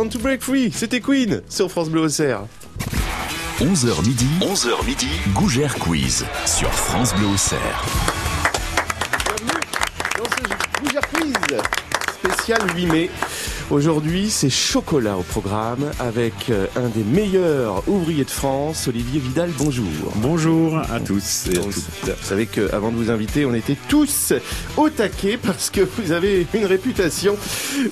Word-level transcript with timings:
Want 0.00 0.08
to 0.08 0.18
Break 0.18 0.40
Free, 0.40 0.72
c'était 0.72 1.00
Queen 1.00 1.42
sur 1.50 1.70
France 1.70 1.90
Bleu 1.90 2.00
Auxerre. 2.00 2.46
11h 3.60 4.02
midi, 4.06 4.26
11h 4.40 4.86
midi, 4.86 5.08
Gougère 5.34 5.74
Quiz 5.74 6.24
sur 6.46 6.72
France 6.72 7.14
Bleu 7.16 7.26
Auxerre. 7.26 7.84
Bienvenue 9.26 9.60
dans 10.16 10.24
ce 10.24 10.80
Gougère 10.82 11.02
Quiz 11.10 11.34
spécial 12.14 12.60
8 12.74 12.86
mai. 12.86 13.10
Aujourd'hui, 13.70 14.30
c'est 14.30 14.50
chocolat 14.50 15.16
au 15.16 15.22
programme 15.22 15.92
avec 16.00 16.50
euh, 16.50 16.66
un 16.74 16.88
des 16.88 17.04
meilleurs 17.04 17.88
ouvriers 17.88 18.24
de 18.24 18.30
France, 18.30 18.88
Olivier 18.88 19.20
Vidal. 19.20 19.50
Bonjour. 19.58 19.86
Bonjour 20.16 20.78
à 20.78 20.98
tous 20.98 21.46
et 21.46 21.56
à 21.56 21.60
toutes. 21.60 21.74
Vous 21.74 22.10
savez 22.20 22.46
qu'avant 22.46 22.90
de 22.90 22.96
vous 22.96 23.12
inviter, 23.12 23.46
on 23.46 23.54
était 23.54 23.76
tous 23.88 24.32
au 24.76 24.90
taquet 24.90 25.38
parce 25.40 25.70
que 25.70 25.82
vous 25.82 26.10
avez 26.10 26.48
une 26.52 26.64
réputation 26.64 27.36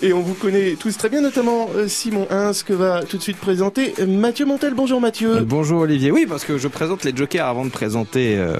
et 0.02 0.12
on 0.12 0.20
vous 0.20 0.34
connaît 0.34 0.72
tous 0.72 0.96
très 0.98 1.10
bien, 1.10 1.20
notamment 1.20 1.68
euh, 1.76 1.86
Simon 1.86 2.26
Hins 2.28 2.50
que 2.66 2.72
va 2.72 3.04
tout 3.04 3.16
de 3.16 3.22
suite 3.22 3.38
présenter 3.38 3.94
Mathieu 4.04 4.46
Montel. 4.46 4.74
Bonjour 4.74 5.00
Mathieu. 5.00 5.42
Bonjour 5.42 5.82
Olivier. 5.82 6.10
Oui, 6.10 6.26
parce 6.28 6.44
que 6.44 6.58
je 6.58 6.66
présente 6.66 7.04
les 7.04 7.14
jokers 7.14 7.46
avant 7.46 7.64
de 7.64 7.70
présenter 7.70 8.34
euh, 8.36 8.56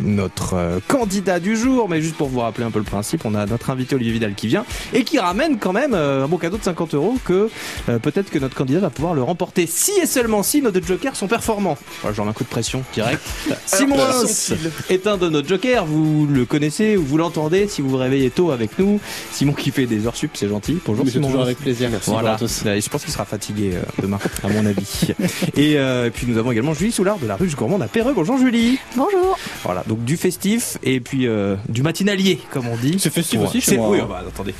notre 0.00 0.54
euh, 0.54 0.78
candidat 0.88 1.38
du 1.38 1.54
jour. 1.54 1.90
Mais 1.90 2.00
juste 2.00 2.16
pour 2.16 2.28
vous 2.28 2.40
rappeler 2.40 2.64
un 2.64 2.70
peu 2.70 2.78
le 2.78 2.86
principe, 2.86 3.26
on 3.26 3.34
a 3.34 3.44
notre 3.44 3.68
invité 3.68 3.94
Olivier 3.94 4.14
Vidal 4.14 4.34
qui 4.34 4.46
vient 4.46 4.64
et 4.94 5.04
qui 5.04 5.18
ramène 5.18 5.58
quand 5.58 5.74
même 5.74 5.92
euh, 5.92 6.24
un 6.24 6.28
bon 6.28 6.38
cadeau 6.38 6.56
de 6.62 6.66
50 6.66 6.94
euros 6.94 7.16
que 7.24 7.50
euh, 7.88 7.98
peut-être 7.98 8.30
que 8.30 8.38
notre 8.38 8.54
candidat 8.54 8.80
va 8.80 8.90
pouvoir 8.90 9.14
le 9.14 9.22
remporter 9.22 9.66
si 9.66 9.90
et 10.02 10.06
seulement 10.06 10.42
si 10.42 10.62
nos 10.62 10.70
deux 10.70 10.82
jokers 10.86 11.16
sont 11.16 11.26
performants. 11.28 11.76
Voilà, 12.00 12.14
j'en 12.16 12.26
ai 12.26 12.28
un 12.28 12.32
coup 12.32 12.44
de 12.44 12.48
pression 12.48 12.82
direct. 12.94 13.20
Simon 13.66 13.96
Hins 14.00 14.54
est 14.88 15.06
un 15.06 15.16
de 15.16 15.28
nos 15.28 15.44
jokers. 15.44 15.84
Vous 15.84 16.26
le 16.30 16.44
connaissez 16.44 16.96
ou 16.96 17.04
vous 17.04 17.18
l'entendez 17.18 17.68
si 17.68 17.82
vous 17.82 17.90
vous 17.90 17.96
réveillez 17.96 18.30
tôt 18.30 18.50
avec 18.52 18.78
nous. 18.78 19.00
Simon 19.32 19.52
qui 19.52 19.70
fait 19.70 19.86
des 19.86 20.06
heures 20.06 20.16
sup, 20.16 20.30
c'est 20.34 20.48
gentil. 20.48 20.78
Bonjour 20.86 21.06
Simon. 21.08 21.26
toujours 21.28 21.42
avec 21.42 21.58
plaisir. 21.58 21.88
Merci 21.90 22.10
Voilà. 22.10 22.34
à 22.34 22.38
tous. 22.38 22.62
Euh, 22.66 22.80
Je 22.80 22.88
pense 22.88 23.02
qu'il 23.04 23.12
sera 23.12 23.24
fatigué 23.24 23.72
euh, 23.74 23.82
demain, 24.00 24.18
à 24.44 24.48
mon 24.48 24.64
avis. 24.66 25.08
Et, 25.56 25.78
euh, 25.78 26.06
et 26.06 26.10
puis 26.10 26.26
nous 26.26 26.38
avons 26.38 26.52
également 26.52 26.74
Julie 26.74 26.92
Soulard 26.92 27.18
de 27.18 27.26
la 27.26 27.36
Ruche 27.36 27.54
Gourmande 27.56 27.82
à 27.82 27.88
Péreux. 27.88 28.12
Bonjour 28.14 28.38
Julie. 28.38 28.78
Bonjour. 28.96 29.36
Voilà, 29.64 29.82
donc 29.86 30.04
du 30.04 30.16
festif 30.16 30.78
et 30.82 31.00
puis 31.00 31.26
euh, 31.26 31.56
du 31.68 31.82
matinalier, 31.82 32.38
comme 32.52 32.68
on 32.68 32.76
dit. 32.76 32.96
C'est 32.98 33.12
festif 33.12 33.40
Ouais. 33.40 33.46
aussi 33.46 33.60
chez 33.60 33.72
C'est- 33.72 33.76
moi, 33.76 33.88
Oui, 33.90 33.98
hein. 34.00 34.06
bah, 34.08 34.22
attendez. 34.26 34.54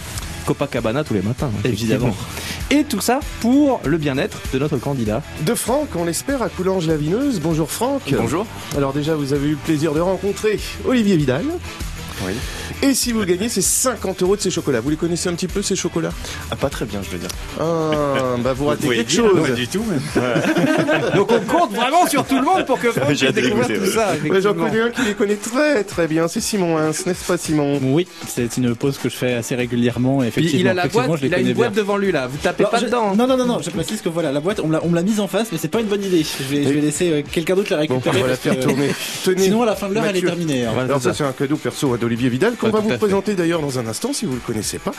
Copacabana 0.45 1.05
tous 1.05 1.15
les 1.15 1.23
matins. 1.23 1.51
hein, 1.55 1.61
Évidemment. 1.65 2.15
Et 2.71 2.85
tout 2.85 3.01
ça 3.01 3.21
pour 3.41 3.81
le 3.85 3.99
bien-être 3.99 4.39
de 4.53 4.59
notre 4.59 4.79
candidat. 4.79 5.23
De 5.47 5.55
Franck, 5.55 5.89
on 5.97 6.05
l'espère, 6.05 6.43
à 6.43 6.49
Coulanges-la-Vineuse. 6.49 7.41
Bonjour 7.41 7.71
Franck. 7.71 8.03
Bonjour. 8.17 8.47
Alors 8.77 8.93
déjà, 8.93 9.15
vous 9.15 9.33
avez 9.33 9.49
eu 9.49 9.53
le 9.53 9.57
plaisir 9.57 9.93
de 9.93 10.01
rencontrer 10.01 10.59
Olivier 10.87 11.17
Vidal. 11.17 11.45
Oui. 12.27 12.33
Et 12.83 12.95
si 12.95 13.13
vous 13.13 13.21
le 13.21 13.27
gagnez, 13.27 13.49
c'est 13.49 13.63
50 13.63 14.23
euros 14.23 14.37
de 14.37 14.41
ces 14.41 14.51
chocolats. 14.51 14.81
Vous 14.81 14.91
les 14.91 14.97
connaissez 14.97 15.29
un 15.29 15.35
petit 15.35 15.49
peu, 15.49 15.63
ces 15.63 15.77
chocolats? 15.77 16.13
Ah, 16.51 16.57
pas 16.57 16.69
très 16.71 16.85
bien, 16.85 17.01
je 17.03 17.11
veux 17.11 17.19
dire. 17.19 17.29
Ah, 17.61 18.37
bah 18.39 18.53
vous 18.53 18.67
ratez 18.67 18.89
quelque 18.89 19.09
dire, 19.09 19.25
chose. 19.25 19.49
Pas 19.49 19.55
du 19.55 19.69
tout, 19.69 19.85
mais. 19.89 20.21
Donc 21.17 21.31
on 21.33 21.41
compte 21.41 21.73
vraiment 21.75 22.07
sur 22.07 22.25
tout 22.25 22.37
le 22.39 22.45
monde 22.45 22.65
pour 22.67 22.79
que 22.79 22.91
Franck 22.93 23.09
puisse 23.09 23.23
découvrir 23.33 23.67
tout 23.81 23.87
ça. 23.87 24.13
Ouais, 24.29 24.41
J'en 24.41 24.55
connais 24.55 24.81
un 24.81 24.91
qui 24.91 25.03
les 25.03 25.15
connaît 25.15 25.37
très 25.37 25.85
très 25.85 26.07
bien, 26.09 26.29
c'est 26.29 26.41
Simon 26.41 26.77
Hins, 26.79 26.93
n'est-ce 27.07 27.25
pas 27.27 27.37
Simon? 27.37 27.79
Oui, 27.83 28.07
c'est 28.29 28.57
une 28.57 28.75
pause 28.75 28.99
que 28.99 29.09
je 29.09 29.17
fais 29.17 29.35
assez 29.35 29.55
régulièrement. 29.55 30.23
Effectivement, 30.23 30.61
il 30.61 30.69
a 30.69 30.75
la 30.75 30.87
boîte, 30.89 31.11
je 31.17 31.23
les 31.23 31.29
il 31.29 31.35
a 31.35 31.39
une 31.39 31.53
boîte 31.53 31.75
devant 31.75 31.97
lui 31.97 32.13
là. 32.13 32.27
Vous 32.27 32.39
tapez 32.39 32.65
pas 32.65 32.79
je- 32.79 32.87
dedans. 32.87 33.15
Non, 33.15 33.27
non, 33.27 33.37
non, 33.37 33.47
non, 33.47 33.61
je 33.63 33.71
précise 33.71 34.01
que 34.01 34.09
voilà, 34.09 34.33
la 34.33 34.41
boîte, 34.41 34.61
on 34.63 34.69
me 34.69 34.95
l'a- 34.95 35.03
mise 35.03 35.21
en 35.21 35.27
face, 35.29 35.49
mais 35.53 35.59
c'est 35.59 35.69
pas 35.69 35.81
une 35.81 35.87
bonne 35.89 36.03
idée. 36.05 36.23
Je 36.25 36.45
vais, 36.45 36.63
je 36.65 36.69
vais 36.69 36.81
laisser 36.81 37.11
euh, 37.11 37.23
quelqu'un 37.31 37.55
d'autre 37.57 37.75
la 37.75 37.87
Bon, 37.87 37.95
on 37.95 37.97
récupérer. 37.99 38.23
va 38.23 38.29
la 38.29 38.37
faire 38.37 38.57
que, 38.57 38.63
tourner. 38.63 38.91
Tenez. 39.25 39.43
Sinon, 39.45 39.63
à 39.63 39.67
la 39.67 39.75
fin 39.77 39.89
de 39.89 39.95
l'heure, 39.95 40.05
elle 40.05 40.17
est 40.17 40.21
terminée. 40.23 40.65
hein. 40.65 40.73
Alors 40.79 41.01
ça 41.03 41.13
c'est 41.15 41.25
un 41.25 41.33
cadeau 41.33 41.57
perso 41.57 41.93
d'Olivier 42.13 42.29
Vidal 42.29 42.57
qu'on 42.57 42.69
va 42.71 42.81
vous 42.81 42.97
présenter 42.99 43.35
d'ailleurs 43.35 43.61
dans 43.63 43.79
un 43.79 43.87
instant 43.87 44.13
si 44.13 44.27
vous 44.27 44.35
le 44.35 44.41
connaissez 44.41 44.79
pas. 44.79 44.93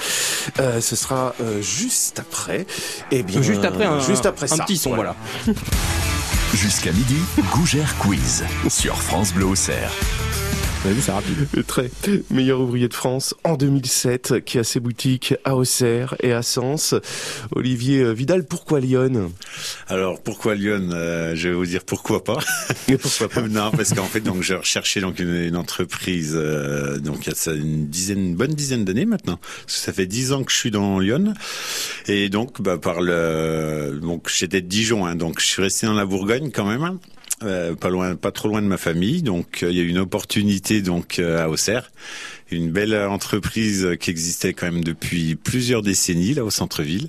Euh, 0.59 0.81
ce 0.81 0.95
sera 0.95 1.35
euh, 1.41 1.61
juste 1.61 2.19
après. 2.19 2.65
Et 3.11 3.21
bien 3.21 3.41
Juste 3.41 3.63
après 3.63 3.85
un, 3.85 3.99
juste 3.99 4.25
après 4.25 4.51
un 4.51 4.55
ça. 4.55 4.63
petit 4.63 4.77
son, 4.77 4.95
voilà. 4.95 5.15
Jusqu'à 6.53 6.91
midi, 6.91 7.17
Gougère 7.51 7.95
Quiz 7.99 8.43
sur 8.69 8.95
France 8.99 9.31
Bleu 9.33 9.45
Auxerre. 9.45 9.91
Vu, 10.85 11.01
c'est 11.01 11.11
rapide. 11.13 11.47
Le 11.53 11.63
très 11.63 11.89
meilleur 12.29 12.59
ouvrier 12.59 12.87
de 12.89 12.93
France 12.93 13.33
en 13.45 13.55
2007, 13.55 14.43
qui 14.43 14.59
a 14.59 14.63
ses 14.65 14.79
boutiques 14.81 15.33
à 15.45 15.55
Auxerre 15.55 16.15
et 16.21 16.33
à 16.33 16.41
Sens. 16.41 16.93
Olivier 17.55 17.99
euh, 18.01 18.11
Vidal, 18.11 18.45
pourquoi 18.45 18.81
Lyon? 18.81 19.31
Alors 19.87 20.21
pourquoi 20.21 20.55
Lyon? 20.55 20.89
Euh, 20.91 21.35
Je 21.35 21.49
vais 21.49 21.55
vous 21.55 21.65
dire 21.65 21.83
pourquoi 21.85 22.23
pas. 22.23 22.37
Et 22.89 22.97
pourquoi 22.97 23.29
pas? 23.29 23.41
Non, 23.43 23.71
parce 23.71 23.93
qu'en 23.93 24.05
fait, 24.05 24.19
donc 24.19 24.41
je 24.43 24.55
recherchais 24.55 24.99
donc 24.99 25.19
une, 25.19 25.33
une 25.33 25.55
entreprise. 25.55 26.33
euh, 26.35 26.99
donc 26.99 27.25
il 27.27 27.33
y 27.33 27.49
a 27.49 27.53
une 27.53 27.87
dizaine, 27.87 28.19
une 28.19 28.35
bonne 28.35 28.53
dizaine 28.53 28.83
d'années 28.83 29.05
maintenant. 29.05 29.39
Parce 29.65 29.77
que 29.77 29.81
ça 29.85 29.93
fait 29.93 30.05
dix 30.05 30.33
ans 30.33 30.43
que 30.43 30.51
je 30.51 30.57
suis 30.57 30.71
dans 30.71 30.99
Lyon. 30.99 31.33
Et 32.07 32.27
donc, 32.27 32.61
bah, 32.61 32.77
par 32.77 33.01
le, 33.01 33.99
donc 34.01 34.29
j'étais 34.29 34.59
de 34.61 34.67
Dijon, 34.67 35.05
hein, 35.05 35.15
donc 35.15 35.39
je 35.39 35.45
suis 35.45 35.61
resté 35.61 35.87
dans 35.87 35.93
la 35.93 36.05
Bourgogne 36.05 36.51
quand 36.51 36.65
même. 36.65 36.97
Euh, 37.45 37.75
pas 37.75 37.89
loin, 37.89 38.15
pas 38.15 38.31
trop 38.31 38.47
loin 38.47 38.61
de 38.61 38.67
ma 38.67 38.77
famille, 38.77 39.21
donc 39.21 39.63
euh, 39.63 39.71
il 39.71 39.77
y 39.77 39.79
a 39.79 39.83
eu 39.83 39.87
une 39.87 39.97
opportunité 39.97 40.81
donc 40.81 41.19
euh, 41.19 41.43
à 41.43 41.49
Auxerre, 41.49 41.91
une 42.55 42.71
belle 42.71 42.95
entreprise 42.95 43.89
qui 43.99 44.09
existait 44.09 44.53
quand 44.53 44.71
même 44.71 44.83
depuis 44.83 45.35
plusieurs 45.35 45.81
décennies 45.81 46.33
là 46.33 46.43
au 46.43 46.49
centre-ville, 46.49 47.07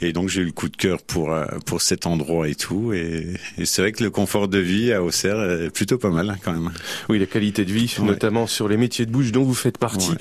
et 0.00 0.12
donc 0.12 0.28
j'ai 0.28 0.42
eu 0.42 0.44
le 0.44 0.52
coup 0.52 0.68
de 0.68 0.76
cœur 0.76 1.02
pour 1.02 1.32
euh, 1.32 1.44
pour 1.66 1.82
cet 1.82 2.06
endroit 2.06 2.48
et 2.48 2.54
tout, 2.54 2.92
et, 2.92 3.26
et 3.58 3.64
c'est 3.66 3.82
vrai 3.82 3.92
que 3.92 4.02
le 4.02 4.10
confort 4.10 4.48
de 4.48 4.58
vie 4.58 4.92
à 4.92 5.02
Auxerre 5.02 5.40
est 5.42 5.70
plutôt 5.70 5.98
pas 5.98 6.10
mal 6.10 6.30
hein, 6.30 6.36
quand 6.44 6.52
même. 6.52 6.70
Oui, 7.08 7.18
la 7.18 7.26
qualité 7.26 7.64
de 7.64 7.72
vie, 7.72 7.94
Ouais. 7.98 8.06
notamment 8.06 8.46
sur 8.46 8.68
les 8.68 8.76
métiers 8.76 9.06
de 9.06 9.10
bouche 9.10 9.32
dont 9.32 9.42
vous 9.44 9.54
faites 9.54 9.78
partie, 9.78 10.12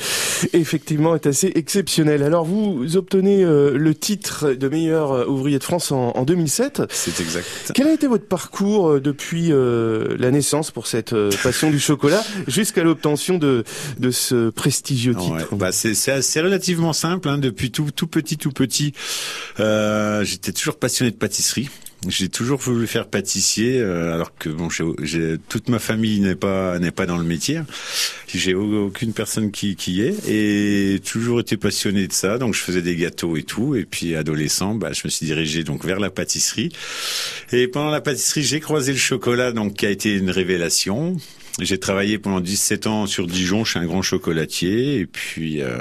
effectivement 0.54 1.15
est 1.15 1.25
assez 1.27 1.51
exceptionnelle. 1.56 2.24
Alors 2.24 2.45
vous 2.45 2.98
obtenez 2.98 3.44
euh, 3.44 3.77
le 3.77 3.95
titre 3.95 4.54
de 4.54 4.68
meilleur 4.69 5.12
euh, 5.12 5.25
ouvrier 5.25 5.59
de 5.59 5.63
France 5.63 5.92
en, 5.92 6.12
en 6.12 6.24
2007. 6.24 6.83
C'est 6.89 7.19
exact. 7.19 7.45
Quel 7.74 7.88
a 7.88 7.94
été 7.94 8.07
votre 8.07 8.25
parcours 8.27 9.00
depuis 9.00 9.50
la 9.50 10.31
naissance 10.31 10.71
pour 10.71 10.88
cette 10.88 11.13
passion 11.44 11.69
du 11.69 11.80
chocolat 11.80 12.24
jusqu'à 12.48 12.83
l'obtention 12.83 13.38
de, 13.38 13.63
de 14.00 14.12
ce 14.12 14.47
prestigieux 14.50 15.14
Ouais, 15.16 15.40
titre 15.40 15.56
bah 15.56 15.72
c'est 15.72 16.42
relativement 16.42 16.94
simple. 16.94 17.30
Hein, 17.30 17.38
depuis 17.38 17.72
tout 17.72 17.90
tout 17.96 18.08
petit 18.08 18.38
tout 18.38 18.52
petit, 18.52 18.94
euh, 19.60 20.24
j'étais 20.24 20.52
toujours 20.52 20.78
passionné 20.78 21.12
de 21.12 21.18
pâtisserie. 21.18 21.70
J'ai 22.08 22.30
toujours 22.30 22.60
voulu 22.60 22.86
faire 22.86 23.08
pâtissier, 23.08 23.80
euh, 23.80 24.14
alors 24.14 24.36
que 24.38 24.50
bon, 24.50 24.70
j'ai, 25.02 25.38
toute 25.50 25.68
ma 25.68 25.80
famille 25.80 26.20
n'est 26.20 26.36
pas 26.36 26.78
n'est 26.78 26.92
pas 26.92 27.08
dans 27.08 27.18
le 27.18 27.24
métier. 27.24 27.60
J'ai 28.28 28.54
au- 28.54 28.86
aucune 28.86 29.14
personne 29.14 29.50
qui 29.52 29.76
qui 29.76 29.94
y 29.94 30.02
est 30.02 30.16
et 30.30 31.00
toujours 31.00 31.40
été 31.40 31.58
passionné 31.58 32.08
de 32.08 32.14
ça. 32.14 32.38
Donc 32.38 32.54
je 32.54 32.60
faisais 32.62 32.84
des 32.84 32.96
gâteaux 32.96 33.36
et 33.36 33.42
tout. 33.42 33.74
Et 33.76 33.84
puis 33.84 34.16
adolescent, 34.16 34.76
bah, 34.76 34.94
je 34.94 35.02
me 35.06 35.10
suis 35.10 35.26
dirigé 35.26 35.64
donc 35.64 35.84
vers 35.86 36.00
la 36.00 36.12
pâtisserie. 36.12 36.72
Et 37.52 37.68
pendant 37.68 37.90
la 37.90 38.00
pâtisserie, 38.02 38.44
j'ai 38.44 38.60
croisé 38.60 38.92
le 38.92 39.00
chocolat, 39.00 39.52
donc 39.52 39.74
qui 39.74 39.88
a 39.88 39.90
été 39.90 40.14
une 40.14 40.30
révélation. 40.30 41.18
J'ai 41.59 41.80
travaillé 41.80 42.19
pendant 42.19 42.39
17 42.39 42.88
ans 42.88 43.07
sur 43.07 43.25
Dijon, 43.25 43.65
suis 43.71 43.80
un 43.80 43.86
grand 43.86 44.01
chocolatier. 44.01 45.00
Et 45.00 45.06
puis, 45.06 45.62
euh, 45.62 45.80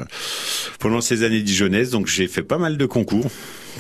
pendant 0.79 1.01
ces 1.01 1.23
années 1.23 1.43
dijonnaises, 1.43 1.91
donc 1.91 2.07
j'ai 2.07 2.29
fait 2.29 2.43
pas 2.43 2.59
mal 2.59 2.79
de 2.79 2.87
concours. 2.87 3.31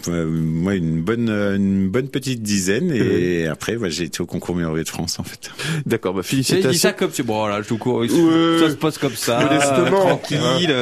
Euh, 0.08 0.26
moi, 0.26 0.74
une 0.74 1.00
bonne, 1.02 1.28
euh, 1.28 1.56
une 1.56 1.88
bonne 1.88 2.08
petite 2.08 2.42
dizaine. 2.42 2.92
Et 2.92 3.46
après, 3.50 3.76
bah, 3.76 3.88
j'ai 3.88 4.04
été 4.04 4.20
au 4.20 4.26
concours 4.26 4.54
meilleur 4.56 4.74
de 4.74 4.84
France, 4.84 5.18
en 5.18 5.24
fait. 5.24 5.50
D'accord, 5.86 6.14
bah 6.14 6.22
Il 6.32 6.38
dit 6.38 6.44
félicitations. 6.44 6.80
ça 6.80 6.92
comme 6.92 7.10
tu. 7.10 7.22
Bon, 7.22 7.46
là, 7.46 7.60
je 7.62 7.68
tout 7.68 7.78
cours. 7.78 7.98
Ouais. 7.98 8.08
Ça 8.08 8.70
se 8.70 8.76
passe 8.76 8.98
comme 8.98 9.14
ça. 9.16 9.40
Modestement. 9.42 10.00
Tranquille. 10.06 10.74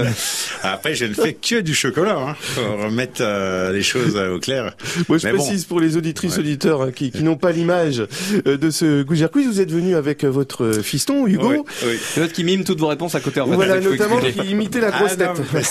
Après, 0.62 0.94
je 0.94 1.04
ne 1.06 1.14
fais 1.14 1.34
que 1.34 1.60
du 1.60 1.74
chocolat, 1.74 2.16
hein, 2.18 2.36
pour 2.54 2.84
remettre 2.84 3.20
euh, 3.20 3.72
les 3.72 3.82
choses 3.82 4.16
euh, 4.16 4.36
au 4.36 4.38
clair. 4.40 4.74
Moi, 5.08 5.18
je 5.18 5.26
Mais 5.26 5.32
bon. 5.32 5.38
précise 5.44 5.64
pour 5.64 5.80
les 5.80 5.96
auditrices 5.96 6.34
Ouais. 6.34 6.40
auditeurs 6.40 6.82
hein, 6.82 6.90
qui, 6.92 7.10
qui 7.10 7.22
n'ont 7.22 7.36
pas 7.36 7.52
l'image 7.52 8.02
de 8.44 8.70
ce 8.70 9.02
Gougère 9.02 9.30
Quiz, 9.30 9.46
vous 9.46 9.60
êtes 9.60 9.70
venu 9.70 9.94
avec 9.94 10.24
votre 10.24 10.72
fiston 10.82 11.26
Hugo. 11.26 11.48
Oui, 11.50 11.56
oui. 11.86 11.98
C'est 12.02 12.20
l'autre 12.20 12.32
qui 12.32 12.44
mime 12.44 12.64
toutes 12.64 12.80
vos 12.80 12.86
réponses 12.88 13.14
à 13.14 13.20
côté, 13.20 13.40
en 13.40 13.46
fait. 13.46 13.54
Voilà, 13.54 13.80
notamment 13.80 14.18
qui 14.20 14.50
imitait 14.50 14.80
la 14.80 14.90
grosse 14.90 15.12
Ah, 15.20 15.32
tête. 15.34 15.62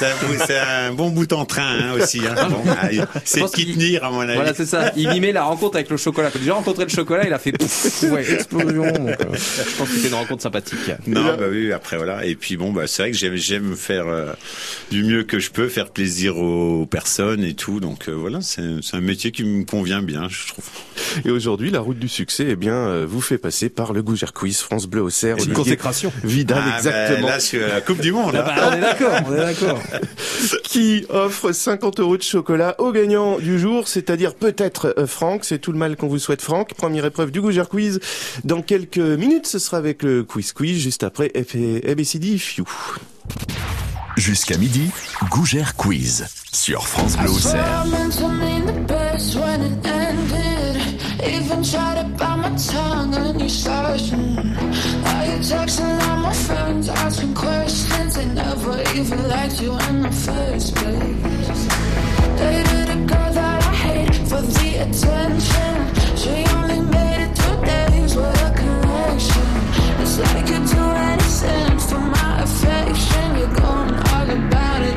c'est 0.45 0.57
un, 0.57 0.89
un 0.89 0.93
bon 0.93 1.09
bout 1.09 1.31
en 1.33 1.45
train 1.45 1.63
hein, 1.79 1.93
aussi. 1.99 2.21
Hein. 2.25 2.35
Bon, 2.49 2.61
ah, 2.69 2.89
c'est 3.25 3.39
pense 3.43 3.51
qui 3.51 3.65
qu'il- 3.65 3.73
tenir 3.75 4.03
à 4.03 4.11
mon 4.11 4.21
avis. 4.21 4.35
Voilà, 4.35 4.53
c'est 4.53 4.65
ça. 4.65 4.91
Il 4.95 5.09
mimait 5.09 5.31
la 5.31 5.43
rencontre 5.43 5.75
avec 5.75 5.89
le 5.89 5.97
chocolat. 5.97 6.29
Quand 6.31 6.39
il 6.41 6.49
a 6.49 6.53
rencontré 6.53 6.83
le 6.83 6.89
chocolat, 6.89 7.25
il 7.25 7.33
a 7.33 7.39
fait 7.39 7.53
ouais, 8.11 8.33
explosion. 8.33 8.83
Donc, 8.91 9.09
euh, 9.09 9.15
je 9.33 9.77
pense 9.77 9.89
que 9.89 9.95
c'était 9.95 10.07
une 10.09 10.13
rencontre 10.15 10.41
sympathique. 10.43 10.79
Non, 11.07 11.35
bah 11.37 11.45
oui, 11.49 11.71
après 11.71 11.97
voilà. 11.97 12.25
Et 12.25 12.35
puis 12.35 12.57
bon, 12.57 12.71
bah 12.71 12.87
c'est 12.87 13.03
vrai 13.03 13.11
que 13.11 13.17
j'aime, 13.17 13.35
j'aime 13.35 13.75
faire 13.75 14.07
euh, 14.07 14.33
du 14.91 15.03
mieux 15.03 15.23
que 15.23 15.39
je 15.39 15.51
peux, 15.51 15.67
faire 15.69 15.89
plaisir 15.89 16.37
aux 16.37 16.85
personnes 16.85 17.43
et 17.43 17.53
tout. 17.53 17.79
Donc 17.79 18.07
euh, 18.09 18.13
voilà, 18.13 18.39
c'est 18.41 18.61
un 18.93 19.01
métier 19.01 19.31
qui 19.31 19.43
me 19.43 19.63
convient 19.65 20.01
bien, 20.01 20.27
je 20.29 20.47
trouve. 20.47 20.65
Et 21.25 21.31
aujourd'hui, 21.31 21.71
la 21.71 21.79
route 21.79 21.99
du 21.99 22.07
succès, 22.09 22.45
eh 22.49 22.55
bien, 22.55 22.73
euh, 22.73 23.05
vous 23.07 23.21
fait 23.21 23.37
passer 23.37 23.69
par 23.69 23.93
le 23.93 24.01
Gougère 24.03 24.33
Quiz 24.33 24.59
France 24.59 24.87
Bleu 24.87 25.01
au 25.01 25.09
Cerf. 25.09 25.37
C'est 25.39 25.45
une 25.47 25.53
consécration. 25.53 26.11
Vidal, 26.23 26.59
Ah, 26.61 26.69
bah, 26.69 26.77
exactement. 26.77 27.27
là, 27.27 27.39
c'est 27.39 27.59
la 27.59 27.81
Coupe 27.81 28.01
du 28.01 28.11
Monde. 28.11 28.35
hein. 28.35 28.43
Bah, 28.45 28.69
on 28.71 28.73
est 28.75 28.81
d'accord, 28.81 29.13
on 29.27 29.33
est 29.33 29.37
d'accord. 29.37 29.79
qui 30.63 31.05
offre 31.09 31.51
50 31.51 31.99
euros 31.99 32.17
de 32.17 32.23
chocolat 32.23 32.75
au 32.79 32.91
gagnant 32.91 33.37
du 33.37 33.59
jour, 33.59 33.87
c'est-à-dire 33.87 34.35
peut-être 34.35 34.93
euh, 34.97 35.07
Franck. 35.07 35.45
C'est 35.45 35.59
tout 35.59 35.71
le 35.71 35.77
mal 35.77 35.95
qu'on 35.95 36.07
vous 36.07 36.19
souhaite, 36.19 36.41
Franck. 36.41 36.73
Première 36.73 37.05
épreuve 37.05 37.31
du 37.31 37.41
Gougère 37.41 37.69
Quiz. 37.69 37.99
Dans 38.43 38.61
quelques 38.61 38.97
minutes, 38.97 39.47
ce 39.47 39.59
sera 39.59 39.77
avec 39.77 40.03
le 40.03 40.23
Quiz 40.23 40.51
Quiz, 40.53 40.79
juste 40.79 41.03
après 41.03 41.31
F 41.35 41.55
ABCD 41.87 42.37
Few. 42.37 42.65
Jusqu'à 44.17 44.57
midi, 44.57 44.89
Gougère 45.31 45.75
Quiz 45.75 46.25
sur 46.51 46.85
France 46.87 47.17
Bleu 47.17 47.31
Auxerre. 47.31 47.83
Even 51.25 51.63
tried 51.63 52.01
to 52.01 52.07
bite 52.17 52.35
my 52.35 52.55
tongue 52.57 53.15
and 53.15 53.41
you 53.41 53.49
started. 53.49 54.11
Now 54.11 55.23
you're 55.23 55.39
texting 55.39 56.09
all 56.09 56.17
my 56.17 56.33
friends, 56.33 56.89
asking 56.89 57.33
questions. 57.33 58.15
They 58.15 58.25
never 58.25 58.81
even 58.95 59.29
liked 59.29 59.61
you 59.61 59.71
in 59.87 60.01
the 60.01 60.11
first 60.11 60.75
place. 60.75 61.67
Dated 62.37 62.89
a 62.89 62.99
girl 63.07 63.31
that 63.39 63.63
I 63.63 63.73
hate 63.85 64.15
for 64.27 64.41
the 64.41 64.69
attention. 64.85 65.75
She 66.17 66.33
only 66.57 66.81
made 66.91 67.21
it 67.25 67.35
two 67.35 67.57
days 67.71 68.15
with 68.15 68.47
a 68.47 68.51
connection. 68.59 69.47
It's 70.01 70.19
like 70.19 70.49
you'd 70.49 70.67
do 70.67 70.83
anything 71.11 71.79
for 71.79 71.99
my 71.99 72.41
affection. 72.43 73.37
You're 73.37 73.55
going 73.61 73.93
all 74.11 74.29
about 74.29 74.81
it 74.81 74.92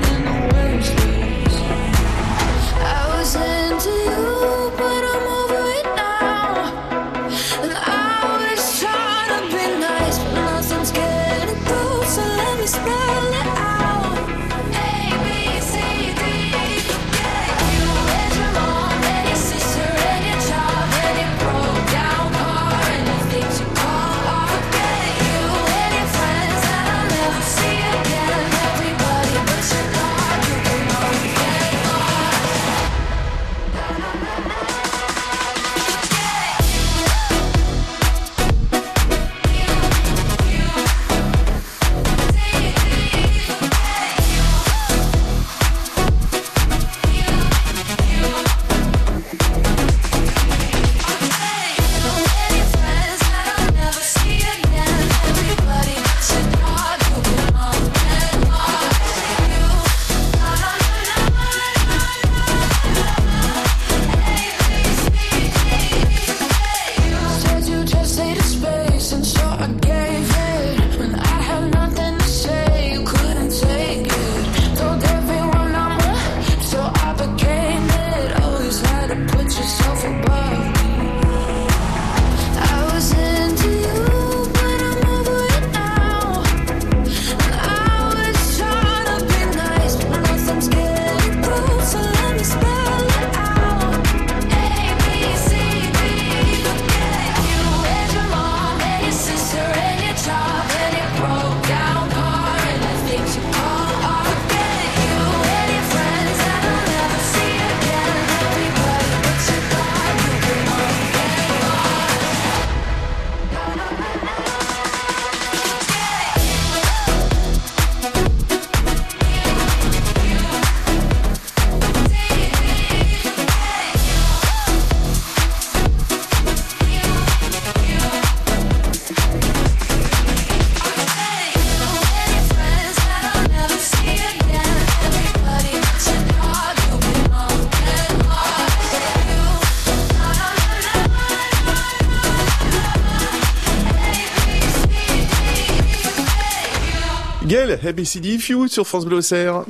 ABCD 147.85 148.39
Few 148.39 148.69
sur 148.69 148.87
France 148.87 149.05
Bleu 149.05 149.19
Auxerre. 149.19 149.65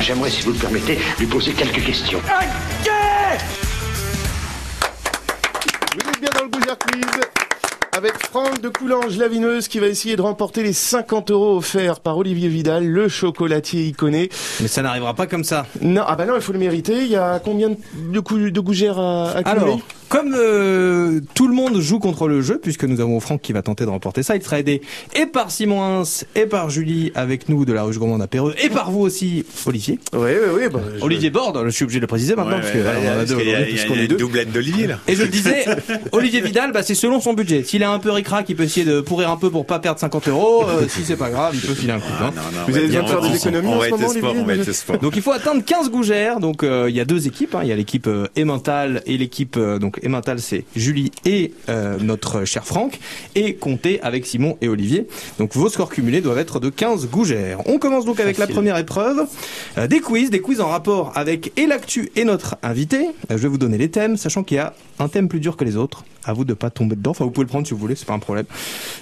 J'aimerais, 0.00 0.30
si 0.30 0.42
vous 0.42 0.52
le 0.52 0.58
permettez, 0.58 0.98
lui 1.18 1.26
poser 1.26 1.52
quelques 1.52 1.84
questions. 1.84 2.20
Vous 5.92 6.10
êtes 6.10 6.20
bien 6.20 6.30
dans 6.36 6.44
le 6.44 6.50
Gougère 6.50 6.78
Quiz 6.78 7.04
avec 7.94 8.12
Franck 8.26 8.60
de 8.60 8.68
Coulanges-Lavineuse 8.68 9.68
qui 9.68 9.78
va 9.78 9.86
essayer 9.86 10.16
de 10.16 10.22
remporter 10.22 10.62
les 10.62 10.72
50 10.72 11.30
euros 11.30 11.58
offerts 11.58 12.00
par 12.00 12.16
Olivier 12.16 12.48
Vidal, 12.48 12.86
le 12.86 13.08
chocolatier 13.08 13.84
iconé. 13.84 14.30
Mais 14.60 14.68
ça 14.68 14.82
n'arrivera 14.82 15.14
pas 15.14 15.26
comme 15.26 15.44
ça. 15.44 15.66
Non, 15.82 16.02
ah 16.06 16.16
bah 16.16 16.24
non, 16.24 16.34
il 16.36 16.40
faut 16.40 16.52
le 16.54 16.58
mériter. 16.58 17.02
Il 17.02 17.08
y 17.08 17.16
a 17.16 17.38
combien 17.38 17.68
de, 17.68 17.76
de, 18.48 18.60
gougères 18.60 18.98
à, 18.98 19.30
à 19.32 19.48
Alors, 19.50 19.78
comme 20.12 20.34
euh, 20.36 21.20
tout 21.34 21.48
le 21.48 21.54
monde 21.54 21.80
joue 21.80 21.98
contre 21.98 22.28
le 22.28 22.42
jeu, 22.42 22.60
puisque 22.62 22.84
nous 22.84 23.00
avons 23.00 23.18
Franck 23.18 23.40
qui 23.40 23.54
va 23.54 23.62
tenter 23.62 23.86
de 23.86 23.90
remporter 23.90 24.22
ça, 24.22 24.36
il 24.36 24.42
sera 24.42 24.58
aidé 24.60 24.82
et 25.16 25.24
par 25.24 25.50
Simon 25.50 25.82
Hins, 25.82 26.24
et 26.36 26.44
par 26.44 26.68
Julie 26.68 27.12
avec 27.14 27.48
nous 27.48 27.64
de 27.64 27.72
la 27.72 27.82
Ruche 27.82 27.96
Gourmande 27.98 28.20
à 28.20 28.26
Péreux, 28.26 28.54
et 28.62 28.68
par 28.68 28.90
vous 28.90 29.00
aussi, 29.00 29.46
Olivier. 29.64 29.98
Oui, 30.12 30.20
oui, 30.20 30.50
oui. 30.54 30.68
Bah, 30.70 30.80
je- 30.98 31.02
Olivier 31.02 31.30
Borde, 31.30 31.62
je 31.64 31.70
suis 31.70 31.84
obligé 31.84 31.98
de 31.98 32.02
le 32.02 32.08
préciser 32.08 32.36
maintenant, 32.36 32.58
parce 32.60 32.70
que 32.72 32.78
voilà, 32.78 32.98
on 33.00 33.16
en 33.16 33.20
a 33.20 33.24
deux 33.24 33.38
il 33.40 33.48
y 33.48 33.54
a, 33.54 33.60
y 33.60 33.62
a 33.62 33.66
puisqu'on 33.66 33.94
est 33.94 34.02
une 34.02 34.06
deux. 34.08 34.16
doublette 34.18 34.52
d'Olivier 34.52 34.86
là. 34.86 34.98
Et 35.08 35.14
je 35.16 35.22
le 35.22 35.28
disais, 35.38 35.64
Olivier 36.12 36.42
Vidal, 36.42 36.72
bah, 36.72 36.82
c'est 36.82 36.94
selon 36.94 37.18
son 37.18 37.32
budget. 37.32 37.62
S'il 37.64 37.82
a 37.82 37.90
un 37.90 37.98
peu 37.98 38.10
ricrac, 38.10 38.44
il 38.50 38.54
peut 38.56 38.64
essayer 38.64 38.84
de 38.84 39.00
pourrir 39.00 39.30
un 39.30 39.38
peu 39.38 39.48
pour 39.50 39.64
pas 39.64 39.78
perdre 39.78 39.98
50 39.98 40.28
euros. 40.28 40.66
Euh, 40.68 40.86
si 40.88 41.04
c'est 41.04 41.16
pas 41.16 41.30
grave, 41.30 41.52
il 41.54 41.60
peut 41.66 41.72
filer 41.74 41.94
un 41.94 42.00
coup. 42.00 42.04
hein. 42.20 42.32
Non, 42.36 42.42
non, 42.52 42.58
Vous 42.68 42.76
être- 42.76 42.86
de 42.86 42.92
faire 43.08 43.20
des 43.22 43.28
on- 43.28 43.34
économies 43.34 43.66
on 43.68 43.72
en 43.72 43.78
va 43.78 43.80
ce 43.80 43.86
être 43.86 43.90
moment, 43.98 44.08
sport, 44.10 44.30
Olivier 44.30 44.42
on 44.42 44.46
va 44.46 44.54
être 44.56 44.72
sport. 44.72 44.98
Donc 44.98 45.16
il 45.16 45.22
faut 45.22 45.32
atteindre 45.32 45.64
15 45.64 45.90
gougères. 45.90 46.38
Donc 46.38 46.62
euh, 46.64 46.86
il 46.90 46.94
y 46.94 47.00
a 47.00 47.06
deux 47.06 47.26
équipes. 47.26 47.54
hein. 47.54 47.60
Il 47.62 47.68
y 47.68 47.72
a 47.72 47.76
l'équipe 47.76 48.06
euh, 48.06 48.26
Emmental 48.38 49.02
et 49.06 49.16
l'équipe 49.16 49.56
euh, 49.56 49.78
donc 50.02 50.08
Emmental 50.12 50.40
c'est 50.40 50.64
Julie 50.76 51.10
et 51.24 51.52
euh, 51.68 51.96
notre 52.00 52.44
cher 52.44 52.64
Franck 52.64 52.98
et 53.34 53.54
comptez 53.54 54.00
avec 54.02 54.26
Simon 54.26 54.56
et 54.60 54.68
Olivier. 54.68 55.06
Donc 55.38 55.54
vos 55.54 55.68
scores 55.68 55.90
cumulés 55.90 56.20
doivent 56.20 56.38
être 56.38 56.60
de 56.60 56.70
15 56.70 57.08
gougères. 57.08 57.58
On 57.66 57.78
commence 57.78 58.04
donc 58.04 58.20
avec 58.20 58.38
la 58.38 58.46
première 58.46 58.76
épreuve. 58.76 59.26
Euh, 59.78 59.86
des 59.86 60.00
quiz, 60.00 60.30
des 60.30 60.40
quiz 60.40 60.60
en 60.60 60.68
rapport 60.68 61.12
avec 61.14 61.52
et 61.58 61.66
l'actu 61.66 62.10
et 62.16 62.24
notre 62.24 62.56
invité. 62.62 62.98
Euh, 63.30 63.36
je 63.36 63.36
vais 63.36 63.48
vous 63.48 63.58
donner 63.58 63.78
les 63.78 63.90
thèmes, 63.90 64.16
sachant 64.16 64.42
qu'il 64.42 64.56
y 64.56 64.60
a 64.60 64.74
un 64.98 65.08
thème 65.08 65.28
plus 65.28 65.40
dur 65.40 65.56
que 65.56 65.64
les 65.64 65.76
autres. 65.76 66.04
À 66.24 66.34
vous 66.34 66.44
de 66.44 66.54
pas 66.54 66.70
tomber 66.70 66.94
dedans. 66.94 67.10
Enfin 67.10 67.24
vous 67.24 67.32
pouvez 67.32 67.44
le 67.46 67.48
prendre 67.48 67.66
si 67.66 67.72
vous 67.72 67.80
voulez, 67.80 67.96
c'est 67.96 68.06
pas 68.06 68.12
un 68.12 68.20
problème. 68.20 68.44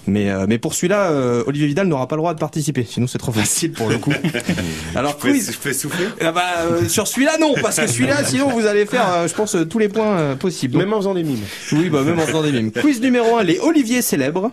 Mais 0.07 0.31
euh, 0.31 0.47
mais 0.49 0.57
pour 0.57 0.73
celui-là, 0.73 1.11
euh, 1.11 1.45
Olivier 1.47 1.67
Vidal 1.67 1.87
n'aura 1.87 2.09
pas 2.09 2.17
le 2.17 2.21
droit 2.21 2.33
de 2.33 2.39
participer. 2.39 2.87
Sinon 2.89 3.07
c'est 3.07 3.19
trop 3.19 3.31
facile 3.33 3.73
pour 3.73 3.91
le 3.91 3.99
coup. 3.99 4.13
Alors 4.95 5.13
Je 5.19 5.23
peux- 5.27 5.33
quiz. 5.33 5.53
Je 5.53 5.59
peux 5.59 5.73
souffler 5.75 6.07
Ah 6.23 6.33
bah, 6.33 6.43
euh, 6.63 6.89
sur 6.89 7.07
celui-là, 7.07 7.37
non, 7.39 7.53
parce 7.61 7.77
que 7.79 7.87
celui-là, 7.87 8.25
sinon 8.25 8.49
vous 8.49 8.65
allez 8.67 8.87
faire, 8.87 9.07
euh, 9.13 9.29
je 9.29 9.35
pense, 9.35 9.55
tous 9.69 9.79
les 9.79 9.89
points 9.91 10.35
possibles. 10.37 10.73
Donc, 10.75 10.83
Même 10.91 10.97
en 10.97 11.01
faisant 11.03 11.15
des 11.15 11.23
mimes. 11.23 11.39
oui, 11.73 11.89
bah, 11.89 12.03
même 12.03 12.19
en 12.19 12.23
faisant 12.27 12.43
des 12.43 12.51
mimes. 12.51 12.73
Quiz 12.73 13.01
numéro 13.01 13.37
1, 13.37 13.45
les 13.45 13.61
Oliviers 13.61 14.03
célèbres. 14.03 14.51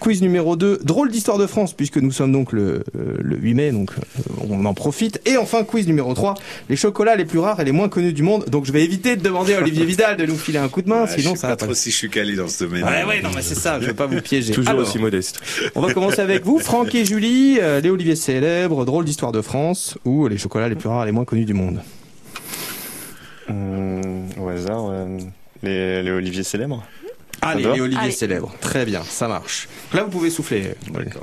Quiz 0.00 0.20
numéro 0.20 0.56
2, 0.56 0.80
drôle 0.82 1.10
d'histoire 1.12 1.38
de 1.38 1.46
France, 1.46 1.74
puisque 1.74 1.98
nous 1.98 2.10
sommes 2.10 2.32
donc 2.32 2.52
le, 2.52 2.82
euh, 2.98 3.16
le 3.20 3.36
8 3.36 3.54
mai, 3.54 3.70
donc 3.70 3.90
euh, 3.92 4.32
on 4.48 4.64
en 4.64 4.74
profite. 4.74 5.20
Et 5.26 5.36
enfin, 5.36 5.62
quiz 5.62 5.86
numéro 5.86 6.12
3, 6.14 6.34
les 6.70 6.74
chocolats 6.76 7.14
les 7.16 7.24
plus 7.26 7.38
rares 7.38 7.60
et 7.60 7.64
les 7.64 7.70
moins 7.70 7.88
connus 7.88 8.12
du 8.12 8.22
monde. 8.22 8.46
Donc 8.48 8.64
je 8.64 8.72
vais 8.72 8.82
éviter 8.82 9.14
de 9.16 9.22
demander 9.22 9.54
à 9.54 9.60
Olivier 9.60 9.84
Vidal 9.84 10.16
de 10.16 10.26
nous 10.26 10.36
filer 10.36 10.58
un 10.58 10.68
coup 10.68 10.82
de 10.82 10.88
main, 10.88 11.06
Je 11.06 11.20
sinon 11.20 11.34
sais 11.34 11.42
ça 11.42 11.48
pas 11.48 11.52
va 11.52 11.56
pas. 11.58 11.64
trop 11.66 11.74
si 11.74 11.90
je 11.92 11.96
suis 11.96 12.10
calé 12.10 12.34
dans 12.34 12.48
ce 12.48 12.64
domaine. 12.64 12.82
Ouais, 12.82 13.04
ouais, 13.04 13.22
non, 13.22 13.28
mais 13.36 13.42
c'est 13.42 13.54
ça, 13.54 13.78
je 13.80 13.86
vais 13.86 13.94
pas 13.94 14.06
vous 14.06 14.20
piéger. 14.20 14.52
Toujours 14.54 14.70
Alors, 14.70 14.82
aussi 14.88 14.98
modeste. 14.98 15.40
on 15.76 15.80
va 15.82 15.92
commencer 15.94 16.20
avec 16.20 16.44
vous, 16.44 16.58
Franck 16.58 16.92
et 16.96 17.04
Julie, 17.04 17.58
euh, 17.60 17.80
les 17.80 17.90
Oliviers 17.90 18.16
célèbres, 18.16 18.84
drôle 18.86 19.04
d'histoire 19.04 19.30
de 19.32 19.42
France, 19.42 19.98
ou 20.04 20.26
les 20.26 20.38
chocolats 20.38 20.68
les 20.68 20.74
plus 20.76 20.88
rares 20.88 21.02
et 21.04 21.06
les 21.06 21.12
moins 21.12 21.24
connus 21.26 21.44
du 21.44 21.54
monde. 21.54 21.80
Hum, 23.48 24.00
au 24.40 24.48
hasard, 24.48 24.88
euh, 24.90 25.18
les, 25.62 26.02
les 26.02 26.10
Olivier 26.10 26.42
célèbres. 26.42 26.84
Allez, 27.42 27.62
D'accord. 27.62 27.76
les 27.76 27.82
Oliviers 27.82 28.02
Allez. 28.04 28.12
célèbres. 28.12 28.52
Très 28.60 28.84
bien, 28.84 29.02
ça 29.02 29.26
marche. 29.26 29.66
Là, 29.94 30.02
vous 30.04 30.10
pouvez 30.10 30.28
souffler. 30.28 30.74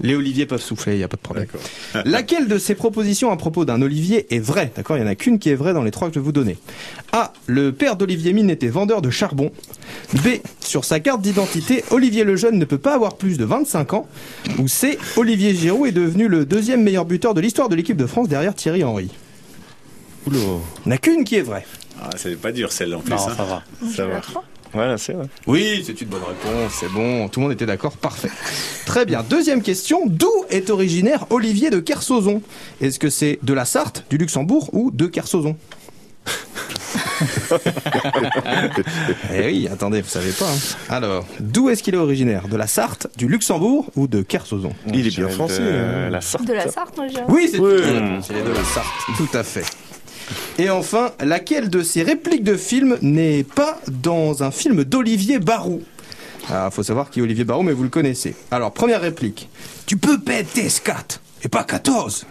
Les 0.01 0.15
Oliviers 0.15 0.47
peuvent 0.47 0.61
souffler, 0.61 0.93
il 0.93 0.97
n'y 0.97 1.03
a 1.03 1.07
pas 1.07 1.15
de 1.17 1.21
problème. 1.21 1.45
D'accord. 1.45 1.61
Laquelle 2.05 2.47
de 2.47 2.57
ces 2.57 2.73
propositions 2.73 3.29
à 3.31 3.37
propos 3.37 3.65
d'un 3.65 3.79
Olivier 3.83 4.25
est 4.35 4.39
vraie? 4.39 4.71
D'accord, 4.75 4.97
il 4.97 5.01
n'y 5.03 5.07
en 5.07 5.11
a 5.11 5.13
qu'une 5.15 5.37
qui 5.37 5.49
est 5.51 5.55
vraie 5.55 5.73
dans 5.73 5.83
les 5.83 5.91
trois 5.91 6.07
que 6.07 6.15
je 6.15 6.19
vais 6.19 6.25
vous 6.25 6.31
donner. 6.31 6.57
A. 7.11 7.33
Le 7.45 7.71
père 7.71 7.97
d'Olivier 7.97 8.33
Mine 8.33 8.49
était 8.49 8.67
vendeur 8.67 9.03
de 9.03 9.11
charbon. 9.11 9.51
B. 10.23 10.39
Sur 10.59 10.85
sa 10.85 10.99
carte 10.99 11.21
d'identité, 11.21 11.83
Olivier 11.91 12.23
Lejeune 12.23 12.57
ne 12.57 12.65
peut 12.65 12.79
pas 12.79 12.95
avoir 12.95 13.15
plus 13.17 13.37
de 13.37 13.45
25 13.45 13.93
ans. 13.93 14.07
Ou 14.57 14.67
C. 14.67 14.97
Olivier 15.17 15.53
Giroud 15.53 15.87
est 15.87 15.91
devenu 15.91 16.27
le 16.27 16.45
deuxième 16.45 16.81
meilleur 16.81 17.05
buteur 17.05 17.35
de 17.35 17.41
l'histoire 17.41 17.69
de 17.69 17.75
l'équipe 17.75 17.97
de 17.97 18.07
France 18.07 18.27
derrière 18.27 18.55
Thierry 18.55 18.83
Henry. 18.83 19.11
Oula. 20.25 20.37
Il 20.39 20.43
n'y 20.87 20.93
en 20.93 20.95
a 20.95 20.97
qu'une 20.97 21.23
qui 21.25 21.35
est 21.35 21.41
vraie. 21.41 21.65
Ah, 22.03 22.09
ça 22.17 22.29
n'est 22.29 22.35
pas 22.35 22.51
dur 22.51 22.71
celle-là 22.71 22.97
en 22.97 23.01
plus. 23.01 23.11
Non, 23.11 23.17
hein. 23.17 23.33
ça 23.37 23.43
va. 23.43 23.63
Ça 23.95 24.05
va. 24.05 24.21
Voilà, 24.73 24.97
c'est 24.97 25.13
vrai. 25.13 25.27
Oui, 25.47 25.81
c'est 25.85 25.99
une 26.01 26.09
bonne 26.09 26.21
réponse, 26.23 26.73
c'est 26.79 26.91
bon, 26.91 27.29
tout 27.29 27.39
le 27.39 27.45
monde 27.45 27.53
était 27.53 27.65
d'accord, 27.65 27.95
parfait. 27.95 28.29
Très 28.85 29.05
bien, 29.05 29.23
deuxième 29.27 29.61
question, 29.61 30.01
d'où 30.05 30.29
est 30.49 30.69
originaire 30.69 31.25
Olivier 31.29 31.69
de 31.69 31.79
Kersauzon? 31.79 32.41
Est-ce 32.81 32.99
que 32.99 33.09
c'est 33.09 33.39
de 33.43 33.53
la 33.53 33.63
Sarthe, 33.63 34.03
du 34.09 34.17
Luxembourg 34.17 34.69
ou 34.73 34.91
de 34.91 35.07
Kersauzon? 35.07 35.55
Eh 39.33 39.45
oui, 39.47 39.67
attendez, 39.71 40.01
vous 40.01 40.09
savez 40.09 40.31
pas. 40.31 40.45
hein. 40.45 40.57
Alors, 40.89 41.25
d'où 41.39 41.69
est-ce 41.69 41.81
qu'il 41.83 41.93
est 41.95 41.97
originaire? 41.97 42.47
De 42.47 42.55
la 42.57 42.67
Sarthe, 42.67 43.07
du 43.17 43.27
Luxembourg 43.27 43.89
ou 43.95 44.07
de 44.07 44.21
Kersauzon? 44.21 44.73
Il 44.93 45.07
est 45.07 45.15
bien 45.15 45.29
français. 45.29 45.61
de 45.61 45.67
hein. 45.69 46.09
La 46.09 46.21
Sarthe. 46.21 46.45
De 46.45 46.53
la 46.53 46.67
Sarthe, 46.67 46.95
moi. 46.97 47.07
Oui, 47.29 47.47
c'est 47.51 47.59
Oui. 47.59 47.71
c'est 48.21 48.43
de 48.43 48.49
la 48.51 48.63
Sarthe, 48.63 48.87
tout 49.17 49.29
à 49.33 49.43
fait. 49.43 49.65
Et 50.59 50.69
enfin, 50.69 51.11
laquelle 51.23 51.69
de 51.69 51.81
ces 51.81 52.03
répliques 52.03 52.43
de 52.43 52.57
film 52.57 52.97
n'est 53.01 53.43
pas 53.43 53.79
dans 53.87 54.43
un 54.43 54.51
film 54.51 54.83
d'Olivier 54.83 55.39
Barou 55.39 55.83
Ah, 56.49 56.69
faut 56.71 56.83
savoir 56.83 57.09
qui 57.09 57.19
est 57.19 57.21
Olivier 57.21 57.43
Barou, 57.43 57.63
mais 57.63 57.73
vous 57.73 57.83
le 57.83 57.89
connaissez. 57.89 58.35
Alors, 58.51 58.71
première 58.71 59.01
réplique. 59.01 59.49
Tu 59.85 59.97
peux 59.97 60.19
péter 60.19 60.69
ce 60.69 60.81
4 60.81 61.21
et 61.43 61.47
pas 61.49 61.63
14. 61.63 62.25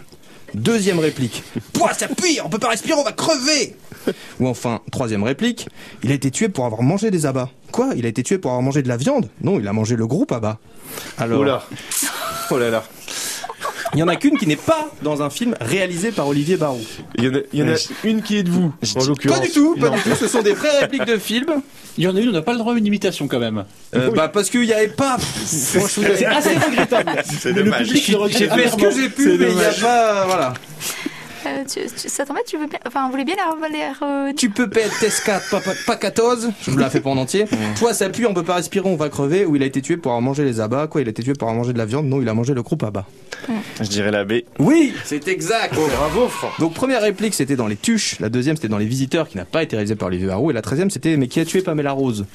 Deuxième 0.53 0.99
réplique. 0.99 1.43
Pouah, 1.73 1.93
ça 1.93 2.07
pue, 2.07 2.39
on 2.43 2.49
peut 2.49 2.59
pas 2.59 2.69
respirer, 2.69 2.93
on 2.97 3.03
va 3.03 3.11
crever. 3.11 3.75
Ou 4.39 4.47
enfin, 4.47 4.79
troisième 4.91 5.23
réplique. 5.23 5.67
Il 6.03 6.11
a 6.11 6.13
été 6.13 6.31
tué 6.31 6.47
pour 6.49 6.65
avoir 6.65 6.81
mangé 6.83 7.11
des 7.11 7.25
abats. 7.25 7.49
Quoi? 7.71 7.89
Il 7.97 8.05
a 8.05 8.09
été 8.09 8.23
tué 8.23 8.37
pour 8.37 8.51
avoir 8.51 8.63
mangé 8.63 8.81
de 8.81 8.87
la 8.87 8.97
viande? 8.97 9.29
Non, 9.41 9.59
il 9.59 9.67
a 9.67 9.73
mangé 9.73 9.95
le 9.95 10.07
groupe 10.07 10.31
abat. 10.31 10.57
Alors. 11.17 11.67
Oh 12.49 12.57
là 12.57 12.69
là. 12.69 12.83
Il 13.97 14.01
y 14.01 14.03
en 14.03 14.07
a 14.09 14.15
qu'une 14.15 14.37
qui 14.37 14.45
n'est 14.45 14.55
pas 14.55 14.91
dans 15.01 15.23
un 15.23 15.31
film 15.31 15.55
réalisé 15.59 16.11
par 16.11 16.27
Olivier 16.27 16.55
Barou. 16.55 16.79
Il 17.17 17.23
y 17.23 17.29
en 17.29 17.33
a, 17.33 17.39
y 17.51 17.63
en 17.63 17.67
a 17.73 17.77
une 18.03 18.21
qui 18.21 18.37
est 18.37 18.43
de 18.43 18.51
vous, 18.51 18.71
en 18.95 19.03
l'occurrence. 19.05 19.39
Pas 19.39 19.43
du 19.47 19.51
tout, 19.51 19.75
pas 19.75 19.89
du 19.89 19.99
tout. 20.01 20.13
Ce 20.19 20.27
sont 20.27 20.43
des 20.43 20.53
vraies 20.53 20.81
répliques 20.81 21.05
de 21.05 21.17
films. 21.17 21.63
Il 21.97 22.03
y 22.03 22.07
en 22.07 22.15
a 22.15 22.19
une, 22.19 22.29
on 22.29 22.33
n'a 22.33 22.43
pas 22.43 22.51
le 22.51 22.59
droit 22.59 22.75
à 22.75 22.77
une 22.77 22.85
imitation 22.85 23.27
quand 23.27 23.39
même. 23.39 23.65
Euh, 23.95 24.11
Bah 24.11 24.27
parce 24.27 24.51
qu'il 24.51 24.61
n'y 24.61 24.71
avait 24.71 24.89
pas. 24.89 25.17
C'est 25.47 25.79
assez 26.27 26.53
regrettable. 26.59 27.23
C'est 27.25 27.53
le 27.53 27.63
dommage. 27.63 27.87
public 27.87 28.07
le 28.09 28.17
regrette 28.17 28.37
j'ai 28.37 28.49
fait 28.49 28.69
ce 28.69 28.75
que 28.75 28.91
j'ai 28.91 29.09
pu, 29.09 29.29
mais 29.39 29.49
il 29.49 29.55
n'y 29.55 29.63
a 29.63 29.71
pas. 29.71 30.25
Voilà. 30.27 30.53
Euh, 31.47 31.63
tu, 31.63 31.79
tu- 31.95 32.09
ça 32.09 32.25
t'embête, 32.25 32.45
tu 32.45 32.57
veux 32.57 32.67
bien. 32.67 32.79
Enfin, 32.85 33.05
vous 33.05 33.11
voulez 33.11 33.23
bien 33.25 33.35
la. 33.35 33.67
la- 33.69 34.33
Tu 34.33 34.49
peux 34.49 34.69
pas 34.69 34.81
être 34.81 34.99
test 34.99 35.23
4, 35.25 35.49
pas, 35.49 35.59
pas, 35.61 35.71
pas 35.85 35.95
14. 35.95 36.51
Je 36.61 36.71
vous 36.71 36.77
la 36.77 36.89
fais 36.89 36.99
pas 37.01 37.09
en 37.09 37.17
entier. 37.17 37.45
Toi, 37.79 37.93
ça 37.93 38.09
pue, 38.09 38.25
on 38.25 38.33
peut 38.33 38.43
pas 38.43 38.55
respirer, 38.55 38.87
on 38.89 38.95
va 38.95 39.09
crever. 39.09 39.45
Ou 39.45 39.55
il 39.55 39.63
a 39.63 39.65
été 39.65 39.81
tué 39.81 39.97
pour 39.97 40.11
avoir 40.11 40.21
mangé 40.21 40.43
les 40.43 40.59
abats. 40.59 40.87
Quoi, 40.87 41.01
il 41.01 41.07
a 41.07 41.11
été 41.11 41.23
tué 41.23 41.33
pour 41.33 41.47
avoir 41.47 41.61
mangé 41.63 41.73
de 41.73 41.77
la 41.77 41.85
viande. 41.85 42.07
Non, 42.07 42.21
il 42.21 42.29
a 42.29 42.33
mangé 42.33 42.53
le 42.53 42.61
groupe 42.63 42.83
abat. 42.83 43.05
Je 43.81 43.87
dirais 43.87 44.11
la 44.11 44.25
B. 44.25 44.33
Oui, 44.59 44.93
c'est 45.05 45.27
exact. 45.27 45.75
Bravo, 45.75 46.27
Franck. 46.27 46.59
Donc 46.59 46.73
première 46.73 47.01
réplique 47.01 47.33
c'était 47.35 47.55
dans 47.55 47.67
les 47.67 47.75
tuches, 47.75 48.19
la 48.19 48.29
deuxième 48.29 48.55
c'était 48.55 48.67
dans 48.67 48.79
les 48.79 48.85
visiteurs 48.87 49.27
qui 49.27 49.37
n'a 49.37 49.45
pas 49.45 49.61
été 49.63 49.75
réalisé 49.75 49.95
par 49.95 50.07
Olivier 50.07 50.27
Barou 50.27 50.49
et 50.49 50.53
la 50.53 50.61
treizième 50.63 50.89
c'était 50.89 51.17
mais 51.17 51.27
qui 51.27 51.39
a 51.39 51.45
tué 51.45 51.61
Pamela 51.61 51.91
Rose? 51.91 52.25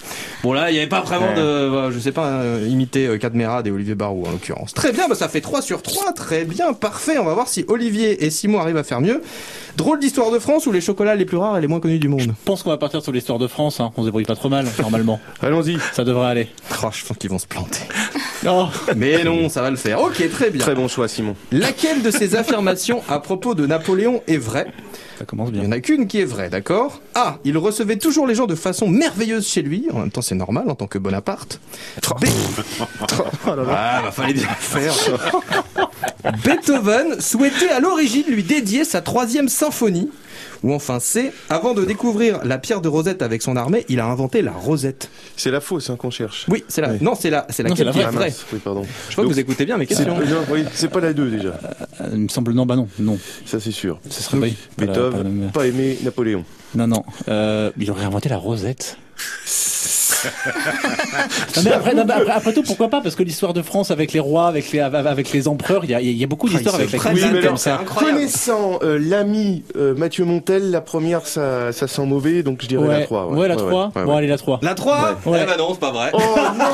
Bon 0.45 0.53
là 0.53 0.71
il 0.71 0.75
n'y 0.75 0.79
avait 0.79 0.89
pas 0.89 1.01
vraiment 1.01 1.35
de, 1.35 1.41
euh, 1.41 1.91
je 1.91 1.99
sais 1.99 2.13
pas, 2.13 2.27
euh, 2.29 2.67
imiter 2.69 3.07
euh, 3.09 3.19
Cadmerade 3.19 3.67
et 3.67 3.71
Olivier 3.73 3.97
Barou 3.97 4.25
en 4.27 4.31
l'occurrence. 4.31 4.75
Très 4.75 4.93
bien, 4.93 5.09
bah, 5.09 5.17
ça 5.17 5.29
fait 5.29 5.41
3 5.41 5.61
sur 5.61 5.83
3, 5.83 6.13
très 6.13 6.45
bien, 6.45 6.73
parfait, 6.73 7.19
on 7.19 7.25
va 7.25 7.35
voir 7.35 7.49
si 7.49 7.65
Olivier 7.69 8.25
et 8.25 8.31
Simon 8.31 8.61
arrivent 8.61 8.77
à 8.77 8.85
faire 8.85 9.01
mieux. 9.03 9.23
Drôle 9.77 10.01
d'histoire 10.01 10.31
de 10.31 10.39
France 10.39 10.67
ou 10.67 10.73
les 10.73 10.81
chocolats 10.81 11.15
les 11.15 11.25
plus 11.25 11.37
rares 11.37 11.57
et 11.59 11.61
les 11.61 11.67
moins 11.67 11.81
connus 11.81 11.99
du 11.99 12.09
monde 12.09 12.21
Je 12.21 12.31
pense 12.45 12.63
qu'on 12.63 12.71
va 12.71 12.77
partir 12.77 13.03
sur 13.03 13.13
l'histoire 13.13 13.39
de 13.39 13.47
France, 13.47 13.81
hein. 13.81 13.93
on 13.97 14.03
se 14.03 14.07
débrouille 14.07 14.25
pas 14.25 14.37
trop 14.37 14.49
mal, 14.49 14.67
normalement. 14.81 15.21
Allons-y. 15.43 15.79
Ça 15.93 16.05
devrait 16.05 16.27
aller. 16.29 16.49
Oh, 16.83 16.89
je 16.93 17.05
pense 17.05 17.17
qu'ils 17.17 17.31
vont 17.31 17.39
se 17.39 17.47
planter. 17.47 17.81
Oh. 18.45 18.67
Mais 18.97 19.23
non, 19.23 19.49
ça 19.49 19.63
va 19.63 19.71
le 19.71 19.77
faire. 19.77 20.03
Ok, 20.03 20.29
très 20.33 20.51
bien. 20.51 20.61
Très 20.61 20.75
bon 20.75 20.89
choix, 20.89 21.07
Simon. 21.07 21.37
Laquelle 21.53 22.03
de 22.03 22.11
ces 22.11 22.35
affirmations 22.35 23.01
à 23.09 23.21
propos 23.21 23.55
de 23.55 23.67
Napoléon 23.67 24.21
est 24.27 24.37
vraie? 24.37 24.67
Ça 25.23 25.27
commence 25.27 25.51
Il 25.53 25.61
n'y 25.61 25.67
en 25.69 25.71
a 25.71 25.79
qu'une 25.79 26.09
qui 26.09 26.19
est 26.21 26.25
vraie, 26.25 26.51
d'accord? 26.51 27.01
A. 27.15 27.39
Il 27.45 27.57
recevait 27.57 27.95
toujours 27.95 28.27
les 28.27 28.35
gens 28.35 28.49
de 28.49 28.57
façon 28.57 28.89
merveilleuse 28.89 29.47
chez 29.47 29.63
lui. 29.63 29.87
En 29.93 30.01
même 30.01 30.11
temps, 30.11 30.21
c'est 30.21 30.35
normal 30.35 30.69
en 30.69 30.75
tant 30.75 30.89
que 30.89 30.99
Bonaparte. 30.99 31.61
B. 32.21 32.25
Ah, 33.47 34.03
bah 34.05 34.11
fallait 34.11 34.33
bien 34.33 34.49
le 34.49 34.81
faire. 34.83 34.93
Beethoven 36.45 37.21
souhaitait 37.21 37.69
à 37.69 37.79
l'origine 37.79 38.25
lui 38.29 38.43
dédier 38.43 38.85
sa 38.85 39.01
troisième 39.01 39.49
symphonie. 39.49 40.11
Ou 40.63 40.73
enfin 40.73 41.01
C. 41.01 41.33
Avant 41.51 41.75
de 41.75 41.85
découvrir 41.85 42.41
la 42.45 42.59
pierre 42.59 42.81
de 42.81 42.89
Rosette 42.89 43.23
avec 43.23 43.43
son 43.43 43.57
armée, 43.57 43.85
il 43.89 43.99
a 44.01 44.07
inventé 44.07 44.43
la 44.43 44.53
Rosette. 44.53 45.11
C'est 45.37 45.51
la 45.51 45.61
fausse 45.61 45.91
hein, 45.91 45.97
qu'on 45.97 46.11
cherche. 46.11 46.47
Oui, 46.49 46.63
c'est 46.69 46.81
la. 46.81 46.91
Oui. 46.93 46.99
Non, 47.01 47.15
c'est 47.15 47.31
la. 47.31 47.47
C'est 47.51 47.63
Non, 47.65 47.71
laquelle 47.71 47.87
c'est 47.89 47.93
qui 47.93 47.99
la 47.99 48.05
est 48.05 48.09
Ah, 48.09 48.11
vraie. 48.13 48.27
mince. 48.27 48.47
Oui, 48.53 48.59
pardon. 48.63 48.85
Je 49.09 49.13
crois 49.13 49.25
que 49.25 49.29
vous 49.31 49.39
écoutez 49.41 49.65
bien 49.65 49.77
mes 49.77 49.87
C'est 49.87 49.95
questions. 49.97 50.15
non, 50.19 50.45
oui, 50.51 50.65
c'est 50.73 50.89
pas 50.91 51.01
la 51.01 51.13
2 51.13 51.31
déjà. 51.31 51.59
Euh, 52.01 52.09
il 52.13 52.19
me 52.21 52.29
semble 52.29 52.53
non, 52.53 52.65
bah 52.67 52.77
non, 52.77 52.89
non. 52.99 53.19
Ça, 53.45 53.59
c'est 53.61 53.73
sûr. 53.73 53.99
Ce 54.09 54.23
serait 54.23 54.39
pas, 54.39 54.47
pas 54.47 54.85
la- 54.87 54.93
pas 54.93 55.01
la 55.01 55.09
Beethoven, 55.09 55.51
pas 55.53 55.67
aimé 55.67 55.99
Napoléon. 56.05 56.45
Non, 56.75 56.87
non. 56.87 57.03
Euh, 57.29 57.71
il 57.79 57.91
aurait 57.91 58.05
inventé 58.05 58.29
la 58.29 58.37
rosette. 58.37 58.97
Non, 61.57 61.63
mais 61.65 61.73
après, 61.73 61.95
non, 61.95 62.05
mais 62.07 62.13
après, 62.15 62.33
après 62.33 62.53
tout, 62.53 62.63
pourquoi 62.63 62.89
pas? 62.89 63.01
Parce 63.01 63.15
que 63.15 63.23
l'histoire 63.23 63.53
de 63.53 63.63
France 63.63 63.91
avec 63.91 64.13
les 64.13 64.21
rois, 64.21 64.47
avec 64.49 64.71
les, 64.73 64.81
avec 64.81 65.33
les 65.33 65.49
empereurs, 65.49 65.85
il 65.85 65.91
y 65.91 65.95
a, 65.95 66.01
il 66.01 66.17
y 66.17 66.25
a 66.25 66.27
beaucoup 66.27 66.49
d'histoires 66.49 66.75
avec 66.77 66.93
la 66.93 66.99
cuisine 66.99 67.41
comme 67.43 67.57
ça. 67.57 67.81
Connaissant 67.97 68.79
euh, 68.83 68.99
l'ami 68.99 69.63
euh, 69.77 69.95
Mathieu 69.95 70.25
Montel, 70.25 70.71
la 70.71 70.81
première, 70.81 71.27
ça, 71.27 71.73
ça 71.73 71.89
sent 71.89 72.05
mauvais, 72.07 72.43
donc 72.43 72.61
je 72.63 72.69
dirais 72.69 72.83
Ouais, 72.87 73.01
la 73.01 73.05
3. 73.07 73.27
ouais, 73.29 73.49
la 73.49 73.57
3. 73.57 73.85
ouais, 73.95 74.05
Bon, 74.05 74.11
ouais. 74.13 74.19
allez, 74.19 74.27
la 74.29 74.39
3. 74.39 74.61
La 74.63 74.75
3 74.75 75.19
Ouais. 75.27 75.39
Eh 75.43 75.47
ben 75.47 75.57
non, 75.59 75.69
c'est 75.73 75.81
pas 75.81 75.91
vrai. 75.93 76.11
Oh 76.13 76.19
non 76.59 76.65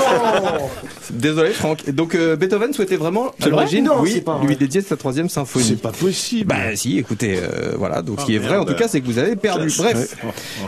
Désolé 1.11 1.51
Franck. 1.51 1.89
Donc 1.91 2.15
euh, 2.15 2.37
Beethoven 2.37 2.73
souhaitait 2.73 2.97
vraiment 2.97 3.29
à 3.29 3.31
vrai 3.41 3.51
l'origine 3.51 3.89
oui, 4.01 4.23
lui 4.43 4.57
dédier 4.57 4.81
sa 4.83 4.97
troisième 4.97 5.29
symphonie. 5.29 5.65
C'est 5.65 5.81
pas 5.81 5.93
possible. 5.93 6.49
Bah 6.49 6.75
si, 6.77 6.99
écoutez, 6.99 7.39
euh, 7.43 7.73
voilà. 7.79 8.03
Donc 8.03 8.19
ce 8.19 8.25
Ah, 8.25 8.27
qui 8.27 8.35
est 8.37 8.39
vrai 8.39 8.57
en 8.57 8.65
tout 8.65 8.75
cas, 8.75 8.89
c'est 8.89 9.01
que 9.01 9.07
vous 9.07 9.19
avez 9.19 9.37
perdu. 9.37 9.73
Bref, 9.79 10.17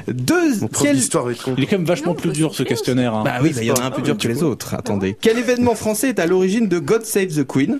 deux. 0.09 0.61
Mon 0.61 0.69
prof 0.69 0.83
quel- 0.87 0.97
d'histoire 0.97 1.25
va 1.25 1.33
être 1.33 1.43
con. 1.43 1.55
Il 1.59 1.65
est 1.65 1.67
quand 1.67 1.77
même 1.77 1.87
vachement 1.87 2.15
plus 2.15 2.31
dur 2.31 2.55
ce 2.55 2.63
questionnaire. 2.75 3.15
hein. 3.15 3.23
Bah 3.25 3.35
oui, 3.43 3.53
bah, 3.55 3.61
il 3.63 3.67
y 3.67 3.71
en 3.71 3.75
a 3.75 3.83
un 3.85 3.91
plus 3.91 4.03
dur 4.03 4.17
que 4.17 4.29
les 4.29 4.43
autres. 4.43 4.75
Attendez. 4.75 5.17
Quel 5.21 5.39
événement 5.39 5.75
français 5.75 6.09
est 6.11 6.19
à 6.19 6.27
l'origine 6.27 6.69
de 6.69 6.79
God 6.79 7.05
Save 7.05 7.29
the 7.29 7.47
Queen? 7.47 7.79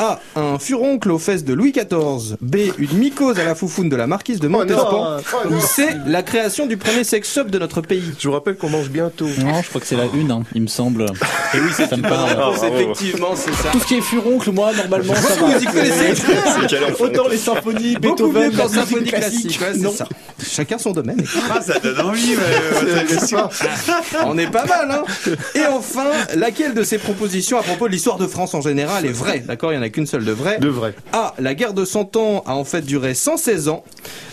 A. 0.00 0.18
Un 0.34 0.58
furoncle 0.58 1.10
aux 1.10 1.18
fesses 1.18 1.44
de 1.44 1.52
Louis 1.52 1.72
XIV. 1.72 2.36
B. 2.40 2.56
Une 2.78 2.96
mycose 2.96 3.38
à 3.38 3.44
la 3.44 3.54
foufoune 3.54 3.90
de 3.90 3.96
la 3.96 4.06
marquise 4.06 4.40
de 4.40 4.48
Montespan. 4.48 5.18
Oh. 5.18 5.48
Ou 5.50 5.60
C. 5.60 5.88
La 6.06 6.22
création 6.22 6.66
du 6.66 6.78
premier 6.78 7.04
sex 7.04 7.30
shop 7.30 7.44
de 7.44 7.58
notre 7.58 7.82
pays. 7.82 8.02
Je 8.18 8.26
vous 8.28 8.32
rappelle 8.32 8.56
qu'on 8.56 8.70
mange 8.70 8.88
bientôt. 8.88 9.26
Non, 9.38 9.60
je 9.62 9.68
crois 9.68 9.80
que 9.82 9.86
c'est 9.86 9.96
la 9.96 10.06
une, 10.14 10.30
hein, 10.30 10.42
il 10.54 10.62
me 10.62 10.68
semble. 10.68 11.04
Et 11.54 11.60
oui, 11.60 11.70
ça, 11.74 11.86
ça 11.86 11.98
me 11.98 12.02
parle. 12.02 12.30
réponse, 12.30 12.62
effectivement, 12.62 13.36
c'est 13.36 13.52
ça. 13.52 13.68
Tout 13.72 13.80
ce 13.80 13.86
qui 13.86 13.96
est 13.96 14.00
furoncle, 14.00 14.50
moi, 14.52 14.72
normalement, 14.72 15.14
ça 15.14 15.34
va. 15.34 15.58
Vous 15.58 15.62
y 15.62 15.66
connaissez 15.66 16.14
Autant 16.98 17.28
les 17.28 17.36
symphonies, 17.36 17.96
Beaucoup 17.96 18.28
mieux 18.28 18.48
Beethoven, 18.48 18.56
qu'en 18.56 18.62
la 18.62 18.68
symphonie 18.68 19.10
classique. 19.10 19.58
classique. 19.58 19.82
ouais, 19.84 19.90
ça. 19.92 20.08
Chacun 20.42 20.78
son 20.78 20.92
domaine. 20.92 21.22
Ah, 21.50 21.60
ça 21.60 21.78
donne 21.78 22.00
envie, 22.00 22.34
mais, 22.36 22.94
euh, 22.94 23.46
On 24.24 24.38
est 24.38 24.50
pas 24.50 24.64
mal, 24.64 24.90
hein 24.90 25.04
Et 25.54 25.66
enfin, 25.66 26.06
laquelle 26.36 26.72
de 26.72 26.82
ces 26.84 26.96
propositions 26.96 27.58
à 27.58 27.62
propos 27.62 27.86
de 27.86 27.92
l'histoire 27.92 28.16
de 28.16 28.26
France 28.26 28.54
en 28.54 28.62
général 28.62 29.04
est 29.04 29.12
vraie? 29.12 29.40
D'accord, 29.40 29.72
il 29.72 29.76
n'y 29.76 29.80
en 29.80 29.86
a 29.86 29.89
qu'une 29.90 30.06
seule 30.06 30.24
de 30.24 30.32
vraie. 30.32 30.58
De 30.58 30.68
vrai. 30.68 30.94
A. 31.12 31.34
La 31.38 31.54
guerre 31.54 31.72
de 31.74 31.84
100 31.84 32.16
ans 32.16 32.42
a 32.46 32.54
en 32.54 32.64
fait 32.64 32.82
duré 32.82 33.14
116 33.14 33.68
ans. 33.68 33.84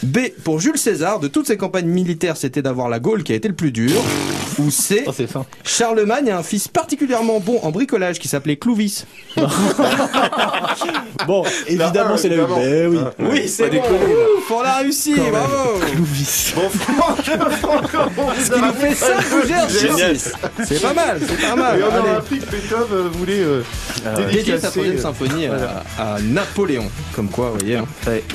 B. 0.04 0.20
Pour 0.44 0.60
Jules 0.60 0.78
César, 0.78 1.20
de 1.20 1.28
toutes 1.28 1.48
ses 1.48 1.58
campagnes 1.58 1.88
militaires, 1.88 2.38
c'était 2.38 2.62
d'avoir 2.62 2.90
la 2.90 3.00
Gaule 3.00 3.24
qui 3.24 3.32
a 3.34 3.36
été 3.36 3.48
le 3.48 3.56
plus 3.56 3.72
dur. 3.72 4.02
Ou 4.60 4.72
C. 4.72 5.04
Oh, 5.08 5.12
c'est 5.16 5.28
fin. 5.28 5.46
Charlemagne 5.64 6.30
a 6.32 6.38
un 6.40 6.44
fils 6.44 6.68
particulièrement 6.68 7.40
bon 7.40 7.60
en 7.64 7.72
bricolage 7.72 8.20
qui 8.20 8.28
s'appelait 8.28 8.58
Clovis. 8.58 9.06
Bon, 11.26 11.44
évidemment, 11.68 12.14
un, 12.14 12.18
c'est 12.18 12.30
la 12.30 12.36
une. 12.36 12.42
évidemment. 12.42 12.62
Eh 12.64 12.88
oui. 12.88 12.98
Oui, 13.20 13.48
c'est 13.50 13.70
bon. 13.70 13.82
Pour 14.48 14.64
la 14.64 14.78
Russie, 14.78 15.16
bravo 15.16 15.80
Bon, 16.56 16.70
Franck, 16.70 17.50
Franck, 17.52 17.84
on 18.18 18.42
Ce 18.42 18.52
qui 18.52 18.62
nous 18.62 18.74
fait 18.74 18.94
5 18.96 19.30
gougères 19.30 19.70
sur 19.70 19.92
Génial. 19.98 20.18
six. 20.20 20.32
C'est 20.66 20.82
pas 20.82 20.94
mal, 20.94 21.20
c'est 21.28 21.42
pas 21.48 21.56
mal. 21.56 21.80
Et 21.80 21.84
on 21.84 21.90
Allez. 21.90 22.10
a 22.10 22.18
appris 22.18 22.40
que 22.40 22.46
Beethoven 22.46 23.08
voulait 23.14 23.40
euh, 23.40 23.62
sa 24.04 24.14
dédicacer, 24.14 24.68
troisième 24.70 24.98
euh, 24.98 25.02
symphonie 25.02 25.37
à- 25.46 25.50
voilà. 25.50 25.84
à, 26.00 26.18
Napoléon. 26.22 26.90
Comme 27.16 27.30
quoi, 27.30 27.50
vous 27.52 27.60
voyez. 27.60 27.76
hein. 27.78 27.86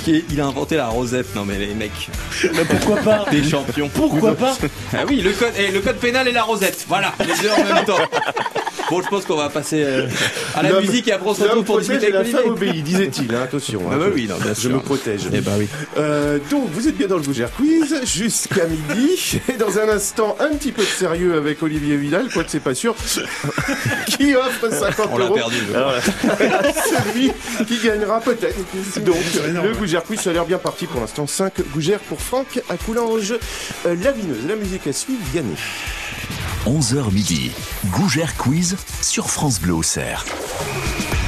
Qui- 0.04 0.24
il 0.30 0.40
a 0.40 0.46
inventé 0.46 0.76
la 0.76 0.86
rosette. 0.88 1.34
Non 1.34 1.44
mais 1.44 1.58
les 1.58 1.74
mecs, 1.74 2.08
Mais 2.54 2.64
pourquoi 2.64 2.96
pas 2.98 3.24
des 3.30 3.42
champions. 3.42 3.90
Pourquoi 3.92 4.34
pas 4.34 4.56
Ah 4.94 4.98
oui, 5.08 5.20
le 5.20 5.32
code, 5.32 5.52
et 5.58 5.70
le 5.70 5.80
code 5.80 5.96
pénal 5.96 6.28
et 6.28 6.32
la 6.32 6.42
rosette. 6.44 6.84
Voilà, 6.88 7.12
les 7.20 7.26
deux 7.42 7.50
en 7.50 7.74
même 7.74 7.84
temps. 7.84 7.98
Bon, 8.90 9.00
je 9.00 9.08
pense 9.08 9.24
qu'on 9.24 9.36
va 9.36 9.48
passer 9.48 9.82
euh, 9.84 10.06
à 10.54 10.62
la 10.62 10.78
musique 10.78 11.08
et 11.08 11.12
après 11.12 11.30
on 11.30 11.34
se 11.34 11.42
retrouve 11.44 11.64
pour 11.64 11.78
discuter 11.78 12.08
et 12.08 12.10
la 12.10 12.18
avec 12.20 12.32
femme 12.36 12.50
obéit, 12.50 12.84
disait-il. 12.84 13.34
hein, 13.34 13.40
attention. 13.44 13.80
Ah 13.90 13.94
hein, 13.94 13.96
bah 13.98 14.04
je- 14.08 14.12
oui, 14.12 14.26
non, 14.28 14.34
bien 14.36 14.52
Je 14.52 14.60
sûr. 14.60 14.70
me 14.70 14.80
protège. 14.80 15.22
Eh 15.32 15.40
bah 15.40 15.52
oui. 15.56 15.66
Euh, 15.96 16.38
donc, 16.50 16.68
vous 16.72 16.88
êtes 16.88 16.98
bien 16.98 17.06
dans 17.06 17.16
le 17.16 17.22
Gougère 17.22 17.50
Quiz 17.52 18.02
jusqu'à 18.04 18.66
midi. 18.66 19.40
Et 19.48 19.56
dans 19.56 19.78
un 19.78 19.88
instant, 19.88 20.36
un 20.40 20.54
petit 20.56 20.72
peu 20.72 20.82
de 20.82 20.88
sérieux 20.88 21.38
avec 21.38 21.62
Olivier 21.62 21.96
Vidal, 21.96 22.28
quoique 22.34 22.50
c'est 22.50 22.60
pas 22.60 22.74
sûr, 22.74 22.94
qui 24.08 24.34
offre 24.36 24.70
50 24.70 25.08
On 25.10 25.16
l'a 25.16 25.24
euros 25.24 25.34
perdu. 25.36 25.56
je 25.70 26.91
celui 26.92 27.32
qui 27.66 27.78
gagnera 27.84 28.20
peut-être. 28.20 28.56
Donc, 29.04 29.16
le 29.44 29.74
Gougère 29.74 30.02
Quiz, 30.02 30.20
ça 30.20 30.30
a 30.30 30.32
l'air 30.32 30.46
bien 30.46 30.58
parti 30.58 30.86
pour 30.86 31.00
l'instant. 31.00 31.26
5 31.26 31.54
Gougères 31.72 32.00
pour 32.00 32.20
Franck 32.20 32.60
à 32.68 32.76
Coulanges. 32.76 33.34
Euh, 33.86 33.96
Lavineuse, 34.02 34.46
la 34.46 34.56
musique 34.56 34.86
à 34.86 34.92
suivre, 34.92 35.22
Yannick. 35.34 35.58
11h 36.66 37.12
midi. 37.12 37.50
Gougère 37.86 38.36
Quiz 38.36 38.76
sur 39.00 39.30
France 39.30 39.60
Bleu 39.60 39.74
Auxerre. 39.74 40.24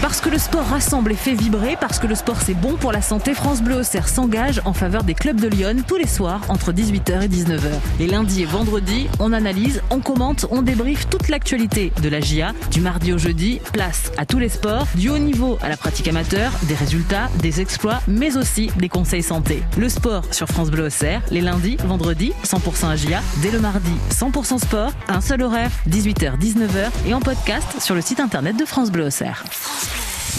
Parce 0.05 0.21
que 0.21 0.29
le 0.29 0.37
sport 0.37 0.67
rassemble 0.67 1.13
et 1.13 1.17
fait 1.17 1.33
vibrer, 1.33 1.79
parce 1.81 1.99
que 1.99 2.07
le 2.07 2.15
sport 2.15 2.37
c'est 2.43 2.53
bon 2.53 2.75
pour 2.75 2.93
la 2.93 3.01
santé, 3.01 3.33
France 3.33 3.63
Bleu 3.63 3.77
Auxerre 3.77 4.07
s'engage 4.07 4.61
en 4.67 4.75
faveur 4.75 5.03
des 5.03 5.15
clubs 5.15 5.41
de 5.41 5.49
Lyon 5.49 5.77
tous 5.89 5.97
les 5.97 6.07
soirs 6.07 6.43
entre 6.49 6.73
18h 6.73 7.23
et 7.23 7.29
19h. 7.29 7.71
Les 7.99 8.07
lundis 8.07 8.43
et 8.43 8.45
vendredis, 8.45 9.09
on 9.19 9.33
analyse, 9.33 9.81
on 9.89 10.01
commente, 10.01 10.45
on 10.51 10.61
débriefe 10.61 11.09
toute 11.09 11.31
l'actualité 11.31 11.91
de 12.03 12.09
la 12.11 12.21
GIA. 12.21 12.53
Du 12.71 12.83
mardi 12.83 13.15
au 13.15 13.19
jeudi, 13.19 13.63
place 13.73 14.13
à 14.19 14.27
tous 14.27 14.39
les 14.39 14.51
sports, 14.51 14.87
du 14.95 15.09
haut 15.09 15.17
niveau 15.17 15.57
à 15.63 15.71
la 15.71 15.79
pratique 15.79 16.07
amateur, 16.07 16.53
des 16.65 16.75
résultats, 16.75 17.31
des 17.41 17.63
exploits, 17.63 18.03
mais 18.07 18.37
aussi 18.37 18.71
des 18.77 18.91
conseils 18.91 19.23
santé. 19.23 19.63
Le 19.79 19.89
sport 19.89 20.25
sur 20.35 20.49
France 20.49 20.71
Bleu 20.71 20.85
Auxerre, 20.85 21.23
les 21.31 21.41
lundis, 21.41 21.79
vendredis, 21.83 22.35
100% 22.45 22.91
AGIA, 22.91 23.23
dès 23.41 23.51
le 23.51 23.59
mardi, 23.59 23.93
100% 24.11 24.59
sport, 24.59 24.93
un 25.09 25.23
seul 25.23 25.41
horaire, 25.41 25.71
18h-19h 25.89 26.91
et 27.07 27.15
en 27.15 27.21
podcast 27.21 27.81
sur 27.81 27.95
le 27.95 28.03
site 28.03 28.21
internet 28.21 28.59
de 28.59 28.67
France 28.67 28.91
Bleu 28.91 29.07
Auxerre. 29.07 29.43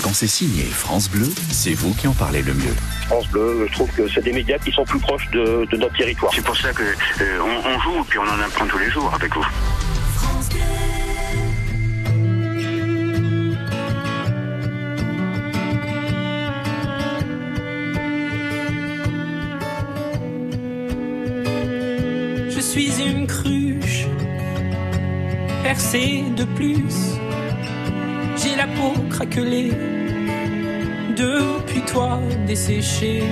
Quand 0.04 0.14
c'est 0.14 0.28
signé 0.28 0.64
France 0.64 1.10
Bleu, 1.10 1.28
c'est 1.52 1.74
vous 1.74 1.94
qui 1.94 2.08
en 2.08 2.14
parlez 2.14 2.42
le 2.42 2.54
mieux. 2.54 2.76
France 3.08 3.28
Bleu, 3.30 3.68
je 3.68 3.74
trouve 3.74 3.90
que 3.92 4.08
c'est 4.08 4.24
des 4.24 4.34
médias 4.34 4.58
qui 4.58 4.72
sont 4.72 4.86
plus 4.86 5.00
proches 5.00 5.30
de, 5.32 5.68
de 5.70 5.78
notre 5.78 5.96
territoire. 5.96 6.32
C'est 6.34 6.44
pour 6.44 6.58
ça 6.58 6.72
que 6.74 6.84
euh, 6.84 7.40
on, 7.42 7.70
on 7.70 7.80
joue 7.80 8.04
puis 8.08 8.20
on 8.20 8.24
en 8.24 8.40
apprend 8.40 8.66
tous 8.68 8.78
les 8.78 8.90
jours 8.90 9.12
avec 9.14 9.34
vous. 9.36 9.46
Je 22.50 22.60
suis 22.60 23.02
une 23.02 23.28
cruche 23.28 24.08
percée 25.64 26.24
de 26.36 26.44
plus. 26.44 27.18
J'ai 28.38 28.56
la 28.56 28.68
peau 28.68 28.94
craquelée 29.10 29.72
depuis 31.16 31.82
toi 31.82 32.20
desséchée. 32.46 33.24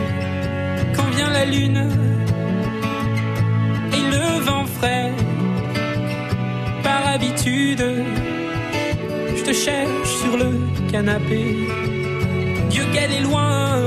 Quand 0.95 1.09
vient 1.15 1.29
la 1.29 1.45
lune 1.45 1.89
et 3.91 4.03
le 4.11 4.39
vent 4.41 4.65
frais, 4.65 5.11
par 6.83 7.07
habitude, 7.13 7.83
je 9.35 9.43
te 9.43 9.53
cherche 9.53 10.11
sur 10.21 10.37
le 10.37 10.51
canapé. 10.91 11.67
Dieu 12.69 12.83
qu'elle 12.93 13.11
est 13.11 13.21
loin, 13.21 13.79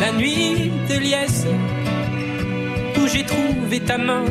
la 0.00 0.12
nuit 0.12 0.72
de 0.88 0.98
liesse 0.98 1.46
où 2.96 3.06
j'ai 3.06 3.24
trouvé 3.24 3.80
ta 3.80 3.98
main 3.98 4.24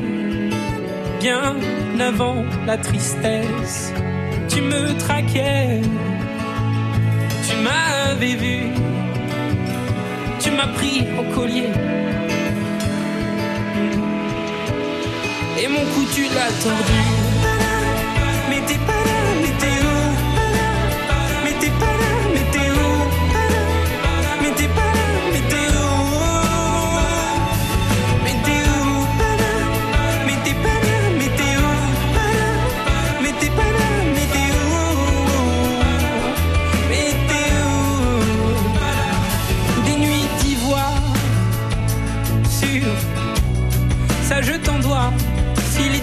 bien 1.19 1.55
avant 1.99 2.43
la 2.65 2.77
tristesse. 2.77 3.93
Tu 4.49 4.61
me 4.61 4.97
traquais, 4.97 5.81
tu 7.47 7.55
m'avais 7.57 8.35
vu, 8.35 8.59
tu 10.39 10.51
m'as 10.51 10.67
pris 10.67 11.05
au 11.19 11.23
collier. 11.33 11.69
Et 15.61 15.67
mon 15.67 15.85
cou 15.91 16.05
tu 16.13 16.23
l'as 16.23 16.51
tordu. 16.63 17.22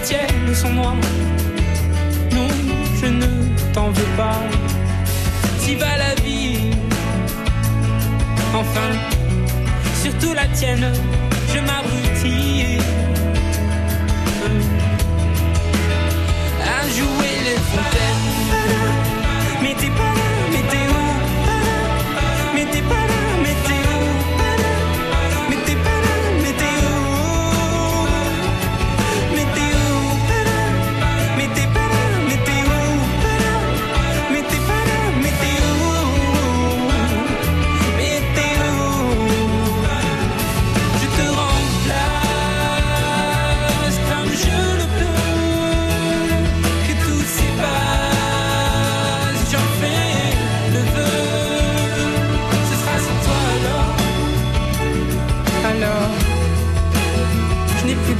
Tiennes 0.03 0.53
sont 0.53 0.73
noires 0.73 0.95
Non, 2.31 2.47
je 3.01 3.07
ne 3.07 3.27
t'en 3.73 3.89
veux 3.89 4.11
pas. 4.17 4.39
Si 5.59 5.75
va 5.75 5.97
la 5.97 6.15
vie 6.23 6.71
Enfin. 8.53 8.89
Surtout 10.01 10.33
la 10.33 10.47
tienne, 10.47 10.91
je 11.53 11.59
m'abrutis 11.59 12.79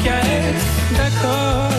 D'accord, 0.03 0.19
qu'à 0.19 0.19
être 0.19 0.65
d'accord. 0.97 1.69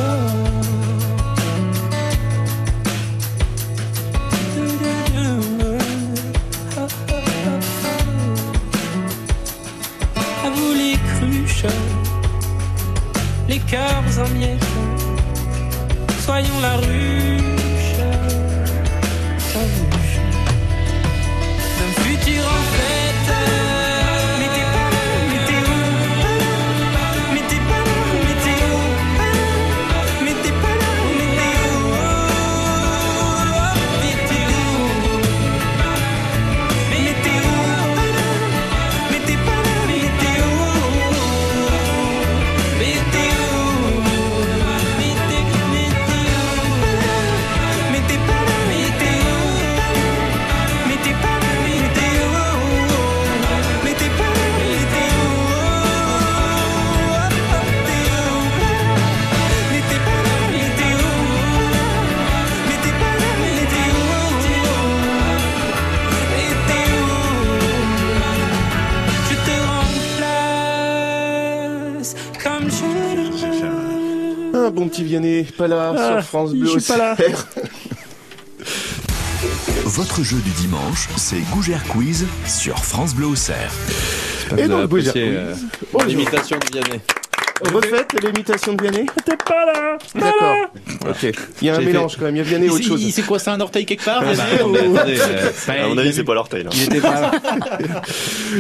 À 10.45 10.51
vous 10.51 10.73
les 10.75 10.97
cruches, 11.15 11.67
les 13.49 13.59
cœurs 13.59 14.03
en 14.19 14.29
miettes, 14.31 14.67
soyons 16.25 16.61
la 16.61 16.77
rue. 16.77 17.12
Veux 74.83 74.85
Un 74.85 74.85
bon 74.85 74.89
petit 74.89 75.05
Vianney, 75.05 75.45
pas 75.57 75.69
là, 75.69 75.95
Ah, 75.97 76.21
sur 76.21 76.29
France 76.29 76.53
Bleu. 76.53 76.71
je 76.75 76.79
suis 76.79 76.93
pas 76.93 76.99
là. 76.99 77.17
Votre 79.85 80.23
jeu 80.23 80.37
du 80.39 80.51
dimanche, 80.53 81.09
c'est 81.17 81.41
Gougère 81.51 81.83
Quiz 81.89 82.27
sur 82.47 82.79
France 82.79 83.15
Bleu 83.15 83.27
Auxerre. 83.27 83.71
Et 84.57 84.67
donc, 84.69 84.89
Gougère 84.89 85.13
Quiz. 85.13 85.23
euh. 85.25 85.55
L'imitation 86.07 86.59
de 86.59 86.67
Vianney. 86.73 87.01
Refaites 87.73 88.13
l'imitation 88.23 88.73
de 88.75 88.83
Vianney 88.83 89.07
T'es 89.25 89.37
pas 89.37 89.65
là 89.67 89.99
D'accord. 90.15 90.73
Ok. 91.09 91.33
Il 91.61 91.67
y 91.67 91.71
a 91.71 91.77
un 91.77 91.81
mélange 91.81 92.13
fait- 92.13 92.19
quand 92.19 92.25
même. 92.27 92.37
Il 92.37 92.51
y 92.51 92.55
a 92.55 92.59
Il, 92.59 92.71
autre 92.71 92.83
chose. 92.85 93.03
il 93.03 93.13
s'est 93.13 93.23
coincé 93.23 93.51
un 93.51 93.61
orteil 93.61 93.85
quelque 93.87 94.05
part 94.05 94.23
Ah, 94.23 94.33
bah, 94.35 94.65
ou- 94.65 94.69
mais 94.73 94.79
attendez, 94.81 95.19
euh, 95.21 95.51
Bah, 95.67 95.73
À 95.85 95.89
mon 95.89 95.99
avis, 95.99 96.13
c'est 96.13 96.25
pas 96.25 96.35
l'orteil. 96.35 96.65
là. 96.65 96.71
Il 96.75 96.83
était 96.85 97.01
pas 97.01 97.21
là. 97.21 97.31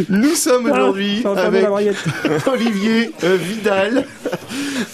Nous 0.08 0.34
sommes 0.34 0.70
aujourd'hui 0.70 1.18
j'ai 1.22 1.28
entendu 1.28 1.56
avec. 1.58 1.96
Olivier 2.46 3.10
euh, 3.24 3.36
Vidal, 3.36 4.06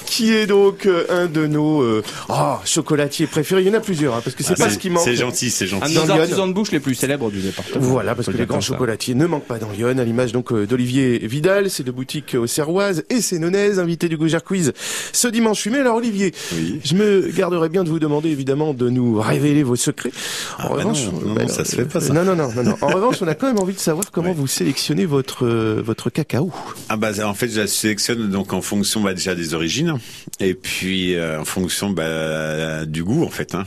qui 0.06 0.32
est 0.34 0.46
donc 0.46 0.86
euh, 0.86 1.04
un 1.10 1.26
de 1.26 1.46
nos 1.46 1.82
euh, 1.82 2.02
oh, 2.28 2.54
chocolatiers 2.64 3.26
préférés. 3.26 3.62
Il 3.62 3.68
y 3.68 3.70
en 3.70 3.74
a 3.74 3.80
plusieurs, 3.80 4.14
hein, 4.16 4.20
parce 4.22 4.34
que 4.36 4.42
c'est 4.42 4.54
Ah, 4.60 4.64
pas 4.64 4.70
ce 4.70 4.78
qui 4.78 4.90
manque. 4.90 5.02
C'est 5.04 5.16
gentil, 5.16 5.50
c'est 5.50 5.64
Un 5.64 5.68
gentil. 5.68 5.94
de 5.94 5.98
Dans 6.00 6.06
nos 6.06 6.12
Lyon. 6.14 6.22
artisans 6.22 6.48
de 6.48 6.52
bouche 6.54 6.70
les 6.72 6.80
plus 6.80 6.94
célèbres 6.94 7.30
du 7.30 7.40
département. 7.40 7.80
Voilà, 7.80 8.14
parce 8.14 8.26
que 8.26 8.32
le 8.32 8.38
les 8.38 8.46
grands 8.46 8.60
chocolatiers 8.60 9.14
ne 9.14 9.26
manquent 9.26 9.46
pas 9.46 9.58
dans 9.58 9.70
Lyon, 9.70 9.96
à 9.98 10.04
l'image 10.04 10.32
donc 10.32 10.52
d'Olivier 10.52 11.18
Vidal, 11.18 11.70
c'est 11.70 11.82
de 11.84 11.90
boutique 11.90 12.36
au 12.38 12.46
Serroise 12.46 13.04
et 13.10 13.20
c'est 13.20 13.38
Nonnaise, 13.38 13.78
invité 13.78 14.08
du 14.08 14.16
Gougère 14.16 14.44
Quiz 14.44 14.72
ce 15.12 15.28
dimanche 15.28 15.62
8 15.62 15.70
mai. 15.70 15.78
Alors 15.78 15.96
Olivier, 15.96 16.32
Oui. 16.54 16.80
je 16.84 16.94
me 16.94 17.28
garderai 17.38 17.68
bien 17.68 17.84
de 17.84 17.88
vous 17.88 17.98
demander 17.98 18.28
évidemment 18.30 18.74
de 18.74 18.88
nous 18.90 19.20
révéler 19.20 19.62
vos 19.62 19.76
secrets. 19.76 20.10
En 20.58 20.62
Ah, 20.64 20.68
bah 20.68 20.74
revanche, 20.76 21.04
non, 21.06 21.20
non, 21.28 21.34
bah 21.34 21.42
non, 21.42 21.48
ça 21.48 21.64
se 21.64 21.76
fait 21.76 21.84
pas, 21.84 22.00
ça. 22.00 22.12
Non, 22.12 22.24
non, 22.24 22.34
non, 22.36 22.52
non, 22.54 22.62
non. 22.62 22.76
En 22.80 22.88
revanche, 22.94 23.16
on 23.22 23.28
a 23.28 23.34
quand 23.34 23.46
même 23.46 23.58
envie 23.58 23.74
de 23.74 23.78
savoir 23.78 24.10
comment 24.10 24.32
vous 24.32 24.46
sélectionnez 24.46 25.06
votre 25.06 25.46
euh, 25.46 25.82
votre 25.84 26.10
cacao. 26.10 26.52
Ah 26.88 26.96
bah 26.96 27.10
en 27.24 27.34
fait 27.34 27.48
je 27.48 27.60
la 27.60 27.66
sélectionne 27.66 28.28
donc 28.30 28.52
en 28.52 28.60
fonction 28.62 29.00
bah, 29.00 29.14
déjà 29.14 29.34
des 29.34 29.54
origines 29.54 29.94
et 30.40 30.54
puis 30.54 31.14
euh, 31.14 31.40
en 31.40 31.44
fonction 31.44 31.90
bah, 31.90 32.84
du 32.86 33.04
goût 33.04 33.24
en 33.24 33.28
fait 33.30 33.54
hein. 33.54 33.64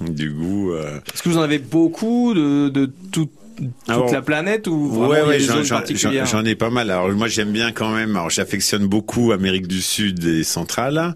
du 0.00 0.30
goût 0.30 0.72
euh, 0.72 0.98
Est-ce 1.12 1.22
que 1.22 1.28
vous 1.28 1.38
en 1.38 1.42
avez 1.42 1.58
beaucoup 1.58 2.34
de, 2.34 2.68
de 2.68 2.90
tout- 3.12 3.30
toute 3.56 3.70
Alors, 3.88 4.12
la 4.12 4.22
planète 4.22 4.66
ou 4.66 4.88
vraiment 4.88 5.08
ouais 5.08 5.22
ouais 5.22 5.38
j'en- 5.40 6.44
ai 6.44 6.54
pas 6.54 6.70
mal. 6.70 6.90
Alors 6.90 7.08
moi 7.12 7.28
j'aime 7.28 7.52
bien 7.52 7.72
quand 7.72 7.90
même 7.90 8.16
alors 8.16 8.30
j'affectionne 8.30 8.86
beaucoup 8.86 9.32
Amérique 9.32 9.66
du 9.66 9.80
Sud 9.80 10.24
et 10.24 10.44
centrale 10.44 11.14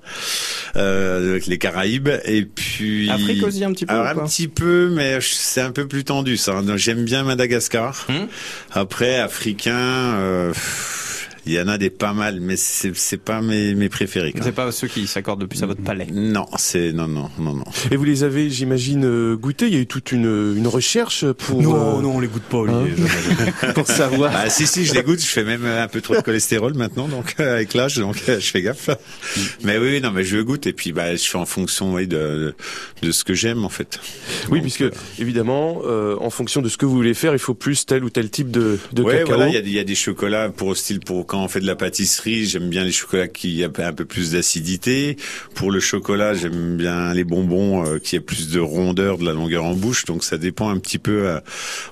euh, 0.76 1.30
avec 1.32 1.46
les 1.46 1.58
Caraïbes 1.58 2.08
et 2.24 2.42
puis 2.44 3.10
Afrique 3.10 3.44
aussi 3.44 3.64
un 3.64 3.72
petit 3.72 3.86
peu 3.86 3.94
alors 3.94 4.06
un 4.06 4.26
petit 4.26 4.48
peu 4.48 4.90
mais 4.94 5.18
c'est 5.20 5.60
un 5.60 5.72
peu 5.72 5.86
plus 5.86 6.04
tendu 6.04 6.36
ça 6.36 6.62
Donc, 6.62 6.76
j'aime 6.76 7.04
bien 7.04 7.24
Madagascar. 7.24 8.06
Hmm. 8.08 8.26
après 8.72 9.16
africain 9.18 9.74
euh, 9.74 10.52
il 11.48 11.54
y 11.54 11.60
en 11.60 11.68
a 11.68 11.78
des 11.78 11.90
pas 11.90 12.12
mal 12.12 12.40
mais 12.40 12.56
c'est 12.56 12.94
c'est 12.96 13.16
pas 13.16 13.40
mes 13.40 13.74
mes 13.74 13.88
préférés 13.88 14.32
quand 14.32 14.42
C'est 14.44 14.52
pas 14.52 14.70
ceux 14.72 14.86
qui 14.88 15.06
s'accordent 15.06 15.40
le 15.42 15.46
plus 15.48 15.62
à 15.62 15.66
votre 15.66 15.82
palais. 15.82 16.06
Non, 16.12 16.46
c'est 16.56 16.92
non 16.92 17.08
non 17.08 17.30
non 17.38 17.54
non. 17.54 17.64
Et 17.90 17.96
vous 17.96 18.04
les 18.04 18.22
avez, 18.24 18.50
j'imagine, 18.50 19.04
euh, 19.04 19.36
goûtés? 19.36 19.66
Il 19.66 19.74
y 19.74 19.76
a 19.76 19.80
eu 19.80 19.86
toute 19.86 20.12
une, 20.12 20.54
une 20.56 20.66
recherche 20.66 21.24
pour 21.32 21.60
euh, 21.74 22.02
on 22.04 22.20
les 22.20 22.28
goûte 22.28 22.42
pas, 22.42 22.58
pour 23.74 23.86
savoir. 23.86 24.32
Ah 24.34 24.50
si 24.50 24.66
si, 24.66 24.84
je 24.84 24.94
les 24.94 25.02
goûte, 25.02 25.20
je 25.20 25.26
fais 25.26 25.44
même 25.44 25.64
un 25.64 25.88
peu 25.88 26.00
trop 26.00 26.14
de 26.14 26.20
cholestérol 26.20 26.74
maintenant 26.74 27.08
donc 27.08 27.34
euh, 27.40 27.54
avec 27.56 27.74
l'âge 27.74 27.96
donc 27.96 28.16
euh, 28.28 28.38
je 28.40 28.46
fais 28.50 28.62
gaffe. 28.62 28.90
Mais 29.64 29.78
oui, 29.78 30.00
non 30.00 30.10
mais 30.12 30.24
je 30.24 30.38
goûte 30.38 30.66
et 30.66 30.72
puis 30.72 30.92
bah 30.92 31.14
je 31.16 31.24
fais 31.28 31.38
en 31.38 31.46
fonction 31.46 31.94
oui, 31.94 32.06
de 32.06 32.54
de 33.02 33.10
ce 33.12 33.24
que 33.24 33.34
j'aime 33.34 33.64
en 33.64 33.68
fait. 33.68 34.00
Oui, 34.50 34.58
Donc, 34.58 34.62
puisque 34.62 34.82
euh, 34.82 34.90
évidemment, 35.18 35.82
euh, 35.86 36.16
en 36.20 36.30
fonction 36.30 36.62
de 36.62 36.68
ce 36.68 36.76
que 36.76 36.86
vous 36.86 36.94
voulez 36.94 37.14
faire, 37.14 37.32
il 37.32 37.38
faut 37.38 37.54
plus 37.54 37.86
tel 37.86 38.04
ou 38.04 38.10
tel 38.10 38.30
type 38.30 38.50
de, 38.50 38.78
de 38.92 39.02
ouais, 39.02 39.18
cacao. 39.18 39.28
voilà, 39.36 39.48
il 39.48 39.54
y 39.54 39.56
a, 39.56 39.60
des- 39.62 39.68
il 39.68 39.74
y 39.74 39.78
a 39.78 39.84
des 39.84 39.94
chocolats 39.94 40.48
pour 40.48 40.76
style 40.76 41.00
pour 41.00 41.26
quand 41.26 41.37
on 41.44 41.48
fait 41.48 41.60
de 41.60 41.66
la 41.66 41.76
pâtisserie, 41.76 42.46
j'aime 42.46 42.68
bien 42.68 42.84
les 42.84 42.92
chocolats 42.92 43.28
qui 43.28 43.64
a 43.64 43.68
un 43.78 43.92
peu 43.92 44.04
plus 44.04 44.32
d'acidité. 44.32 45.16
Pour 45.54 45.70
le 45.70 45.80
chocolat, 45.80 46.34
j'aime 46.34 46.76
bien 46.76 47.14
les 47.14 47.24
bonbons 47.24 47.84
euh, 47.86 47.98
qui 47.98 48.16
aient 48.16 48.20
plus 48.20 48.50
de 48.50 48.60
rondeur, 48.60 49.18
de 49.18 49.24
la 49.24 49.32
longueur 49.32 49.64
en 49.64 49.74
bouche. 49.74 50.04
Donc 50.04 50.24
ça 50.24 50.38
dépend 50.38 50.68
un 50.70 50.78
petit 50.78 50.98
peu, 50.98 51.28
euh, 51.28 51.40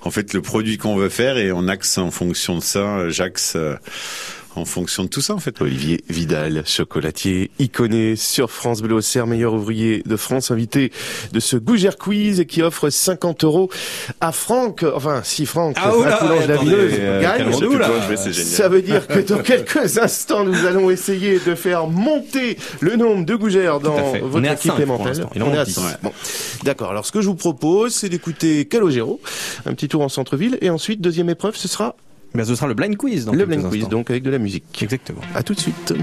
en 0.02 0.11
fait, 0.11 0.32
le 0.35 0.42
produit 0.42 0.78
qu'on 0.78 0.96
veut 0.96 1.09
faire 1.09 1.38
et 1.38 1.52
on 1.52 1.68
axe 1.68 1.98
en 1.98 2.11
fonction 2.11 2.56
de 2.56 2.62
ça. 2.62 2.98
euh, 2.98 3.11
J'axe 3.11 3.56
en 4.56 4.64
fonction 4.64 5.04
de 5.04 5.08
tout 5.08 5.20
ça, 5.20 5.34
en 5.34 5.38
fait. 5.38 5.60
Olivier 5.60 6.02
Vidal, 6.08 6.62
chocolatier 6.66 7.50
iconé 7.58 8.16
sur 8.16 8.50
France 8.50 8.82
Bleu 8.82 8.96
Auxerre, 8.96 9.26
meilleur 9.26 9.54
ouvrier 9.54 10.02
de 10.04 10.16
France, 10.16 10.50
invité 10.50 10.92
de 11.32 11.40
ce 11.40 11.56
Gougère 11.56 11.96
Quiz 11.96 12.40
et 12.40 12.46
qui 12.46 12.62
offre 12.62 12.90
50 12.90 13.44
euros 13.44 13.70
à 14.20 14.32
Franck, 14.32 14.84
enfin 14.94 15.20
si 15.24 15.46
Franck, 15.46 15.76
Ah, 15.78 15.96
oula, 15.96 16.16
à 16.16 16.24
euh, 16.24 17.20
gagne. 17.20 17.52
Ça 18.32 18.68
veut 18.68 18.82
dire 18.82 19.06
que 19.06 19.20
dans 19.20 19.42
quelques 19.42 19.98
instants, 19.98 20.44
nous 20.44 20.66
allons 20.66 20.90
essayer 20.90 21.38
de 21.38 21.54
faire 21.54 21.86
monter 21.86 22.56
le 22.80 22.96
nombre 22.96 23.24
de 23.24 23.34
gougères 23.34 23.80
dans 23.80 24.12
votre 24.12 24.52
équipe 24.52 24.72
On 25.36 25.52
est 25.52 25.58
à. 25.58 25.64
Bon. 26.02 26.12
D'accord. 26.64 26.90
Alors, 26.90 27.06
ce 27.06 27.12
que 27.12 27.20
je 27.20 27.26
vous 27.26 27.34
propose, 27.34 27.94
c'est 27.94 28.08
d'écouter 28.08 28.66
Calogero, 28.66 29.20
un 29.66 29.74
petit 29.74 29.88
tour 29.88 30.02
en 30.02 30.08
centre-ville, 30.08 30.58
et 30.60 30.70
ensuite, 30.70 31.00
deuxième 31.00 31.30
épreuve, 31.30 31.56
ce 31.56 31.68
sera 31.68 31.96
Ben, 32.34 32.44
ce 32.44 32.54
sera 32.54 32.66
le 32.66 32.74
blind 32.74 32.96
quiz 32.96 33.24
dans 33.24 33.32
le 33.32 33.46
blind 33.46 33.68
quiz, 33.68 33.88
donc 33.88 34.10
avec 34.10 34.22
de 34.22 34.30
la 34.30 34.38
musique. 34.38 34.82
Exactement. 34.82 35.20
À 35.34 35.42
tout 35.42 35.54
de 35.54 35.60
suite. 35.60 35.94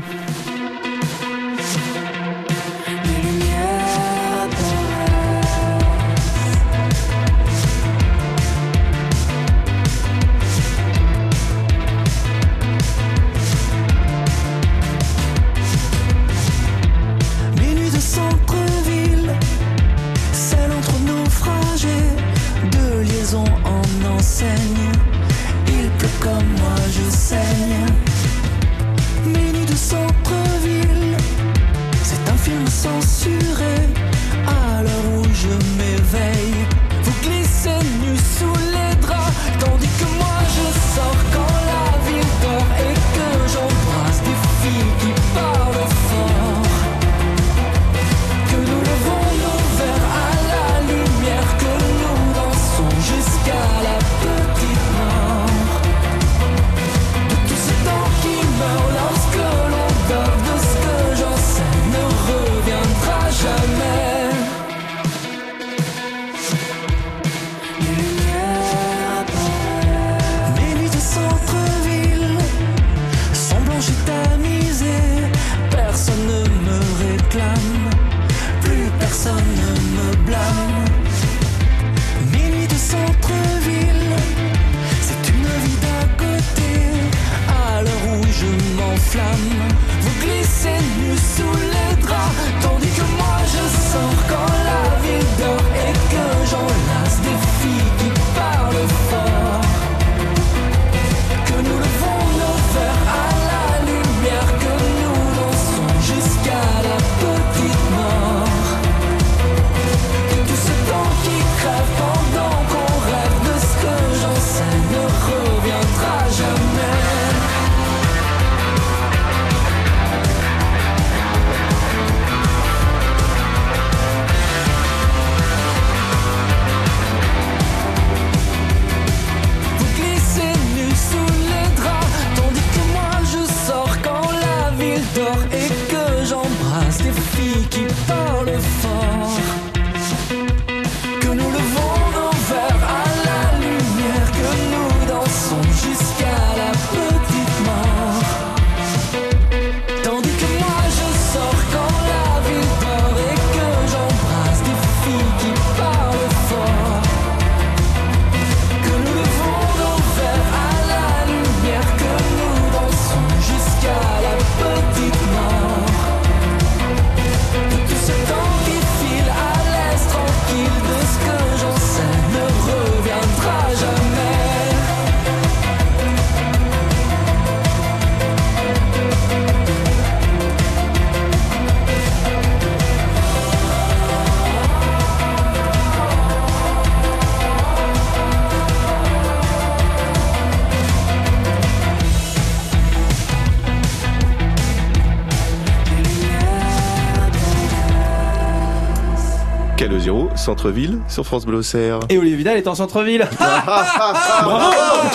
0, 200.03 200.29
centre-ville 200.35 200.99
sur 201.07 201.25
France 201.25 201.45
Bleu 201.45 201.59
Auxerre. 201.59 201.99
Et 202.09 202.17
Olivier 202.17 202.35
Vidal 202.37 202.57
est 202.57 202.67
en 202.67 202.75
centre-ville. 202.75 203.25
Bravo, 203.39 204.43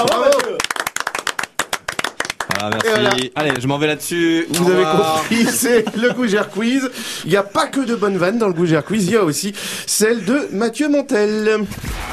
bravo. 0.07 0.25
Ah, 2.61 2.71
merci. 2.73 2.89
Voilà. 2.89 3.11
Allez, 3.37 3.53
je 3.61 3.67
m'en 3.69 3.79
vais 3.79 3.87
là-dessus. 3.87 4.47
Au 4.51 4.55
Vous 4.55 4.71
avez 4.71 4.85
revoir. 4.85 5.15
compris, 5.17 5.45
c'est 5.53 5.95
le 5.97 6.13
Gougère 6.13 6.49
Quiz. 6.49 6.91
Il 7.25 7.31
n'y 7.31 7.37
a 7.37 7.43
pas 7.43 7.67
que 7.67 7.81
de 7.81 7.95
bonnes 7.95 8.17
vannes 8.17 8.39
dans 8.39 8.49
le 8.49 8.55
Gougère 8.55 8.85
Quiz, 8.85 9.05
il 9.07 9.13
y 9.13 9.17
a 9.17 9.23
aussi 9.23 9.53
celle 9.87 10.25
de 10.25 10.49
Mathieu 10.53 10.89
Montel. 10.89 11.59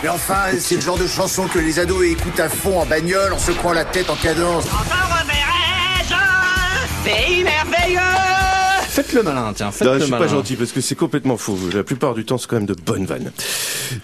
Mais 0.04 0.10
enfin, 0.10 0.52
c'est 0.60 0.76
le 0.76 0.82
genre 0.82 0.98
de 0.98 1.08
chanson 1.08 1.48
que 1.48 1.58
les 1.60 1.80
ados 1.80 2.06
écoutent 2.06 2.40
à 2.40 2.50
fond 2.50 2.80
en 2.82 2.86
bagnole 2.86 3.32
en 3.34 3.40
secouant 3.40 3.74
la 3.74 3.86
tête 3.86 4.10
en 4.10 4.16
cadence. 4.16 4.66
Pays 7.04 7.44
merveilleux 7.44 8.00
Faites 8.96 9.12
le 9.12 9.24
malin, 9.24 9.52
tiens, 9.54 9.72
faites 9.72 9.86
Non, 9.86 9.94
le 9.96 10.00
je 10.00 10.04
suis 10.06 10.12
malin. 10.12 10.24
pas 10.26 10.32
gentil 10.32 10.56
parce 10.56 10.72
que 10.72 10.80
c'est 10.80 10.96
complètement 10.96 11.36
faux. 11.36 11.58
La 11.74 11.84
plupart 11.84 12.14
du 12.14 12.24
temps, 12.24 12.38
c'est 12.38 12.48
quand 12.48 12.56
même 12.56 12.66
de 12.66 12.74
bonnes 12.86 13.06
vannes. 13.06 13.30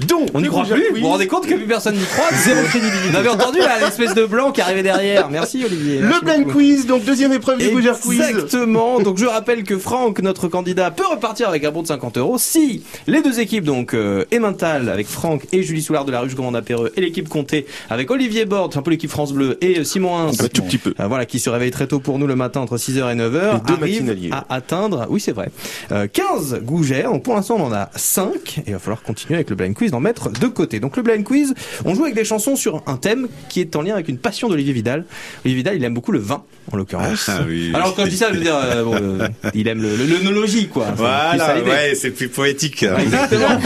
Donc, 0.05 0.27
On 0.33 0.41
n'y 0.41 0.49
croit 0.49 0.65
plus. 0.65 0.83
Vous 0.93 0.99
vous 0.99 1.07
rendez 1.07 1.27
compte 1.27 1.47
que 1.47 1.53
plus 1.53 1.65
personne 1.65 1.95
n'y 1.95 2.03
croit 2.03 2.25
Zéro 2.43 2.61
crédibilité. 2.65 3.09
Vous 3.09 3.15
avez 3.15 3.29
entendu 3.29 3.59
l'espèce 3.79 4.13
de 4.13 4.25
blanc 4.25 4.51
qui 4.51 4.59
arrivait 4.59 4.83
derrière. 4.83 5.29
Merci 5.29 5.63
Olivier. 5.63 5.99
Le 5.99 6.07
Merci 6.09 6.25
blind 6.25 6.43
beaucoup. 6.43 6.57
quiz, 6.57 6.85
donc 6.87 7.05
deuxième 7.05 7.31
épreuve 7.31 7.59
du 7.59 7.69
Gougère 7.69 7.97
Quiz. 8.01 8.19
Exactement. 8.19 8.99
Donc 8.99 9.17
je 9.17 9.25
rappelle 9.25 9.63
que 9.63 9.77
Franck, 9.77 10.19
notre 10.19 10.49
candidat, 10.49 10.91
peut 10.91 11.07
repartir 11.07 11.47
avec 11.47 11.63
un 11.63 11.71
bon 11.71 11.83
de 11.83 11.87
50 11.87 12.17
euros 12.17 12.37
si 12.37 12.83
les 13.07 13.21
deux 13.21 13.39
équipes, 13.39 13.63
donc 13.63 13.93
euh, 13.93 14.25
Emmental 14.35 14.89
avec 14.89 15.07
Franck 15.07 15.45
et 15.53 15.63
Julie 15.63 15.81
Soulard 15.81 16.03
de 16.03 16.11
la 16.11 16.19
Ruche 16.19 16.35
Commande 16.35 16.57
Apéreux 16.57 16.91
et 16.97 17.01
l'équipe 17.01 17.29
Comté 17.29 17.65
avec 17.89 18.11
Olivier 18.11 18.43
Borde, 18.45 18.75
un 18.75 18.81
peu 18.81 18.91
l'équipe 18.91 19.09
France 19.09 19.31
Bleu 19.31 19.57
et 19.61 19.79
euh, 19.79 19.83
Simon 19.85 20.17
Hins. 20.17 20.31
Un 20.43 20.47
tout 20.49 20.63
petit 20.63 20.77
peu. 20.77 20.93
Euh, 20.99 21.07
voilà, 21.07 21.25
qui 21.25 21.39
se 21.39 21.49
réveille 21.49 21.71
très 21.71 21.87
tôt 21.87 21.99
pour 22.01 22.19
nous 22.19 22.27
le 22.27 22.35
matin 22.35 22.59
entre 22.59 22.75
6h 22.77 22.97
et 23.09 23.15
9h. 23.15 23.15
Et 23.15 23.29
deux 23.29 23.73
arrive 23.73 23.79
matinaliers. 24.03 24.29
à 24.31 24.45
atteindre, 24.49 24.80
oui 25.09 25.19
c'est 25.19 25.31
vrai, 25.31 25.49
euh, 25.91 26.07
15 26.07 26.61
gougères. 26.63 27.11
Donc 27.11 27.23
pour 27.23 27.35
l'instant 27.35 27.57
on 27.59 27.65
en 27.65 27.73
a 27.73 27.89
5 27.95 28.59
et 28.59 28.63
il 28.67 28.73
va 28.73 28.79
falloir 28.79 29.01
continuer 29.01 29.35
avec 29.35 29.49
le 29.49 29.55
blind 29.55 29.73
quiz, 29.73 29.91
d'en 29.91 29.99
mettre 29.99 30.29
de 30.29 30.47
côté. 30.47 30.79
Donc 30.79 30.97
le 30.97 31.03
blind 31.03 31.23
quiz, 31.23 31.53
on 31.85 31.93
joue 31.93 32.03
avec 32.03 32.15
des 32.15 32.25
chansons 32.25 32.55
sur 32.55 32.83
un 32.87 32.97
thème 32.97 33.27
qui 33.49 33.61
est 33.61 33.75
en 33.75 33.81
lien 33.81 33.93
avec 33.93 34.07
une 34.07 34.17
passion 34.17 34.49
d'Olivier 34.49 34.73
Vidal. 34.73 35.05
Olivier 35.45 35.57
Vidal, 35.57 35.75
il 35.75 35.83
aime 35.83 35.93
beaucoup 35.93 36.11
le 36.11 36.19
vin 36.19 36.43
en 36.73 36.77
l'occurrence. 36.77 37.29
Ah 37.29 37.41
oui. 37.47 37.71
Alors 37.73 37.95
quand 37.95 38.05
je 38.05 38.09
dis 38.09 38.17
ça, 38.17 38.29
je 38.29 38.37
veux 38.37 38.43
dire, 38.43 38.55
euh, 38.55 38.83
bon, 38.83 38.95
euh, 38.95 39.27
il 39.53 39.67
aime 39.67 39.81
l'œnologie 39.81 40.67
quoi. 40.67 40.87
Voilà, 40.95 41.61
ouais, 41.61 41.95
c'est 41.95 42.11
plus 42.11 42.29
poétique. 42.29 42.83
Exactement. 42.83 43.47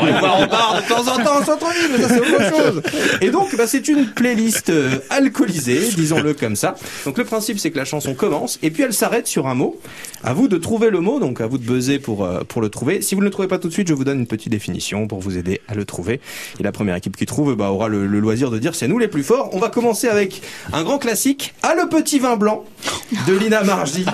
On 0.00 0.20
va 0.20 0.34
en 0.34 0.44
de 0.80 0.88
temps 0.88 1.12
en 1.12 1.22
temps 1.22 1.40
en 1.40 1.44
centre-ville, 1.44 1.90
mais 1.92 2.02
ça 2.02 2.08
c'est 2.08 2.20
autre 2.20 2.56
chose. 2.56 2.82
Et 3.20 3.30
donc, 3.30 3.54
bah, 3.56 3.66
c'est 3.66 3.88
une 3.88 4.06
playlist 4.06 4.70
euh, 4.70 4.98
alcoolisée, 5.10 5.80
disons-le 5.96 6.34
comme 6.34 6.56
ça. 6.56 6.74
Donc 7.04 7.18
le 7.18 7.24
principe, 7.24 7.58
c'est 7.58 7.70
que 7.70 7.78
la 7.78 7.84
chanson 7.84 8.14
commence 8.14 8.58
et 8.62 8.70
puis 8.70 8.82
elle 8.82 8.92
s'arrête 8.92 9.26
sur 9.26 9.46
un 9.46 9.54
mot. 9.54 9.78
À 10.24 10.32
vous 10.32 10.48
de 10.48 10.56
trouver 10.56 10.90
le 10.90 11.00
mot, 11.00 11.20
donc 11.20 11.40
à 11.40 11.46
vous 11.46 11.58
de 11.58 11.64
buzzer 11.64 11.98
pour 11.98 12.24
euh, 12.24 12.40
pour 12.46 12.60
le 12.60 12.68
trouver. 12.68 13.02
Si 13.02 13.14
vous 13.14 13.20
ne 13.20 13.26
le 13.26 13.30
trouvez 13.30 13.48
pas 13.48 13.58
tout 13.58 13.68
de 13.68 13.72
suite, 13.72 13.88
je 13.88 13.94
vous 13.94 14.04
donne 14.04 14.20
une 14.20 14.26
petite 14.26 14.50
définition 14.50 15.06
pour 15.06 15.20
vous 15.20 15.36
aider 15.36 15.60
à 15.68 15.74
le 15.74 15.84
trouver. 15.84 16.20
Et 16.58 16.62
la 16.62 16.72
première 16.72 16.96
équipe 16.96 17.16
qui 17.16 17.26
trouve 17.26 17.54
bah, 17.54 17.70
aura 17.70 17.88
le, 17.88 18.06
le 18.06 18.18
loisir 18.18 18.50
de 18.50 18.58
dire 18.58 18.74
c'est 18.74 18.88
nous 18.88 18.98
les 18.98 19.08
plus 19.08 19.22
forts. 19.22 19.50
On 19.52 19.58
va 19.58 19.68
commencer 19.68 20.08
avec 20.08 20.42
un 20.72 20.82
grand 20.82 20.98
classique, 20.98 21.54
à 21.62 21.74
le 21.74 21.88
petit 21.88 22.18
vin 22.18 22.27
blanc 22.36 22.64
de 23.26 23.34
Lina 23.34 23.62
Margie. 23.62 24.04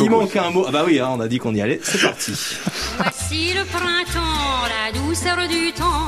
Il 0.00 0.10
manque 0.10 0.36
un 0.36 0.50
mot. 0.50 0.64
Ah 0.68 0.70
bah 0.72 0.82
oui, 0.86 1.00
hein, 1.00 1.08
on 1.12 1.20
a 1.20 1.28
dit 1.28 1.38
qu'on 1.38 1.54
y 1.54 1.60
allait. 1.60 1.80
C'est 1.82 2.00
parti. 2.00 2.32
Voici 2.96 3.52
le 3.54 3.64
printemps, 3.64 4.64
la 4.68 4.98
douceur 4.98 5.36
du 5.48 5.72
temps 5.72 6.06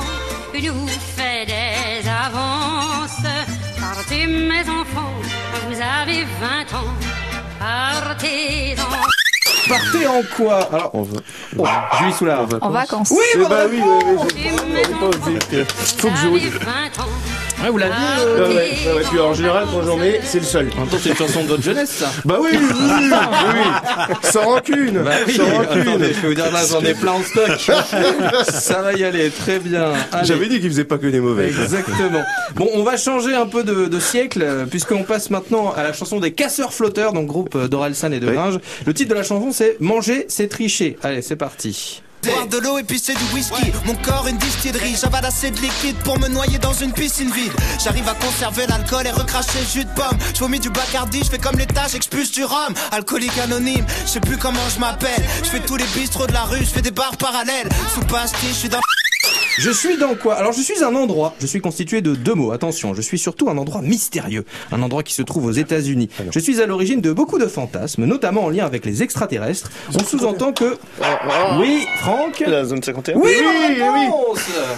nous 0.53 0.87
fait 0.87 1.45
des 1.45 2.07
avances. 2.09 3.25
Partez 3.79 4.27
mes 4.27 4.61
enfants, 4.61 5.13
vous 5.67 5.75
avez 5.75 6.23
20 6.23 6.77
ans. 6.77 6.93
Partez 7.59 8.75
en... 8.79 9.69
Partez 9.69 10.07
en 10.07 10.21
quoi 10.35 10.69
Alors, 10.73 10.91
on 10.93 11.03
va. 11.03 11.19
Oh, 11.57 11.65
Julie 11.99 12.13
Soulard. 12.13 12.47
En 12.61 12.69
vacances. 12.71 13.11
Oui, 13.11 13.23
Eh 13.35 13.37
bah 13.47 13.65
oui, 13.69 13.81
enfants, 13.81 14.25
Faut 15.97 16.09
que 16.09 16.17
je 16.17 16.27
vous 17.69 17.73
vous 17.73 17.81
avez 17.83 17.91
20 17.91 17.95
ans. 17.95 17.95
Ouais, 17.95 17.95
vous 17.95 17.95
l'aviez 17.95 17.95
Ah 17.97 18.19
euh, 18.21 18.47
ouais, 18.49 18.55
ouais, 18.55 18.93
ouais, 18.95 19.03
puis 19.09 19.19
en 19.19 19.33
général, 19.33 19.65
quand 19.71 19.81
j'en 19.83 19.97
mets, 19.97 20.19
c'est 20.23 20.39
le 20.39 20.45
seul. 20.45 20.69
En 20.75 20.81
même 20.81 20.89
temps, 20.89 20.97
c'est 21.01 21.09
une 21.09 21.15
chanson 21.15 21.43
de 21.43 21.47
votre 21.49 21.63
jeunesse, 21.63 21.89
ça. 21.91 22.11
Bah 22.25 22.37
oui, 22.41 22.49
oui, 22.53 22.59
oui, 22.71 23.09
oui, 23.11 23.17
oui. 23.53 24.15
Sans 24.23 24.41
rancune. 24.45 24.99
Bah 25.03 25.11
oui, 25.27 25.33
Sans 25.35 25.45
rancune. 25.45 25.81
attendez, 25.81 26.13
je 26.13 26.19
peux 26.19 26.27
vous 26.27 26.33
dire 26.33 26.51
là, 26.51 26.59
j'en 26.69 26.81
ai 26.81 26.93
plein 26.93 27.11
en 27.13 27.23
stock. 27.23 27.59
ça 28.49 28.81
va 28.81 28.93
y 28.93 29.03
aller, 29.03 29.29
très 29.29 29.59
bien. 29.59 29.93
J'avais 30.23 30.47
dit 30.47 30.59
qu'il 30.59 30.69
faisait 30.69 30.85
pas 30.85 30.97
que 30.97 31.07
des 31.07 31.19
mauvais. 31.19 31.47
Exactement. 31.47 32.23
Bon, 32.55 32.69
on 32.73 32.83
va 32.83 32.97
changer 32.97 33.35
un 33.35 33.45
peu 33.45 33.63
de, 33.63 33.85
de 33.87 33.99
siècle, 33.99 34.41
euh, 34.43 34.65
puisqu'on 34.65 35.03
passe 35.03 35.29
maintenant 35.29 35.71
à 35.75 35.83
la 35.83 35.93
chanson 35.93 36.19
des 36.19 36.31
Casseurs 36.31 36.73
Flotteurs, 36.73 37.13
donc 37.13 37.27
groupe 37.27 37.55
euh, 37.55 37.67
d'Orelsan 37.67 38.11
et 38.11 38.19
de 38.19 38.27
Oui. 38.27 38.33
Gringe. 38.33 38.59
Le 38.85 38.93
titre 38.93 39.09
de 39.09 39.15
la 39.15 39.23
chanson, 39.23 39.51
c'est 39.51 39.77
Manger, 39.79 40.25
c'est 40.29 40.47
tricher. 40.47 40.97
Allez, 41.03 41.21
c'est 41.21 41.35
parti. 41.35 42.01
Boire 42.23 42.47
de 42.47 42.57
l'eau 42.57 42.77
et 42.77 42.83
puis 42.83 42.99
c'est 42.99 43.13
du 43.13 43.23
whisky. 43.33 43.71
Mon 43.85 43.95
corps 43.95 44.27
une 44.27 44.37
distillerie. 44.37 44.95
J'avale 44.99 45.25
assez 45.25 45.49
de 45.49 45.59
liquide 45.59 45.97
pour 46.03 46.19
me 46.19 46.27
noyer 46.27 46.59
dans 46.59 46.73
une 46.73 46.93
piscine 46.93 47.31
vide. 47.31 47.51
J'arrive 47.83 48.07
à 48.07 48.13
conserver 48.13 48.67
l'alcool 48.67 49.07
et 49.07 49.11
recracher 49.11 49.59
le 49.59 49.65
jus 49.65 49.85
de 49.85 49.89
pomme. 49.91 50.17
Je 50.33 50.39
vomis 50.39 50.59
du 50.59 50.69
bacardi, 50.69 51.19
je 51.23 51.29
fais 51.29 51.39
comme 51.39 51.57
les 51.57 51.65
tâches, 51.67 51.95
expulse 51.95 52.31
du 52.31 52.43
rhum. 52.43 52.73
Alcoolique 52.91 53.37
anonyme, 53.39 53.85
je 54.05 54.11
sais 54.11 54.19
plus 54.19 54.37
comment 54.37 54.59
je 54.73 54.79
m'appelle. 54.79 55.23
Je 55.43 55.49
fais 55.49 55.59
tous 55.61 55.77
les 55.77 55.85
bistrots 55.95 56.27
de 56.27 56.33
la 56.33 56.43
rue, 56.43 56.59
je 56.59 56.65
fais 56.65 56.81
des 56.81 56.91
bars 56.91 57.17
parallèles. 57.17 57.69
Sous 57.93 58.01
pastille, 58.01 58.49
je 58.49 58.55
suis 58.55 58.69
dans. 58.69 58.79
Je 59.59 59.69
suis 59.69 59.97
dans 59.97 60.15
quoi? 60.15 60.35
Alors 60.35 60.53
je 60.53 60.61
suis 60.61 60.81
un 60.83 60.95
endroit, 60.95 61.35
je 61.39 61.45
suis 61.45 61.59
constitué 61.59 62.01
de 62.01 62.15
deux 62.15 62.33
mots, 62.33 62.53
attention, 62.53 62.95
je 62.95 63.01
suis 63.01 63.19
surtout 63.19 63.49
un 63.49 63.57
endroit 63.57 63.81
mystérieux, 63.81 64.45
un 64.71 64.81
endroit 64.81 65.03
qui 65.03 65.13
se 65.13 65.21
trouve 65.21 65.45
aux 65.45 65.51
États-Unis. 65.51 66.09
Je 66.31 66.39
suis 66.39 66.61
à 66.61 66.65
l'origine 66.65 67.01
de 67.01 67.11
beaucoup 67.11 67.37
de 67.37 67.45
fantasmes, 67.45 68.05
notamment 68.05 68.45
en 68.45 68.49
lien 68.49 68.65
avec 68.65 68.85
les 68.85 69.03
extraterrestres. 69.03 69.69
On 69.93 70.03
sous-entend 70.03 70.53
que... 70.53 70.77
Oui, 71.59 71.85
Franck 72.11 72.43
La 72.45 72.65
zone 72.65 72.83
51 72.83 73.15
Oui, 73.15 73.31
Oui, 73.39 73.81
oui, 73.81 74.35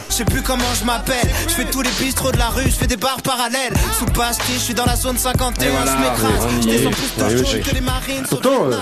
Je 0.07 0.13
sais 0.13 0.25
plus 0.25 0.41
comment 0.41 0.71
je 0.79 0.85
m'appelle. 0.85 1.15
Je 1.47 1.53
fais 1.53 1.65
tous 1.65 1.81
les 1.81 1.89
bistrots 1.99 2.31
de 2.31 2.37
la 2.37 2.49
rue, 2.49 2.65
je 2.65 2.75
fais 2.75 2.85
des 2.85 2.97
bars 2.97 3.21
parallèles. 3.23 3.73
Sous 3.97 4.05
pastille, 4.05 4.53
je 4.55 4.59
suis 4.59 4.73
dans 4.75 4.85
la 4.85 4.95
zone 4.95 5.17
51, 5.17 5.65
Et 5.65 5.71
voilà, 5.71 5.91
je 5.91 5.97
m'écrase. 5.97 6.47
Je 6.61 6.67
descends 6.67 6.91
plus 6.91 7.55
oui. 7.55 7.61
que 7.61 7.73
les 7.73 7.81
marines. 7.81 8.23
Pourtant, 8.29 8.65
euh, 8.67 8.75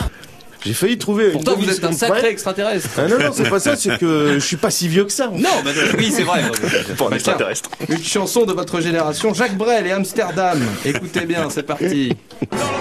j'ai 0.65 0.73
failli 0.73 0.97
trouver. 0.97 1.27
une 1.27 1.31
Pourtant 1.31 1.55
vous 1.55 1.69
êtes 1.69 1.83
un 1.83 1.93
sacré 1.93 2.27
extraterrestre. 2.27 2.89
Ah 2.97 3.07
non, 3.07 3.19
non, 3.19 3.31
c'est 3.33 3.49
pas 3.49 3.61
ça, 3.61 3.77
c'est 3.77 3.97
que 3.97 4.33
je 4.33 4.45
suis 4.45 4.57
pas 4.57 4.69
si 4.69 4.89
vieux 4.89 5.05
que 5.05 5.13
ça. 5.13 5.27
Non, 5.27 5.49
bah, 5.63 5.71
oui, 5.97 6.11
c'est 6.13 6.23
vrai. 6.23 6.43
Pour 6.97 7.09
un 7.09 7.15
extraterrestre. 7.15 7.69
Une 7.87 8.03
chanson 8.03 8.45
de 8.45 8.51
votre 8.51 8.81
génération, 8.81 9.33
Jacques 9.33 9.55
Brel 9.55 9.87
et 9.87 9.91
Amsterdam. 9.91 10.59
Écoutez 10.83 11.21
bien, 11.21 11.49
c'est 11.49 11.63
parti. 11.63 12.17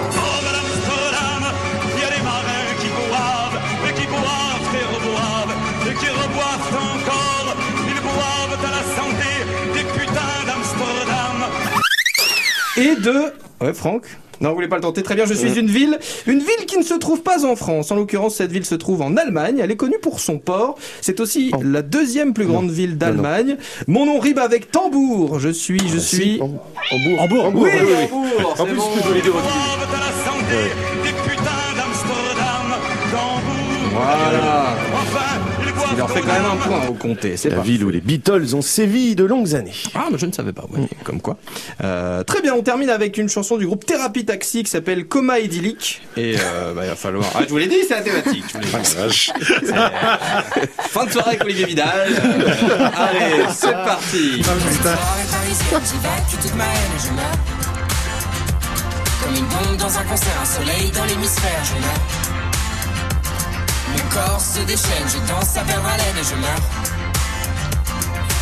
Et 12.91 12.95
de... 12.95 13.65
Ouais, 13.65 13.73
Franck 13.73 14.05
non, 14.39 14.49
vous 14.49 14.55
voulez 14.55 14.67
pas 14.67 14.77
le 14.77 14.81
tenter 14.81 15.03
Très 15.03 15.13
bien, 15.13 15.25
je 15.25 15.35
suis 15.35 15.59
une 15.59 15.67
ville, 15.67 15.99
une 16.25 16.39
ville 16.39 16.65
qui 16.65 16.75
ne 16.75 16.83
se 16.83 16.95
trouve 16.95 17.21
pas 17.21 17.45
en 17.45 17.55
France. 17.55 17.91
En 17.91 17.95
l'occurrence, 17.95 18.37
cette 18.37 18.51
ville 18.51 18.65
se 18.65 18.73
trouve 18.73 19.03
en 19.03 19.15
Allemagne. 19.15 19.59
Elle 19.61 19.69
est 19.69 19.75
connue 19.75 19.99
pour 20.01 20.19
son 20.19 20.39
port. 20.39 20.79
C'est 20.99 21.19
aussi 21.19 21.51
la 21.61 21.83
deuxième 21.83 22.33
plus 22.33 22.47
grande 22.47 22.71
ville 22.71 22.97
d'Allemagne. 22.97 23.57
Mon 23.85 24.07
nom 24.07 24.17
rime 24.17 24.39
avec 24.39 24.71
tambour. 24.71 25.39
Je 25.39 25.49
suis, 25.49 25.87
je 25.87 25.99
suis. 25.99 26.41
Hambourg. 26.41 27.21
Hambourg. 27.21 27.51
Oui, 27.53 27.69
oui, 27.71 27.87
oui. 27.87 27.93
Hambourg. 28.11 28.55
En 28.57 28.65
plus, 28.65 28.75
bon. 28.77 28.83
je 28.95 29.01
peux 29.01 29.09
donner 29.09 29.21
des 29.21 29.29
retours. 29.29 29.41
Boivent 29.43 29.93
à 29.93 29.99
la 29.99 30.11
santé 30.25 30.71
des 31.03 31.29
putains 31.29 31.75
d'Amsterdam. 31.77 32.79
Tambour. 33.11 33.91
Voilà. 33.93 35.30
Il 35.91 35.97
leur 35.97 36.09
fait 36.11 36.21
quand 36.21 36.33
même 36.33 36.45
un 36.45 36.55
point 36.55 36.87
au 36.87 36.93
comté. 36.93 37.37
C'est 37.37 37.49
La 37.49 37.59
ville 37.59 37.83
où 37.83 37.89
les 37.89 38.01
Beatles 38.01 38.53
ont 38.55 38.61
sévi 38.61 39.15
de 39.15 39.23
longues 39.23 39.55
années. 39.55 39.73
Ah, 39.95 40.07
mais 40.11 40.17
je 40.17 40.25
ne 40.25 40.31
savais 40.31 40.53
pas, 40.53 40.63
ouais, 40.69 40.87
comme 41.03 41.21
quoi. 41.21 41.37
Euh, 41.83 42.23
très 42.23 42.41
bien, 42.41 42.53
on 42.53 42.61
termine 42.63 42.89
avec 42.89 43.17
une 43.17 43.29
chanson 43.29 43.57
du 43.57 43.65
groupe 43.65 43.85
Thérapie 43.85 44.25
Taxi 44.25 44.63
qui 44.63 44.69
s'appelle 44.71 45.07
Coma 45.07 45.39
idyllique. 45.39 46.01
Et 46.17 46.35
euh, 46.39 46.73
bah, 46.73 46.81
il 46.85 46.89
va 46.89 46.95
falloir. 46.95 47.25
Ah, 47.35 47.39
je 47.43 47.49
vous 47.49 47.57
l'ai 47.57 47.67
dit, 47.67 47.77
c'est 47.87 47.95
la 47.95 48.01
thématique. 48.01 48.43
je 48.47 48.53
vous 48.57 48.63
l'ai 48.63 48.67
dit. 48.67 48.87
C'est- 48.87 49.31
Fin 50.89 51.05
de 51.05 51.11
soirée 51.11 51.29
avec 51.31 51.43
Olivier 51.43 51.65
Vidal. 51.65 52.09
Euh, 52.09 52.89
allez, 52.95 53.45
c'est 53.53 53.71
parti. 53.71 54.41
Comme 59.23 59.35
une 59.35 59.45
bombe 59.45 59.77
dans 59.77 59.97
un 59.97 60.03
concert, 60.03 60.33
un 60.41 60.45
soleil 60.45 60.91
dans 60.95 61.05
l'hémisphère, 61.05 61.61
je 61.63 62.30
corps 64.13 64.41
se 64.41 64.59
déchaîne, 64.61 65.07
je 65.07 65.17
danse 65.31 65.57
à 65.57 65.61
perdre 65.61 65.87
haleine 65.87 66.17
et 66.19 66.23
je 66.23 66.35
meurs. 66.35 66.65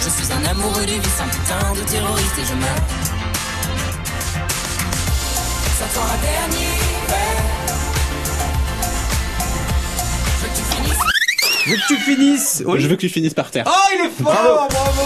Je 0.04 0.10
suis 0.10 0.32
un 0.34 0.44
amoureux 0.50 0.86
du 0.86 0.94
vice, 0.94 1.22
un 1.22 1.28
putain 1.28 1.74
de 1.74 1.82
terroriste 1.88 2.38
et 2.38 2.46
je 2.46 2.54
meurs. 2.56 2.84
Ça 5.78 5.86
fera 5.86 6.18
dernier 6.22 6.72
verre. 7.08 7.44
Je 10.36 10.44
veux 10.44 10.50
que 10.50 10.58
tu 10.58 10.64
finisses. 10.76 11.06
Je 11.66 11.70
veux 11.70 11.78
que 11.78 11.88
tu 11.88 11.98
finisses. 11.98 12.64
Je 12.66 12.88
veux 12.88 12.96
que 12.96 13.02
tu 13.02 13.10
finisses 13.10 13.34
par 13.34 13.52
terre. 13.52 13.66
Oh, 13.68 13.90
il 13.94 14.06
est 14.08 14.24
fort, 14.24 14.68
bravo. 14.70 15.06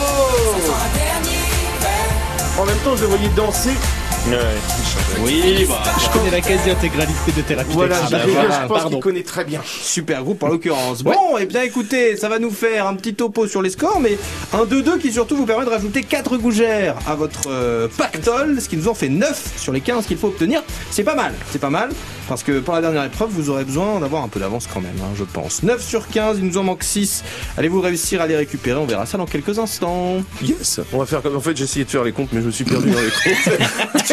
Ça 0.53 0.59
fera 0.65 0.87
dernier 0.95 1.43
verre. 1.81 2.61
En 2.61 2.65
même 2.65 2.79
temps, 2.79 2.95
je 2.95 3.01
le 3.01 3.07
voyais 3.07 3.29
danser 3.35 3.75
Oui, 4.25 5.65
bah, 5.67 5.83
Je 5.99 6.17
connais 6.17 6.31
la 6.31 6.39
quasi-intégralité 6.41 7.31
de 7.35 7.41
Thérapie 7.41 7.71
Voilà, 7.73 7.97
j'allais 8.09 8.25
dire, 8.25 8.33
Voilà, 8.35 8.61
je 8.63 8.67
pense 8.67 8.85
qu'il 8.85 8.99
connaît 8.99 9.23
très 9.23 9.43
bien. 9.43 9.61
Super 9.65 10.23
groupe 10.23 10.41
en 10.43 10.47
l'occurrence. 10.47 11.03
Bon, 11.03 11.37
et 11.37 11.45
bien 11.45 11.63
écoutez, 11.63 12.15
ça 12.15 12.29
va 12.29 12.39
nous 12.39 12.51
faire 12.51 12.87
un 12.87 12.95
petit 12.95 13.13
topo 13.13 13.47
sur 13.47 13.61
les 13.61 13.69
scores, 13.69 13.99
mais 13.99 14.17
un 14.53 14.63
2-2 14.63 14.99
qui 14.99 15.11
surtout 15.11 15.35
vous 15.35 15.45
permet 15.45 15.65
de 15.65 15.69
rajouter 15.69 16.03
4 16.03 16.37
gougères 16.37 16.95
à 17.05 17.15
votre 17.15 17.49
euh, 17.49 17.87
pactole, 17.97 18.61
ce 18.61 18.69
qui 18.69 18.77
nous 18.77 18.87
en 18.87 18.93
fait 18.93 19.09
9 19.09 19.53
sur 19.57 19.73
les 19.73 19.81
15 19.81 20.05
qu'il 20.05 20.17
faut 20.17 20.27
obtenir. 20.27 20.63
C'est 20.89 21.03
pas 21.03 21.15
mal, 21.15 21.33
c'est 21.51 21.59
pas 21.59 21.69
mal, 21.69 21.89
parce 22.29 22.43
que 22.43 22.59
pour 22.59 22.73
la 22.73 22.81
dernière 22.81 23.03
épreuve, 23.03 23.29
vous 23.29 23.49
aurez 23.49 23.65
besoin 23.65 23.99
d'avoir 23.99 24.23
un 24.23 24.29
peu 24.29 24.39
d'avance 24.39 24.67
quand 24.73 24.81
même, 24.81 24.95
hein, 25.01 25.13
je 25.17 25.25
pense. 25.25 25.63
9 25.63 25.83
sur 25.83 26.07
15, 26.07 26.37
il 26.39 26.45
nous 26.45 26.57
en 26.57 26.63
manque 26.63 26.83
6. 26.83 27.23
Allez-vous 27.57 27.81
réussir 27.81 28.21
à 28.21 28.27
les 28.27 28.37
récupérer? 28.37 28.79
On 28.79 28.85
verra 28.85 29.05
ça 29.05 29.17
dans 29.17 29.25
quelques 29.25 29.59
instants. 29.59 30.23
Yes, 30.41 30.79
on 30.93 30.99
va 30.99 31.05
faire 31.05 31.21
comme. 31.21 31.35
En 31.35 31.41
fait, 31.41 31.57
j'ai 31.57 31.65
essayé 31.65 31.83
de 31.85 31.89
faire 31.89 32.03
les 32.03 32.13
comptes, 32.13 32.29
mais 32.31 32.41
je 32.41 32.47
me 32.47 32.51
suis 32.51 32.63
perdu 32.63 32.89
dans 32.89 32.99
les 32.99 33.09
comptes. 33.09 34.12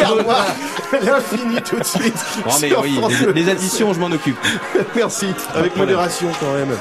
L'infini 1.01 1.61
tout 1.61 1.77
de 1.79 1.83
suite. 1.83 2.15
Oh, 2.45 2.51
mais 2.61 2.75
oui, 2.77 2.99
les, 3.33 3.49
additions, 3.49 3.93
je 3.93 3.99
m'en 3.99 4.07
occupe. 4.11 4.37
Merci, 4.95 5.27
avec 5.53 5.71
problème. 5.73 5.77
modération 5.95 6.27
quand 6.39 6.53
même. 6.53 6.77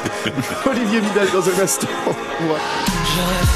Olivier 0.66 1.00
Vidal 1.00 1.28
dans 1.32 1.42
un 1.48 1.62
instant. 1.62 1.86
On 2.06 2.12
va- 2.12 2.58
Je 2.86 3.20
rêve, 3.20 3.52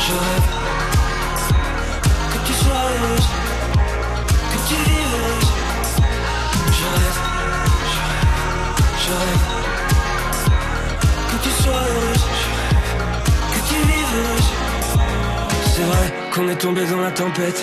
je 0.00 0.12
rêve 0.12 0.46
que 2.32 2.38
tu 2.46 2.52
sois 2.52 2.74
heureuse, 2.74 3.28
que 4.50 4.58
tu 4.68 4.74
vives 4.74 5.14
heureuse. 5.14 5.50
Je 6.78 6.86
rêve, 6.94 7.18
je 7.92 8.00
rêve, 8.08 8.30
je 9.04 9.12
rêve 9.20 9.44
que 11.30 11.36
tu 11.44 11.50
sois 11.62 11.72
heureuse, 11.72 12.24
que 13.52 13.60
tu 13.68 13.74
vives 13.74 14.14
heureuse. 14.16 14.50
C'est 15.74 15.82
vrai 15.86 16.06
qu'on 16.32 16.48
est 16.48 16.56
tombé 16.56 16.84
dans 16.86 17.00
la 17.00 17.10
tempête, 17.10 17.62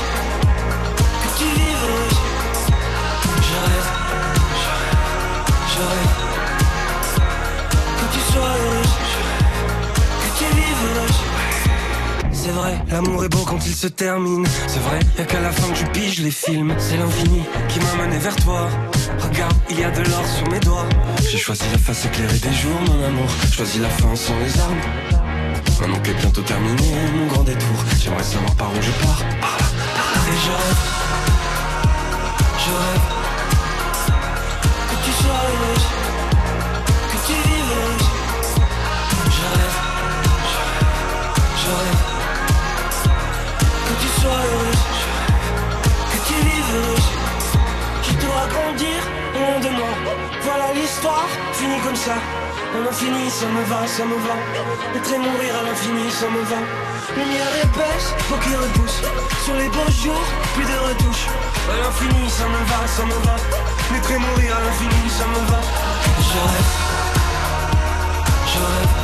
C'est 12.43 12.49
vrai, 12.49 12.73
l'amour 12.89 13.23
est 13.23 13.29
beau 13.29 13.43
quand 13.45 13.63
il 13.67 13.75
se 13.75 13.85
termine. 13.85 14.47
C'est 14.65 14.79
vrai, 14.79 14.99
y'a 15.15 15.25
qu'à 15.25 15.41
la 15.41 15.51
fin 15.51 15.71
que 15.71 15.77
je 15.77 15.85
pige 15.85 16.21
les 16.21 16.31
films. 16.31 16.73
C'est 16.79 16.97
l'infini 16.97 17.43
qui 17.69 17.79
m'a 17.79 18.03
mené 18.03 18.17
vers 18.17 18.35
toi. 18.37 18.67
Regarde, 19.19 19.53
il 19.69 19.79
y 19.79 19.83
a 19.83 19.91
de 19.91 20.01
l'or 20.09 20.25
sur 20.25 20.49
mes 20.49 20.59
doigts. 20.59 20.89
J'ai 21.29 21.37
choisi 21.37 21.65
la 21.71 21.77
face 21.77 22.03
éclairée 22.05 22.39
des 22.39 22.51
jours, 22.51 22.81
mon 22.87 23.05
amour. 23.05 23.29
Choisi 23.51 23.77
la 23.77 23.89
fin 23.89 24.15
sans 24.15 24.33
les 24.39 24.59
armes. 24.59 24.81
Maintenant 25.79 25.99
qu'est 25.99 26.15
bientôt 26.15 26.41
terminé 26.41 26.83
mon 27.15 27.27
grand 27.27 27.43
détour, 27.43 27.85
j'aimerais 27.99 28.23
savoir 28.23 28.55
par 28.55 28.71
où 28.71 28.81
je 28.81 28.91
pars. 29.03 29.21
Et 30.27 30.37
je 30.43 30.49
rêve, 30.49 30.81
je 32.57 32.71
rêve 32.71 33.05
que 34.89 35.05
tu 35.05 35.11
sois 35.11 36.10
ça. 52.05 52.17
À 52.73 52.79
l'infini, 52.83 53.29
ça 53.29 53.45
me 53.45 53.63
va, 53.71 53.85
ça 53.85 54.03
me 54.05 54.17
va. 54.25 54.35
Être 54.95 55.11
et 55.13 55.19
mourir 55.19 55.53
à 55.59 55.63
l'infini, 55.67 56.09
ça 56.09 56.27
me 56.35 56.41
va. 56.51 56.59
Lumière 57.17 57.53
épaisse, 57.63 58.07
peau 58.27 58.37
qui 58.43 58.53
repousse. 58.55 58.99
Sur 59.45 59.55
les 59.55 59.69
beaux 59.69 59.91
jours, 60.03 60.25
plus 60.55 60.65
de 60.65 60.77
retouches. 60.87 61.27
À 61.71 61.73
l'infini, 61.81 62.29
ça 62.29 62.45
me 62.53 62.61
va, 62.71 62.79
ça 62.95 63.03
me 63.05 63.17
va. 63.25 63.35
Naître 63.91 64.11
et 64.11 64.17
mourir 64.17 64.51
à 64.57 64.61
l'infini, 64.65 65.09
ça 65.09 65.25
me 65.33 65.41
va. 65.51 65.59
Je 66.27 66.39
rêve, 66.47 66.71
je 68.53 68.59
rêve. 68.71 68.95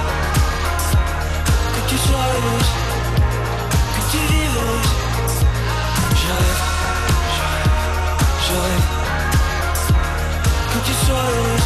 Que 1.74 1.82
tu 1.90 1.98
sois 2.06 2.26
heureuse, 2.34 2.72
que 3.96 4.02
tu 4.12 4.20
vives 4.32 4.58
heureuse. 4.62 4.94
Je 6.22 6.28
rêve, 6.40 6.62
je 8.46 8.54
rêve. 8.66 8.88
Que 10.72 10.80
tu 10.88 10.94
sois 11.06 11.26
heureuse, 11.36 11.57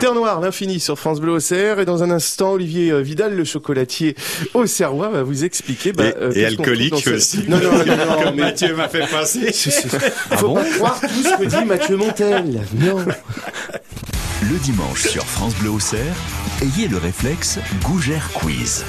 Terre 0.00 0.14
Noire, 0.14 0.40
l'infini 0.40 0.80
sur 0.80 0.98
France 0.98 1.20
Bleu 1.20 1.32
Auxerre. 1.32 1.78
Et 1.78 1.84
dans 1.84 2.02
un 2.02 2.10
instant, 2.10 2.52
Olivier 2.52 2.90
euh, 2.90 3.00
Vidal, 3.00 3.34
le 3.36 3.44
chocolatier 3.44 4.16
au 4.54 4.66
Serrois, 4.66 5.10
va 5.10 5.22
vous 5.22 5.44
expliquer. 5.44 5.92
bah, 5.92 6.06
Et- 6.08 6.14
euh, 6.20 6.32
et 6.34 6.44
alcoolique 6.46 7.06
aussi. 7.06 7.44
Non, 7.48 7.58
non, 7.58 7.72
non, 7.72 7.84
non, 7.84 8.22
Comme 8.24 8.34
mais- 8.36 8.42
Mathieu 8.42 8.74
m'a 8.74 8.88
fait 8.88 9.06
passer. 9.10 9.52
Ah 10.30 10.36
Faut 10.38 10.48
bon 10.48 10.54
pas 10.54 10.64
croire 10.64 11.00
tout 11.00 11.08
ce 11.22 11.36
que 11.38 11.44
dit 11.44 11.64
Mathieu 11.64 11.96
Montel. 11.96 12.62
Non. 12.74 12.96
Le 14.42 14.56
dimanche 14.58 15.06
sur 15.06 15.24
France 15.24 15.54
Bleu 15.56 15.70
Auxerre, 15.70 16.14
ayez 16.62 16.88
le 16.88 16.96
réflexe 16.96 17.58
Gougère 17.84 18.30
Quiz. 18.32 18.84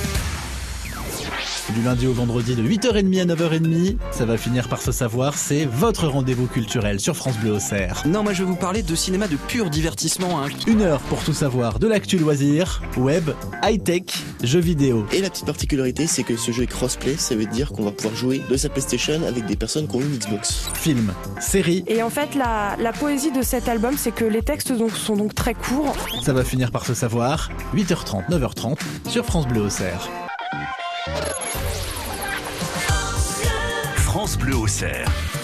Du 1.75 1.81
lundi 1.83 2.05
au 2.05 2.13
vendredi 2.13 2.55
de 2.55 2.63
8h30 2.63 3.21
à 3.21 3.25
9h30, 3.25 3.95
ça 4.11 4.25
va 4.25 4.35
finir 4.37 4.67
par 4.67 4.81
se 4.81 4.91
savoir, 4.91 5.37
c'est 5.37 5.65
votre 5.65 6.07
rendez-vous 6.07 6.47
culturel 6.47 6.99
sur 6.99 7.15
France 7.15 7.37
Bleu 7.37 7.51
Auxerre. 7.53 8.03
Non, 8.05 8.23
moi 8.23 8.33
je 8.33 8.43
vais 8.43 8.49
vous 8.49 8.55
parler 8.57 8.83
de 8.83 8.93
cinéma 8.93 9.27
de 9.27 9.37
pur 9.37 9.69
divertissement. 9.69 10.43
hein. 10.43 10.49
Une 10.67 10.81
heure 10.81 10.99
pour 11.01 11.23
tout 11.23 11.33
savoir 11.33 11.79
de 11.79 11.87
l'actu 11.87 12.17
loisir, 12.17 12.81
web, 12.97 13.29
high-tech, 13.63 14.03
jeux 14.43 14.59
vidéo. 14.59 15.05
Et 15.13 15.21
la 15.21 15.29
petite 15.29 15.45
particularité, 15.45 16.07
c'est 16.07 16.23
que 16.23 16.35
ce 16.35 16.51
jeu 16.51 16.63
est 16.63 16.67
crossplay, 16.67 17.15
ça 17.15 17.35
veut 17.35 17.45
dire 17.45 17.71
qu'on 17.71 17.83
va 17.85 17.91
pouvoir 17.91 18.15
jouer 18.15 18.41
de 18.49 18.57
sa 18.57 18.67
PlayStation 18.67 19.21
avec 19.25 19.45
des 19.45 19.55
personnes 19.55 19.87
qui 19.87 19.95
ont 19.95 20.01
une 20.01 20.17
Xbox. 20.17 20.69
Film, 20.73 21.13
série, 21.39 21.83
Et 21.87 22.03
en 22.03 22.09
fait, 22.09 22.35
la, 22.35 22.75
la 22.79 22.91
poésie 22.91 23.31
de 23.31 23.41
cet 23.41 23.69
album, 23.69 23.95
c'est 23.97 24.11
que 24.11 24.25
les 24.25 24.41
textes 24.41 24.73
donc, 24.73 24.91
sont 24.91 25.15
donc 25.15 25.33
très 25.35 25.53
courts. 25.53 25.95
ça 26.23 26.33
va 26.33 26.43
finir 26.43 26.69
par 26.71 26.85
se 26.85 26.93
savoir, 26.93 27.49
8h30, 27.75 28.29
9h30 28.29 28.77
sur 29.07 29.25
France 29.25 29.47
Bleu 29.47 29.61
Auxerre. 29.61 30.09
France 34.31 34.37
Bleu 34.37 34.63
Auxerre. 34.63 35.40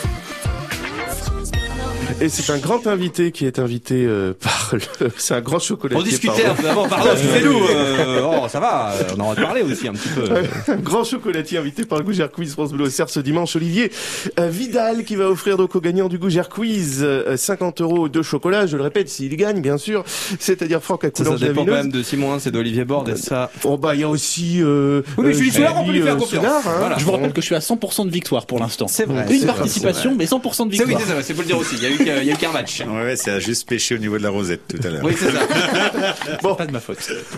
Et 2.19 2.29
c'est 2.29 2.51
un 2.51 2.57
grand 2.57 2.87
invité 2.87 3.31
qui 3.31 3.45
est 3.45 3.59
invité 3.59 4.05
euh, 4.05 4.33
par 4.39 4.71
le... 4.73 5.09
C'est 5.17 5.35
un 5.35 5.41
grand 5.41 5.59
chocolatier. 5.59 6.01
On 6.01 6.03
discutait 6.03 6.45
un 6.45 6.55
pardon. 6.55 6.61
peu 6.61 6.69
avant, 6.69 6.87
pardon, 6.87 7.09
excusez-nous. 7.11 7.59
euh, 7.69 8.21
oh, 8.43 8.47
ça 8.49 8.59
va, 8.59 8.93
euh, 8.93 9.03
on 9.17 9.21
en 9.21 9.31
a 9.33 9.35
parlé 9.35 9.61
aussi 9.61 9.87
un 9.87 9.93
petit 9.93 10.09
peu. 10.09 10.23
Un 10.71 10.77
grand 10.77 11.03
chocolatier 11.03 11.57
invité 11.59 11.85
par 11.85 11.99
le 11.99 12.03
Gougère 12.05 12.31
Quiz 12.31 12.53
France 12.53 12.71
Bleu 12.71 12.85
Auxerre 12.85 13.09
ce 13.09 13.19
dimanche. 13.19 13.55
Olivier 13.55 13.91
euh, 14.39 14.49
Vidal 14.49 15.03
qui 15.03 15.15
va 15.15 15.29
offrir 15.29 15.57
donc 15.57 15.75
au 15.75 15.81
gagnant 15.81 16.07
du 16.07 16.17
Gougère 16.17 16.49
Quiz 16.49 17.01
euh, 17.03 17.37
50 17.37 17.81
euros 17.81 18.09
de 18.09 18.21
chocolat. 18.23 18.65
Je 18.65 18.77
le 18.77 18.83
répète, 18.83 19.09
s'il 19.09 19.35
gagne, 19.35 19.61
bien 19.61 19.77
sûr. 19.77 20.03
C'est-à-dire 20.39 20.81
Franck 20.81 21.03
à 21.03 21.09
Ça, 21.13 21.23
ça 21.23 21.35
dépend 21.35 21.65
quand 21.65 21.71
même 21.71 21.91
de 21.91 22.01
Simon, 22.01 22.39
c'est 22.39 22.51
d'Olivier 22.51 22.85
Borde 22.85 23.09
et 23.09 23.15
ça. 23.15 23.51
Oh 23.63 23.77
bah 23.77 23.93
il 23.93 24.01
y 24.01 24.03
a 24.03 24.09
aussi. 24.09 24.59
Euh, 24.63 25.01
Oui, 25.17 25.25
mais 25.27 25.33
Julie 25.33 25.49
euh, 25.49 25.53
Soulard, 25.53 25.81
on 25.81 25.85
peut 25.85 25.91
lui 25.91 26.01
faire 26.01 26.15
euh, 26.15 26.17
confiance. 26.17 26.43
Soulard, 26.43 26.67
hein. 26.67 26.75
Voilà. 26.79 26.97
Je 26.97 27.05
vous 27.05 27.11
rappelle 27.11 27.33
que 27.33 27.41
je 27.41 27.45
suis 27.45 27.55
à 27.55 27.59
100% 27.59 28.05
de 28.05 28.11
victoire 28.11 28.45
pour 28.47 28.59
l'instant. 28.59 28.87
C'est 28.87 29.05
vrai. 29.05 29.25
Une 29.29 29.37
vrai, 29.37 29.45
participation, 29.45 30.15
mais 30.17 30.25
100% 30.25 30.69
de 30.69 30.75
C'est 30.75 30.83
oui, 30.83 30.89
victoire. 30.89 30.99
c'est 30.99 31.13
ça, 31.13 31.21
c'est 31.21 31.33
pour 31.33 31.43
le 31.43 31.47
dire 31.47 31.57
aussi. 31.59 31.75
Il 31.75 31.83
y 31.83 31.85
a 31.85 31.89
eu 31.91 31.96
qu'un- 31.97 32.17
il 32.21 32.27
y 32.27 32.31
a 32.31 32.33
eu 32.33 32.37
qu'un 32.37 32.51
match. 32.51 32.81
Ouais, 32.87 33.15
ça 33.15 33.33
a 33.35 33.39
juste 33.39 33.67
pêché 33.67 33.95
au 33.95 33.97
niveau 33.97 34.17
de 34.17 34.23
la 34.23 34.29
rosette 34.29 34.61
tout 34.67 34.79
à 34.85 34.89
l'heure. 34.89 35.01
Oui, 35.03 35.13
c'est 35.17 35.31
ça. 35.31 35.39
Bon. 36.43 36.55
Pas 36.55 36.65
de 36.65 36.71
ma 36.71 36.79
faute. 36.79 36.97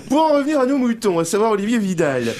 Pour 0.10 0.20
en 0.22 0.34
revenir 0.36 0.60
à 0.60 0.66
nos 0.66 0.78
moutons, 0.78 1.20
à 1.20 1.26
savoir 1.26 1.51
Olivier 1.51 1.78
Vidal. 1.80 2.34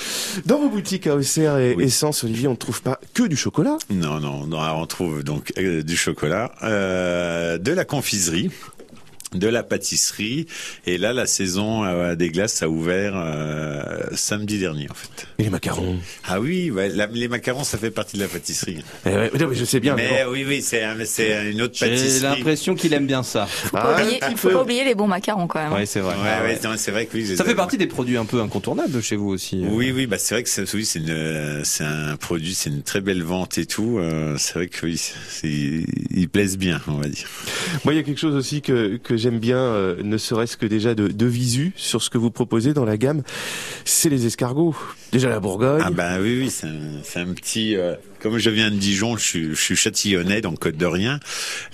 Dans 0.45 0.59
vos 0.59 0.70
boutiques 0.70 1.07
à 1.07 1.15
Auxerre 1.15 1.57
et 1.57 1.76
Essence, 1.80 2.24
Olivier, 2.24 2.47
on 2.47 2.51
ne 2.51 2.55
trouve 2.57 2.82
pas 2.82 2.99
que 3.13 3.24
du 3.24 3.36
chocolat? 3.38 3.78
Non, 3.89 4.20
non, 4.20 4.45
non, 4.45 4.59
on 4.76 4.86
trouve 4.86 5.24
donc 5.24 5.51
euh, 5.57 5.82
du 5.84 5.95
chocolat, 5.97 6.51
euh, 6.63 7.57
de 7.57 7.72
la 7.72 7.86
confiserie. 7.86 8.49
De 9.34 9.47
la 9.47 9.63
pâtisserie. 9.63 10.47
Et 10.88 10.97
là, 10.97 11.13
la 11.13 11.27
saison 11.27 11.84
euh, 11.84 12.15
des 12.15 12.30
glaces 12.30 12.61
a 12.63 12.69
ouvert 12.69 13.13
euh, 13.15 13.84
samedi 14.13 14.57
dernier, 14.59 14.88
en 14.89 14.93
fait. 14.93 15.27
Et 15.38 15.43
les 15.43 15.49
macarons 15.49 15.97
Ah 16.27 16.39
oui, 16.39 16.71
la- 16.95 17.07
les 17.07 17.27
macarons, 17.27 17.63
ça 17.63 17.77
fait 17.77 17.91
partie 17.91 18.17
de 18.17 18.21
la 18.23 18.27
pâtisserie. 18.27 18.84
Eh 19.05 19.09
ouais, 19.09 19.32
non, 19.39 19.47
mais 19.49 19.55
je 19.55 19.65
sais 19.65 19.80
bien. 19.80 19.95
Mais 19.95 20.09
mais 20.11 20.23
bon. 20.25 20.32
oui, 20.32 20.45
oui, 20.47 20.61
c'est 20.61 20.84
un- 20.84 20.95
c'est 21.05 21.51
une 21.51 21.61
autre 21.61 21.75
J'ai 21.77 21.89
pâtisserie. 21.89 22.21
l'impression 22.38 22.75
qu'il 22.75 22.93
aime 22.93 23.05
bien 23.07 23.23
ça. 23.23 23.45
Faut 23.45 23.69
pas 23.77 24.01
oublier- 24.01 24.19
Il 24.32 24.38
faut 24.38 24.49
pas 24.49 24.61
oublier 24.63 24.84
les 24.84 24.95
bons 24.95 25.07
macarons 25.07 25.47
quand 25.47 25.61
même. 25.61 25.73
Ouais, 25.73 25.86
c'est 25.86 25.99
vrai. 25.99 26.15
Ouais, 26.15 26.21
Ah 26.25 26.43
ouais, 26.43 26.49
ouais. 26.53 26.59
non, 26.63 26.71
c'est 26.77 26.91
vrai 26.91 27.05
que 27.05 27.15
oui. 27.17 27.25
je 27.25 27.36
Ça 27.36 27.43
fait 27.45 27.55
partie 27.55 27.77
des 27.77 27.88
produits 27.88 28.17
un 28.17 28.25
peu 28.25 28.41
incontournables 28.41 29.01
chez 29.01 29.15
vous 29.15 29.30
aussi. 29.30 29.63
Oui, 29.69 29.91
oui, 29.91 30.07
bah 30.07 30.17
c'est 30.17 30.36
vrai 30.36 30.43
que 30.43 30.49
c'est 30.49 30.73
oui, 30.73 30.86
c'est 30.86 30.99
une, 30.99 31.61
c'est 31.63 31.84
un 31.84 32.15
produit, 32.17 32.53
c'est 32.55 32.69
une 32.69 32.82
très 32.84 33.01
belle 33.01 33.23
vente 33.23 33.57
et 33.57 33.65
tout. 33.65 33.97
euh, 33.99 34.36
c'est 34.38 34.53
vrai 34.55 34.67
que 34.67 34.86
oui, 34.86 34.99
ils 35.43 36.30
plaisent 36.30 36.57
bien, 36.57 36.82
on 36.88 36.93
va 36.97 37.07
dire. 37.07 37.27
Moi, 37.86 37.93
il 37.93 37.97
y 37.97 37.99
a 37.99 38.03
quelque 38.03 38.19
chose 38.19 38.36
aussi 38.36 38.61
que, 38.61 38.97
que 38.97 39.17
j'aime 39.20 39.39
bien, 39.39 39.57
euh, 39.59 40.01
ne 40.01 40.17
serait-ce 40.17 40.57
que 40.57 40.65
déjà 40.65 40.95
de, 40.95 41.07
de 41.07 41.26
visu 41.26 41.72
sur 41.76 42.01
ce 42.01 42.09
que 42.09 42.17
vous 42.17 42.32
proposez 42.32 42.74
dans 42.74 42.86
la 42.86 42.97
gamme, 42.97 43.22
c'est 43.86 44.09
les 44.09 44.26
escargots. 44.26 44.76
Déjà 45.11 45.30
la 45.30 45.39
Bourgogne. 45.39 45.82
Ah 45.84 45.89
bah 45.91 46.17
oui, 46.22 46.39
oui, 46.41 46.49
c'est 46.49 46.67
un, 46.67 47.01
c'est 47.03 47.20
un 47.20 47.34
petit. 47.34 47.76
euh, 47.76 47.95
comme 48.22 48.38
je 48.38 48.49
viens 48.49 48.70
de 48.70 48.76
Dijon, 48.76 49.17
je 49.17 49.24
suis, 49.24 49.49
je 49.49 49.59
suis 49.59 49.76
châtillonnais, 49.76 50.41
donc 50.41 50.59
Côte 50.59 50.78
de 50.78 50.86
Rien. 50.86 51.20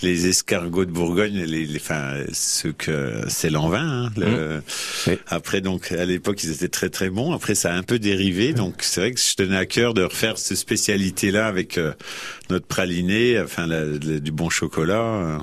Les 0.01 0.27
escargots 0.27 0.85
de 0.85 0.91
Bourgogne, 0.91 1.43
les, 1.45 1.65
les, 1.65 1.75
enfin, 1.77 2.13
ceux 2.31 2.71
que 2.71 3.21
c'est 3.27 3.49
l'envin. 3.49 4.05
Hein, 4.05 4.09
le- 4.17 4.61
Après, 5.27 5.59
donc 5.61 5.91
à 5.91 6.05
l'époque, 6.05 6.43
ils 6.43 6.51
étaient 6.51 6.67
très 6.69 6.89
très 6.89 7.09
bons. 7.09 7.33
Après, 7.33 7.55
ça 7.55 7.73
a 7.73 7.77
un 7.77 7.83
peu 7.83 7.99
dérivé, 7.99 8.53
donc 8.53 8.75
c'est 8.79 9.01
vrai 9.01 9.11
que 9.11 9.19
je 9.19 9.35
tenais 9.35 9.57
à 9.57 9.65
cœur 9.65 9.93
de 9.93 10.03
refaire 10.03 10.37
cette 10.37 10.57
spécialité-là 10.57 11.47
avec 11.47 11.77
euh, 11.77 11.91
notre 12.49 12.67
praliné, 12.67 13.39
enfin 13.41 13.67
la- 13.67 13.83
la- 13.85 14.19
du 14.19 14.31
bon 14.31 14.49
chocolat. 14.49 15.39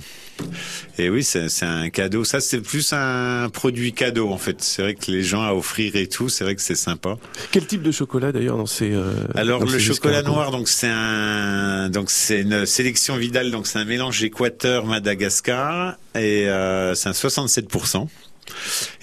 Et 0.98 1.08
oui, 1.08 1.24
c'est 1.24 1.48
un 1.62 1.90
cadeau. 1.90 2.24
Ça, 2.24 2.40
c'est 2.40 2.60
plus 2.60 2.92
un 2.92 3.48
produit 3.50 3.92
cadeau 3.92 4.30
en 4.30 4.38
fait. 4.38 4.62
C'est 4.62 4.82
vrai 4.82 4.94
que 4.94 5.10
les 5.10 5.22
gens 5.22 5.42
à 5.42 5.52
offrir 5.52 5.96
et 5.96 6.06
tout, 6.06 6.28
c'est 6.28 6.44
vrai 6.44 6.54
que 6.54 6.62
c'est 6.62 6.74
sympa. 6.74 7.16
Quel 7.50 7.66
type 7.66 7.82
de 7.82 7.90
chocolat 7.90 8.32
d'ailleurs 8.32 8.56
dans 8.56 8.66
ces 8.66 8.92
euh, 8.92 9.12
Alors 9.34 9.60
dans 9.60 9.66
le 9.66 9.78
ces 9.78 9.80
chocolat 9.80 10.22
noir, 10.22 10.50
donc 10.50 10.68
c'est 10.68 10.90
un, 10.90 11.88
donc 11.88 12.10
c'est 12.10 12.40
une 12.40 12.66
sélection 12.66 13.16
Vidal, 13.16 13.50
donc 13.50 13.66
c'est 13.66 13.78
un 13.78 13.84
mélange 13.84 14.22
Équateur 14.22 14.84
Madagascar 14.86 15.96
et 16.14 16.48
euh, 16.48 16.94
c'est 16.94 17.08
un 17.08 17.14
67 17.14 17.68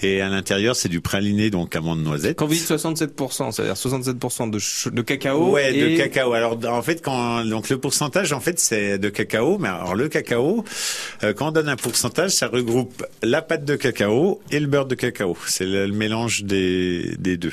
Et 0.02 0.20
à 0.20 0.28
l'intérieur, 0.28 0.76
c'est 0.76 0.88
du 0.88 1.00
praliné, 1.00 1.50
donc 1.50 1.76
amande 1.76 2.02
noisette. 2.02 2.36
Quand 2.36 2.46
vous 2.46 2.54
dites 2.54 2.68
67%, 2.68 3.52
c'est-à-dire 3.52 3.74
67% 3.74 4.50
de, 4.50 4.90
de 4.90 5.02
cacao 5.02 5.50
Ouais, 5.50 5.74
et 5.74 5.90
de 5.90 5.96
cacao. 5.96 6.32
Alors 6.32 6.58
en 6.66 6.82
fait, 6.82 7.02
quand 7.02 7.44
donc 7.44 7.68
le 7.68 7.78
pourcentage, 7.78 8.32
en 8.32 8.40
fait, 8.40 8.58
c'est 8.58 8.98
de 8.98 9.08
cacao. 9.08 9.58
Mais 9.58 9.68
alors 9.68 9.94
le 9.94 10.08
cacao, 10.08 10.64
euh, 11.22 11.32
quand 11.32 11.48
on 11.48 11.52
donne 11.52 11.68
un 11.68 11.76
pourcentage, 11.76 12.30
ça 12.30 12.48
regroupe 12.48 13.04
la 13.22 13.42
pâte 13.42 13.64
de 13.64 13.76
cacao 13.76 14.40
et 14.50 14.60
le 14.60 14.66
beurre 14.66 14.86
de 14.86 14.94
cacao. 14.94 15.36
C'est 15.46 15.66
le, 15.66 15.86
le 15.86 15.92
mélange 15.92 16.44
des 16.44 17.14
des 17.18 17.36
deux. 17.36 17.52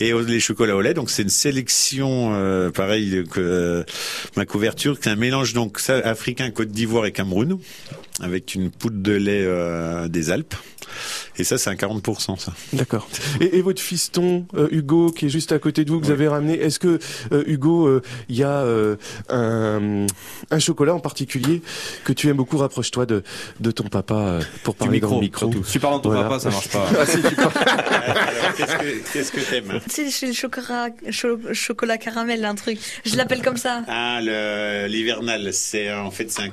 Et 0.00 0.12
les 0.12 0.40
chocolats 0.40 0.76
au 0.76 0.80
lait, 0.80 0.94
donc 0.94 1.10
c'est 1.10 1.22
une 1.22 1.28
sélection, 1.28 2.34
euh, 2.34 2.70
pareil 2.70 3.24
que 3.30 3.40
euh, 3.40 3.84
ma 4.36 4.44
couverture, 4.44 4.96
c'est 5.00 5.10
un 5.10 5.16
mélange 5.16 5.54
donc 5.54 5.78
ça, 5.78 5.96
africain, 5.96 6.50
Côte 6.50 6.68
d'Ivoire 6.68 7.06
et 7.06 7.12
Cameroun, 7.12 7.58
avec 8.20 8.54
une 8.54 8.70
poudre 8.70 9.02
de 9.02 9.12
lait 9.12 9.42
euh, 9.44 10.08
des 10.08 10.30
Alpes. 10.30 10.54
Et 11.38 11.42
ça, 11.44 11.58
c'est 11.58 11.70
un 11.70 11.74
40%, 11.74 12.38
ça. 12.38 12.52
D'accord. 12.72 13.08
Et, 13.40 13.56
et 13.58 13.62
votre 13.62 13.80
fiston 13.82 14.46
euh, 14.54 14.68
Hugo 14.70 15.10
qui 15.10 15.26
est 15.26 15.28
juste 15.28 15.50
à 15.50 15.58
côté 15.58 15.84
de 15.84 15.90
vous 15.90 15.98
que 15.98 16.04
vous 16.06 16.12
avez 16.12 16.28
ramené, 16.28 16.54
est-ce 16.60 16.78
que 16.78 17.00
euh, 17.32 17.42
Hugo, 17.46 17.86
euh, 17.88 18.02
il 18.28 18.36
y 18.36 18.44
a 18.44 18.58
euh, 18.58 18.94
un, 19.30 20.06
un 20.50 20.58
chocolat 20.60 20.94
en 20.94 21.00
particulier 21.00 21.62
que 22.04 22.12
tu 22.12 22.28
aimes 22.28 22.36
beaucoup? 22.36 22.56
Rapproche-toi 22.58 23.06
de, 23.06 23.24
de 23.58 23.70
ton 23.72 23.84
papa 23.88 24.38
pour 24.62 24.76
parler 24.76 24.94
micro, 25.00 25.08
dans 25.10 25.16
le 25.16 25.20
micro. 25.22 25.50
surtout. 25.52 25.66
Tu 25.72 25.80
parles 25.80 25.94
dans 25.94 26.00
ton 26.00 26.12
papa, 26.12 26.38
ça 26.38 26.50
marche 26.50 26.68
pas. 26.68 26.88
Ah, 27.00 27.06
si, 27.06 27.20
tu 27.20 27.34
parles- 27.34 27.50
Alors, 27.56 28.54
qu'est-ce 28.56 29.32
que 29.32 29.38
Tu 29.40 29.90
sais, 29.90 30.10
chez 30.10 30.26
le 30.28 30.32
chocolat, 30.32 30.90
cho- 31.10 31.40
chocolat 31.52 31.98
caramel, 31.98 32.44
un 32.44 32.54
truc. 32.54 32.78
Je 33.04 33.16
l'appelle 33.16 33.42
comme 33.42 33.56
ça. 33.56 33.82
Ah, 33.88 34.20
le 34.22 34.86
l'hivernal, 34.86 35.52
c'est 35.52 35.92
en 35.92 36.10
fait 36.12 36.30
c'est 36.30 36.42
un 36.42 36.50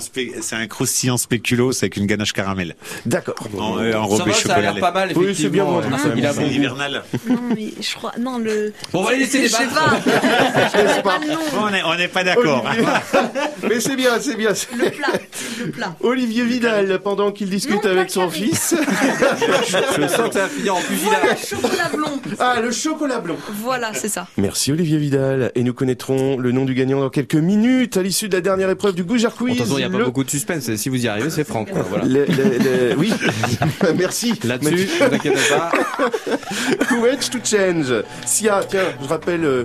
spé- 0.00 0.34
c'est 0.40 0.54
un 0.56 0.66
croustillant 0.84 1.16
spéculoos 1.16 1.72
avec 1.82 1.96
une 1.96 2.06
ganache 2.06 2.32
caramel. 2.32 2.76
D'accord. 3.06 3.34
En, 3.58 3.78
euh, 3.78 3.92
Ça 3.92 4.00
enrobé 4.00 4.30
va, 4.30 4.36
ça 4.36 4.54
a 4.54 4.60
l'air 4.60 4.78
pas 4.80 4.92
mal, 4.92 5.12
Oui, 5.16 5.34
c'est 5.34 5.48
bien 5.48 5.64
effectivement. 5.64 5.80
vendu, 5.80 5.94
Euh, 5.94 5.98
ça. 5.98 6.08
il 6.16 6.26
a 6.26 6.32
C'est 6.32 6.38
bon 6.40 6.44
goût. 6.46 6.50
l'hivernal. 6.52 7.02
Non, 7.28 7.38
mais 7.54 7.68
je 7.80 7.94
crois. 7.94 8.12
Non, 8.20 8.38
le. 8.38 8.72
Bon, 8.92 9.00
on 9.00 9.02
va 9.04 9.12
les 9.12 9.18
laisser 9.20 9.42
Je 9.44 9.48
sais 9.48 9.58
débattre. 9.66 10.02
pas. 10.04 10.12
Je 10.84 10.88
sais 10.94 11.02
pas 11.02 11.18
le 11.18 11.32
on 11.58 11.74
est 11.74 11.82
on 11.84 11.94
n'est 11.96 12.08
pas 12.08 12.24
d'accord. 12.24 12.64
Olivier- 12.66 12.88
Mais 13.68 13.80
c'est 13.80 13.96
bien, 13.96 14.10
c'est 14.20 14.36
bien. 14.36 14.50
Le 14.76 14.90
plat. 14.90 15.08
Le 15.64 15.70
plat. 15.70 15.96
Olivier 16.02 16.44
Vidal, 16.44 16.98
pendant 17.02 17.32
qu'il 17.32 17.48
discute 17.48 17.82
Non, 17.84 17.90
avec 17.90 18.10
son 18.10 18.26
carré. 18.28 18.32
fils. 18.40 18.74
Je 19.98 20.06
sens 20.08 20.28
que 20.30 20.34
va 20.38 20.48
finir 20.48 20.76
en 20.76 20.80
Voilà, 20.80 21.18
pugilat. 21.34 21.36
chocolat 21.36 21.88
blond. 21.94 22.20
Ah, 22.38 22.60
le 22.60 22.70
chocolat 22.70 23.20
blanc. 23.20 23.36
Voilà, 23.62 23.92
c'est 23.94 24.08
ça. 24.08 24.26
Merci 24.36 24.72
Olivier 24.72 24.98
Vidal. 24.98 25.50
Et 25.54 25.62
nous 25.62 25.72
connaîtrons 25.74 26.36
le 26.38 26.52
nom 26.52 26.64
du 26.64 26.74
gagnant 26.74 27.00
dans 27.00 27.10
quelques 27.10 27.34
minutes 27.34 27.96
à 27.96 28.02
l'issue 28.02 28.28
de 28.28 28.34
la 28.34 28.40
dernière 28.40 28.70
épreuve 28.70 28.94
du 28.94 29.04
Goujard 29.04 29.34
Quiz. 29.34 29.62
il 29.66 29.76
n'y 29.76 29.82
a 29.84 29.90
pas 29.90 29.98
Le- 29.98 30.04
beaucoup 30.04 30.24
de 30.24 30.30
suspense. 30.30 30.68
Si 30.76 30.88
vous 30.88 31.04
y 31.04 31.08
arrivez, 31.08 31.30
c'est 31.30 31.44
franc. 31.44 31.64
quoi, 31.64 31.82
Voilà. 31.88 32.04
le- 32.04 32.24
le- 32.26 32.58
le- 32.90 32.96
Oui, 32.98 33.12
merci. 33.96 34.38
Là-dessus, 34.44 34.88
ne 35.00 35.08
vous 35.08 35.14
inquiétez 35.14 35.38
pas. 35.50 35.70
Courage 36.88 37.30
to 37.30 37.38
change? 37.42 37.92
Sia, 38.24 38.60
tiens, 38.68 38.80
je 39.02 39.08
rappelle 39.08 39.44
euh, 39.44 39.64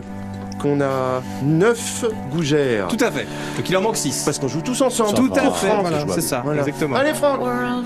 qu'on 0.61 0.79
a 0.81 1.21
9 1.43 2.05
gougères. 2.31 2.87
Tout 2.87 3.03
à 3.03 3.11
fait. 3.11 3.27
Donc 3.57 3.69
il 3.69 3.77
en 3.77 3.81
manque 3.81 3.97
6. 3.97 4.23
Parce 4.25 4.39
qu'on 4.39 4.47
joue 4.47 4.61
tous 4.61 4.81
ensemble. 4.81 5.13
Tout 5.15 5.31
à 5.35 5.41
Pour 5.41 5.57
fait. 5.57 5.67
Voilà, 5.81 6.05
c'est 6.13 6.21
ça. 6.21 6.41
Voilà. 6.43 6.61
Exactement. 6.61 6.95
Allez 6.95 7.13
Franck 7.13 7.41
world. 7.41 7.85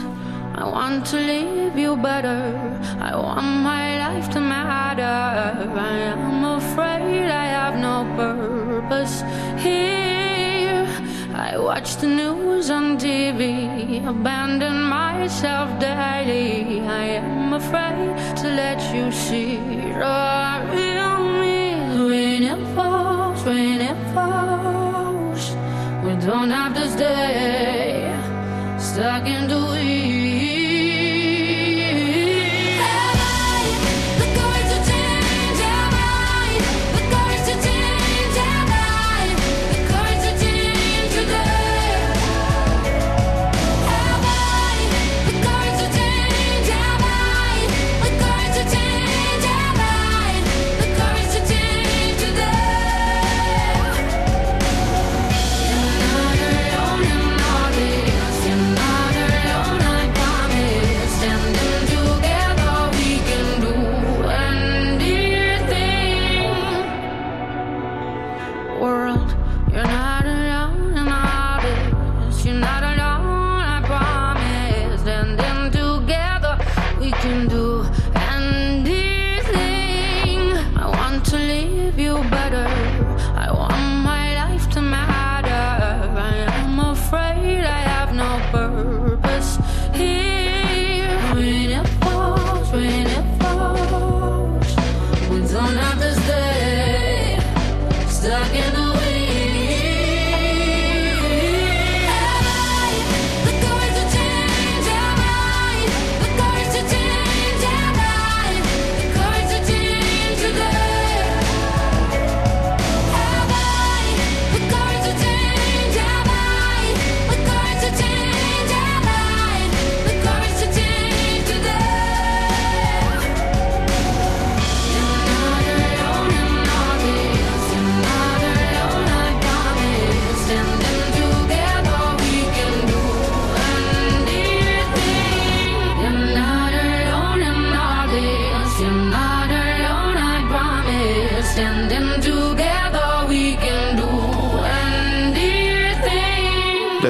I 0.56 0.62
want 0.66 1.02
to 1.10 1.18
leave 1.18 1.76
you 1.78 1.96
better. 1.96 2.54
I 3.02 3.16
want 3.16 3.42
my 3.64 3.98
life 3.98 4.30
to 4.30 4.40
matter. 4.40 5.02
I 5.02 6.12
am 6.14 6.46
afraid 6.46 7.28
I 7.28 7.48
have 7.56 7.76
no 7.80 8.06
purpose 8.16 9.24
here. 9.58 10.23
I 11.36 11.58
watch 11.58 11.96
the 11.96 12.08
news 12.08 12.70
on 12.70 13.00
TV, 13.00 14.08
abandon 14.08 14.84
myself 14.84 15.80
daily. 15.80 16.80
I 16.82 17.06
am 17.22 17.54
afraid 17.54 18.16
to 18.38 18.48
let 18.50 18.80
you 18.94 19.12
see 19.12 19.58
the 19.58 20.62
real 20.72 21.18
me. 21.42 21.74
When 22.08 22.44
it 22.44 22.76
falls, 22.76 23.44
when 23.46 23.82
it 23.82 24.14
falls, 24.14 25.56
we 26.06 26.14
don't 26.24 26.52
have 26.52 26.76
to 26.76 26.88
stay 26.92 28.14
stuck 28.78 29.26
in 29.28 29.48
the 29.48 29.60
weeds. 29.72 30.23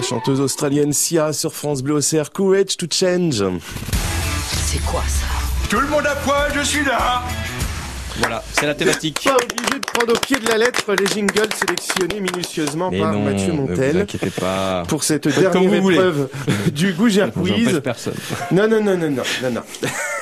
Chanteuse 0.04 0.39
australienne 0.41 0.93
Sia 0.93 1.34
sur 1.34 1.54
France 1.54 1.82
Bleu 1.82 1.95
Auxerre, 1.95 2.32
Courage 2.32 2.78
to 2.78 2.86
Change. 2.91 3.43
C'est 4.66 4.84
quoi 4.86 5.01
ça? 5.08 5.26
Tout 5.70 5.80
le 5.80 5.88
monde 5.88 6.06
à 6.06 6.16
poil, 6.16 6.51
je 6.56 6.62
suis 6.62 6.84
là 6.86 7.24
Voilà, 8.20 8.43
c'est 8.54 8.66
la 8.66 8.76
thématique. 8.76 9.22
Pas 9.24 9.36
obligé 9.36 9.80
de 9.80 9.86
prendre 9.86 10.14
au 10.14 10.20
pied 10.20 10.38
de 10.38 10.47
la 10.47 10.58
lettre 10.58 10.93
les 10.93 11.06
jingles 11.08 11.49
sélectionnés 11.56 12.20
minutieusement 12.20 12.89
Mais 12.91 12.99
par 12.99 13.14
non, 13.14 13.24
Mathieu 13.24 13.54
ne 13.54 13.58
vous 13.62 13.68
Montel. 13.68 14.01
inquiétez 14.01 14.30
pas. 14.30 14.84
Pour 14.88 15.04
cette 15.04 15.30
Faites 15.30 15.51
dernière 15.51 15.74
épreuve 15.74 16.30
du 16.74 16.93
Gougère 16.93 17.32
Quiz. 17.32 17.80
personne. 17.84 18.14
Non, 18.51 18.68
non, 18.68 18.84
non, 18.84 18.97
non, 18.97 19.10
non, 19.10 19.24
non, 19.43 19.51
non. 19.51 19.62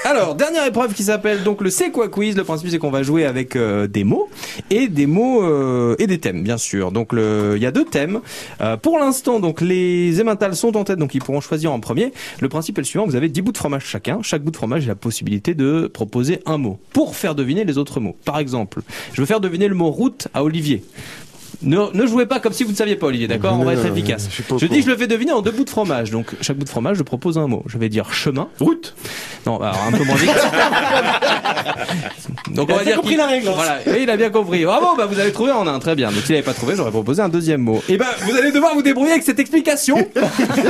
Alors, 0.03 0.33
dernière 0.33 0.65
épreuve 0.65 0.95
qui 0.95 1.03
s'appelle 1.03 1.43
donc 1.43 1.61
le 1.61 1.69
C'est 1.69 1.91
quoi 1.91 2.09
quiz. 2.09 2.35
Le 2.35 2.43
principe 2.43 2.69
c'est 2.69 2.79
qu'on 2.79 2.89
va 2.89 3.03
jouer 3.03 3.23
avec 3.23 3.55
euh, 3.55 3.85
des 3.85 4.03
mots 4.03 4.29
et 4.71 4.87
des 4.87 5.05
mots 5.05 5.43
euh, 5.43 5.95
et 5.99 6.07
des 6.07 6.19
thèmes, 6.19 6.41
bien 6.41 6.57
sûr. 6.57 6.91
Donc 6.91 7.09
il 7.13 7.61
y 7.61 7.67
a 7.67 7.71
deux 7.71 7.85
thèmes. 7.85 8.19
Euh, 8.61 8.77
pour 8.77 8.97
l'instant, 8.97 9.39
donc 9.39 9.61
les 9.61 10.19
émentales 10.19 10.55
sont 10.55 10.75
en 10.75 10.83
tête, 10.83 10.97
donc 10.97 11.13
ils 11.13 11.21
pourront 11.21 11.39
choisir 11.39 11.71
en 11.71 11.79
premier. 11.79 12.13
Le 12.39 12.49
principe 12.49 12.79
est 12.79 12.81
le 12.81 12.85
suivant 12.85 13.05
vous 13.05 13.15
avez 13.15 13.29
10 13.29 13.43
bouts 13.43 13.51
de 13.51 13.57
fromage 13.57 13.85
chacun. 13.85 14.19
Chaque 14.23 14.41
bout 14.41 14.49
de 14.49 14.57
fromage 14.57 14.85
a 14.85 14.87
la 14.87 14.95
possibilité 14.95 15.53
de 15.53 15.85
proposer 15.93 16.41
un 16.47 16.57
mot 16.57 16.79
pour 16.93 17.15
faire 17.15 17.35
deviner 17.35 17.63
les 17.63 17.77
autres 17.77 17.99
mots. 17.99 18.15
Par 18.25 18.39
exemple, 18.39 18.81
je 19.13 19.21
veux 19.21 19.27
faire 19.27 19.39
deviner 19.39 19.67
le 19.67 19.75
mot 19.75 19.91
route 19.91 20.29
à 20.33 20.43
Olivier. 20.43 20.83
Ne, 21.63 21.77
ne 21.93 22.07
jouez 22.07 22.25
pas 22.25 22.39
comme 22.39 22.53
si 22.53 22.63
vous 22.63 22.71
ne 22.71 22.75
saviez 22.75 22.95
pas, 22.95 23.07
Olivier, 23.07 23.27
d'accord 23.27 23.57
On 23.59 23.63
va 23.63 23.73
être 23.73 23.85
efficace. 23.85 24.27
je 24.31 24.57
Je 24.57 24.65
dis, 24.65 24.81
je 24.81 24.89
le 24.89 24.97
fais 24.97 25.07
deviner 25.07 25.31
en 25.31 25.41
deux 25.41 25.51
bouts 25.51 25.63
de 25.65 25.69
fromage. 25.69 26.11
Donc, 26.11 26.27
chaque 26.41 26.57
bout 26.57 26.65
de 26.65 26.69
fromage, 26.69 26.97
je 26.97 27.03
propose 27.03 27.37
un 27.37 27.47
mot. 27.47 27.63
Je 27.67 27.77
vais 27.77 27.89
dire 27.89 28.13
chemin. 28.13 28.47
Route. 28.59 28.95
Non, 29.45 29.59
alors 29.59 29.77
un 29.87 29.91
peu 29.91 30.03
moins 30.03 30.15
vite. 30.15 30.31
Donc, 32.51 32.67
Il 32.69 32.73
on 32.73 32.75
a 32.75 32.77
va 32.79 32.83
bien 32.83 32.91
dire 32.93 32.95
compris 33.01 33.15
la 33.15 33.27
règle. 33.27 33.49
Voilà, 33.53 33.79
et 33.87 34.03
il 34.03 34.09
a 34.09 34.17
bien 34.17 34.29
compris. 34.29 34.65
Bravo, 34.65 34.95
bah 34.97 35.05
vous 35.05 35.19
avez 35.19 35.31
trouvé 35.31 35.51
en 35.51 35.67
un, 35.67 35.79
très 35.79 35.95
bien. 35.95 36.11
Donc, 36.11 36.23
s'il 36.23 36.31
n'avait 36.35 36.43
pas 36.45 36.53
trouvé, 36.53 36.75
j'aurais 36.75 36.91
proposé 36.91 37.21
un 37.21 37.29
deuxième 37.29 37.61
mot. 37.61 37.81
Et 37.87 37.97
ben, 37.97 38.07
vous 38.23 38.35
allez 38.35 38.51
devoir 38.51 38.73
vous 38.73 38.81
débrouiller 38.81 39.11
avec 39.11 39.23
cette 39.23 39.39
explication. 39.39 39.97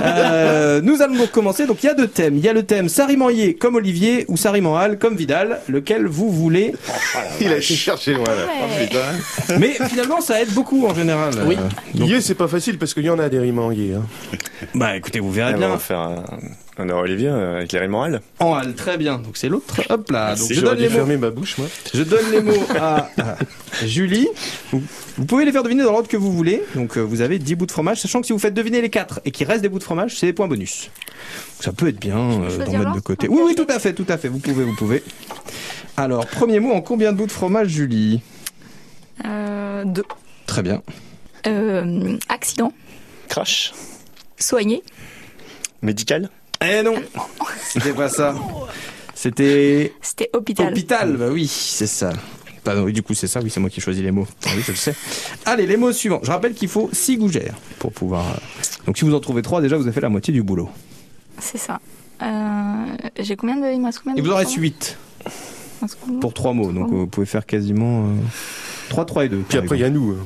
Euh, 0.03 0.81
nous 0.81 1.01
allons 1.01 1.15
donc 1.15 1.31
commencer. 1.31 1.65
Donc, 1.65 1.83
il 1.83 1.87
y 1.87 1.89
a 1.89 1.93
deux 1.93 2.07
thèmes. 2.07 2.35
Il 2.35 2.43
y 2.43 2.49
a 2.49 2.53
le 2.53 2.63
thème 2.63 2.89
Sarimanlier 2.89 3.55
comme 3.55 3.75
Olivier 3.75 4.25
ou 4.27 4.37
Sarimanhal 4.37 4.97
comme 4.97 5.15
Vidal, 5.15 5.59
lequel 5.67 6.05
vous 6.07 6.29
voulez? 6.29 6.73
Il 7.39 7.51
a 7.51 7.61
cherché 7.61 8.13
loin 8.13 8.25
là. 8.25 8.45
Ouais. 8.45 8.51
Oh, 8.63 8.83
putain. 8.83 9.57
Mais 9.59 9.77
finalement, 9.89 10.21
ça 10.21 10.41
aide 10.41 10.51
beaucoup 10.53 10.80
en 10.85 10.93
général. 10.93 11.33
Oui. 11.45 11.57
Euh, 11.99 12.19
c'est 12.21 12.35
pas 12.35 12.47
facile 12.47 12.77
parce 12.77 12.93
qu'il 12.93 13.03
y 13.03 13.09
en 13.09 13.19
a 13.19 13.29
des 13.29 13.39
rimes 13.39 13.59
en 13.59 13.71
yé. 13.71 13.93
Hein. 13.95 14.03
bah, 14.75 14.95
écoutez, 14.95 15.19
vous 15.19 15.31
verrez 15.31 15.53
on 15.55 15.57
bien. 15.57 15.69
va 15.69 15.79
faire 15.79 15.99
un, 15.99 16.23
Olivier 16.89 17.27
euh, 17.29 17.57
avec 17.57 17.71
les 17.71 17.79
rimes. 17.79 17.95
En 18.39 18.55
hal, 18.55 18.73
très 18.73 18.97
bien. 18.97 19.19
Donc 19.19 19.37
c'est 19.37 19.49
l'autre. 19.49 19.81
Hop 19.89 20.09
là. 20.09 20.35
Donc 20.35 20.51
je 20.51 20.61
donne 20.61 20.77
dû 20.77 20.83
les 20.83 20.89
mots. 20.89 20.95
fermer 20.95 21.17
ma 21.17 21.29
bouche, 21.29 21.57
moi. 21.59 21.67
Je 21.93 22.01
donne 22.01 22.31
les 22.31 22.41
mots 22.41 22.65
à, 22.79 23.09
à 23.19 23.37
Julie. 23.85 24.27
Vous, 24.71 24.81
vous 25.17 25.25
pouvez 25.25 25.45
les 25.45 25.51
faire 25.51 25.61
deviner 25.61 25.83
dans 25.83 25.91
l'ordre 25.91 26.07
que 26.07 26.17
vous 26.17 26.31
voulez. 26.31 26.63
Donc 26.75 26.97
euh, 26.97 27.01
vous 27.01 27.21
avez 27.21 27.37
10 27.37 27.55
bouts 27.55 27.65
de 27.67 27.71
fromage, 27.71 27.99
sachant 28.01 28.21
que 28.21 28.25
si 28.27 28.33
vous 28.33 28.39
faites 28.39 28.53
deviner 28.55 28.81
les 28.81 28.89
4 28.89 29.21
et 29.25 29.31
qu'il 29.31 29.45
reste 29.45 29.61
des 29.61 29.69
bouts 29.69 29.79
de 29.79 29.83
fromage, 29.83 30.17
c'est 30.17 30.25
des 30.25 30.33
points 30.33 30.47
bonus. 30.47 30.89
Ça 31.59 31.71
peut 31.71 31.87
être 31.87 31.99
bien 31.99 32.17
euh, 32.17 32.65
d'en 32.65 32.77
mettre 32.77 32.93
de 32.93 32.99
côté. 32.99 33.27
Oui, 33.27 33.41
oui, 33.45 33.55
tout 33.55 33.67
à 33.69 33.77
fait, 33.77 33.93
tout 33.93 34.05
à 34.09 34.17
fait. 34.17 34.27
Vous 34.29 34.39
pouvez, 34.39 34.63
vous 34.63 34.75
pouvez. 34.75 35.03
Alors, 35.97 36.25
premier 36.25 36.59
mot 36.59 36.71
en 36.71 36.81
combien 36.81 37.11
de 37.11 37.17
bouts 37.17 37.27
de 37.27 37.31
fromage, 37.31 37.67
Julie? 37.67 38.21
Euh, 39.25 39.83
deux. 39.85 40.03
Très 40.51 40.63
bien. 40.63 40.81
Euh, 41.47 42.17
accident. 42.27 42.73
Crash. 43.29 43.71
Soigné. 44.37 44.83
Médical. 45.81 46.29
Eh 46.61 46.83
non 46.83 46.95
C'était 47.69 47.93
pas 47.93 48.09
ça. 48.09 48.35
C'était 49.15 49.93
C'était 50.01 50.29
hôpital. 50.33 50.73
hôpital. 50.73 51.15
Bah 51.15 51.29
oui, 51.31 51.47
c'est 51.47 51.87
ça. 51.87 52.11
Pardon, 52.65 52.83
oui, 52.83 52.91
du 52.91 53.01
coup, 53.01 53.13
c'est 53.13 53.27
ça. 53.27 53.39
Oui, 53.41 53.49
c'est 53.49 53.61
moi 53.61 53.69
qui 53.69 53.79
choisis 53.79 54.03
les 54.03 54.11
mots. 54.11 54.27
Ah 54.45 54.49
oui, 54.57 54.61
je 54.61 54.71
le 54.71 54.77
sais. 54.77 54.93
Allez, 55.45 55.65
les 55.67 55.77
mots 55.77 55.93
suivants. 55.93 56.19
Je 56.21 56.29
rappelle 56.31 56.53
qu'il 56.53 56.67
faut 56.67 56.89
6 56.91 57.15
gougères 57.15 57.55
pour 57.79 57.93
pouvoir. 57.93 58.27
euh, 58.27 58.35
Donc, 58.87 58.97
si 58.97 59.05
vous 59.05 59.15
en 59.15 59.21
trouvez 59.21 59.41
3, 59.41 59.61
déjà, 59.61 59.77
vous 59.77 59.83
avez 59.83 59.93
fait 59.93 60.01
la 60.01 60.09
moitié 60.09 60.33
du 60.33 60.43
boulot. 60.43 60.69
C'est 61.39 61.57
ça. 61.59 61.79
Euh, 62.21 62.85
J'ai 63.21 63.37
combien 63.37 63.55
de. 63.55 63.71
Il 63.71 63.79
me 63.79 63.85
reste 63.85 63.99
combien 63.99 64.15
de 64.15 64.19
Il 64.19 64.25
vous 64.25 64.33
en 64.33 64.35
reste 64.35 64.55
temps 64.55 64.61
8 64.61 64.97
Il 65.21 65.29
me 65.29 65.81
reste 65.87 65.97
combien 66.01 66.19
pour 66.19 66.33
3 66.33 66.51
mots. 66.53 66.73
Donc, 66.73 66.89
vous 66.89 67.07
pouvez 67.07 67.25
faire 67.25 67.45
quasiment 67.45 68.09
3, 68.89 69.05
3 69.05 69.23
et 69.25 69.29
2. 69.29 69.37
Puis 69.47 69.57
après, 69.57 69.77
il 69.77 69.81
y 69.81 69.85
a 69.85 69.89
nous. 69.89 70.17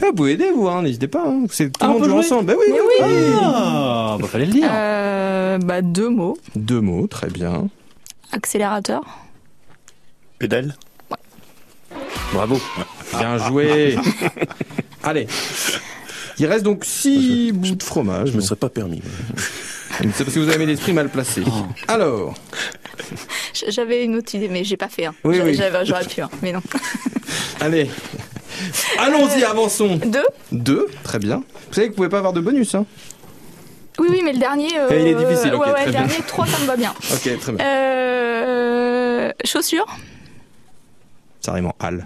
Hein. 0.00 0.06
vous 0.06 0.12
pouvez 0.14 0.32
aider, 0.32 0.50
vous, 0.54 0.68
hein, 0.68 0.82
n'hésitez 0.82 1.08
pas. 1.08 1.24
hein. 1.26 1.44
C'est 1.50 1.66
tout 1.70 1.78
Ah, 1.80 1.86
le 1.88 1.92
on 1.94 1.98
monde 2.00 2.08
joue 2.08 2.18
ensemble. 2.18 2.44
Bah 2.46 2.54
oui, 2.58 2.66
Mais 2.70 2.80
oui, 2.80 3.12
oui. 3.14 3.32
Ah, 3.42 4.16
bah 4.20 4.26
fallait 4.28 4.46
le 4.46 4.52
dire. 4.52 4.68
Euh, 4.72 5.58
bah, 5.58 5.82
deux 5.82 6.08
mots. 6.08 6.36
Deux 6.56 6.80
mots, 6.80 7.06
très 7.06 7.28
bien. 7.28 7.68
Accélérateur. 8.32 9.02
Pédale. 10.38 10.74
Bravo. 12.32 12.58
Bien 13.18 13.38
joué. 13.38 13.96
Allez. 15.02 15.26
Il 16.38 16.46
reste 16.46 16.64
donc 16.64 16.84
6 16.84 17.52
bouts 17.52 17.74
de 17.74 17.82
fromage. 17.82 18.28
Je 18.28 18.32
me 18.32 18.38
donc 18.38 18.44
serais 18.48 18.56
pas 18.56 18.70
permis. 18.70 19.02
C'est 20.14 20.24
parce 20.24 20.34
que 20.34 20.40
vous 20.40 20.48
avez 20.48 20.64
l'esprit 20.64 20.94
mal 20.94 21.10
placé. 21.10 21.42
Alors, 21.86 22.34
J- 23.52 23.66
J'avais 23.68 24.04
une 24.04 24.16
autre 24.16 24.34
idée, 24.34 24.48
mais 24.48 24.64
j'ai 24.64 24.78
pas 24.78 24.88
fait. 24.88 25.04
Hein. 25.04 25.14
Oui, 25.24 25.38
oui. 25.44 25.54
j'avais- 25.54 25.84
J'aurais 25.84 26.06
pu, 26.06 26.22
hein, 26.22 26.30
mais 26.42 26.52
non. 26.52 26.62
allez. 27.60 27.90
Allons-y, 29.02 29.44
avançons. 29.44 29.96
Deux 30.04 30.24
Deux, 30.52 30.86
très 31.02 31.18
bien. 31.18 31.38
Vous 31.68 31.74
savez 31.74 31.86
que 31.88 31.92
vous 31.92 31.96
pouvez 31.96 32.08
pas 32.08 32.18
avoir 32.18 32.32
de 32.32 32.40
bonus, 32.40 32.74
hein 32.74 32.86
Oui, 33.98 34.08
oui, 34.10 34.20
mais 34.24 34.32
le 34.32 34.38
dernier. 34.38 34.78
euh, 34.78 34.88
Et 34.90 35.02
il 35.02 35.08
est 35.08 35.14
difficile, 35.14 35.54
ok, 35.54 35.60
ouais, 35.60 35.66
ouais, 35.68 35.74
très 35.74 35.86
le 35.86 35.90
bien. 35.92 36.00
dernier, 36.06 36.22
trois, 36.26 36.46
ça 36.46 36.58
me 36.58 36.66
va 36.66 36.76
bien. 36.76 36.92
Ok, 37.12 37.38
très 37.40 37.52
bien. 37.52 37.64
Euh, 37.64 39.32
chaussures. 39.44 39.86
Ça 41.40 41.52
rime 41.52 41.66
en 41.66 41.74
hal. 41.80 42.04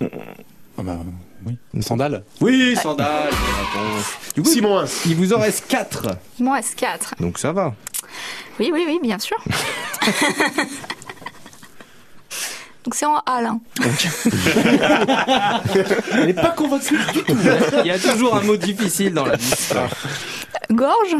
Ah 0.78 0.82
bah, 0.82 0.98
oui. 1.46 1.56
Une 1.74 1.82
sandale. 1.82 2.24
Oui, 2.40 2.74
réponse. 2.74 2.96
Du 4.34 4.42
coup, 4.42 4.48
Simon, 4.48 4.84
il 5.06 5.14
vous 5.16 5.32
en 5.32 5.38
reste 5.40 5.66
4. 5.68 6.06
Il 6.38 6.44
m'en 6.44 6.52
reste 6.52 6.74
quatre. 6.74 7.14
Donc 7.20 7.38
ça 7.38 7.52
va. 7.52 7.74
Oui, 8.58 8.70
oui, 8.72 8.84
oui, 8.86 8.98
bien 9.02 9.18
sûr. 9.18 9.36
Donc 12.86 12.94
c'est 12.94 13.04
en 13.06 13.18
hal. 13.26 13.46
Hein. 13.78 15.60
Elle 16.14 16.26
n'est 16.26 16.32
pas 16.34 16.50
convaincue 16.50 16.96
du 17.12 17.22
tout. 17.24 17.36
Il 17.80 17.86
y 17.86 17.90
a 17.90 17.98
toujours 17.98 18.36
un 18.36 18.42
mot 18.42 18.56
difficile 18.56 19.12
dans 19.12 19.26
la 19.26 19.34
liste. 19.36 19.74
Gorge. 20.70 21.16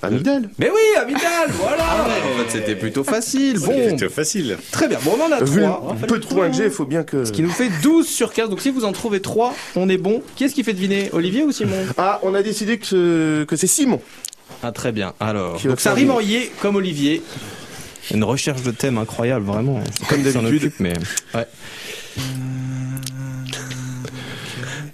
Amidal. 0.00 0.48
Mais 0.58 0.70
oui, 0.70 0.96
Avital, 0.96 1.50
voilà. 1.54 1.82
En 2.04 2.38
fait, 2.44 2.50
c'était 2.60 2.76
plutôt 2.76 3.02
facile. 3.02 3.58
Bon, 3.58 3.72
C'était 3.90 4.08
facile. 4.08 4.56
très 4.70 4.86
bien. 4.86 4.98
Bon, 5.02 5.16
on 5.18 5.24
en 5.24 5.32
a 5.32 5.42
Vu 5.42 5.60
3. 5.62 5.96
le 6.00 6.06
peu 6.06 6.18
de 6.20 6.26
points 6.26 6.50
que 6.50 6.56
j'ai, 6.56 6.64
il 6.66 6.70
faut 6.70 6.84
bien 6.84 7.02
que. 7.02 7.24
Ce 7.24 7.32
qui 7.32 7.42
nous 7.42 7.50
fait 7.50 7.68
12 7.82 8.06
sur 8.06 8.32
15. 8.32 8.48
Donc 8.48 8.60
si 8.60 8.70
vous 8.70 8.84
en 8.84 8.92
trouvez 8.92 9.20
3, 9.20 9.52
on 9.74 9.88
est 9.88 9.96
bon. 9.98 10.22
Qui 10.36 10.44
est-ce 10.44 10.54
qui 10.54 10.62
fait 10.62 10.72
deviner 10.72 11.10
Olivier 11.12 11.42
ou 11.42 11.50
Simon? 11.50 11.84
Ah, 11.96 12.20
on 12.22 12.32
a 12.34 12.42
décidé 12.42 12.78
que, 12.78 12.86
ce- 12.86 13.44
que 13.44 13.56
c'est 13.56 13.66
Simon. 13.66 14.00
Ah 14.62 14.70
très 14.70 14.92
bien. 14.92 15.14
Alors, 15.18 15.56
Qui 15.56 15.64
va 15.66 15.72
donc 15.72 15.80
ça 15.80 15.90
faire 15.90 15.96
rime 15.96 16.10
en 16.12 16.20
yé 16.20 16.52
comme 16.62 16.76
Olivier. 16.76 17.20
Une 18.12 18.24
recherche 18.24 18.62
de 18.62 18.70
thème 18.70 18.98
incroyable, 18.98 19.44
vraiment. 19.46 19.80
Comme 20.08 20.22
d'habitude. 20.22 20.72
mais 20.80 20.94
ouais. 21.34 21.46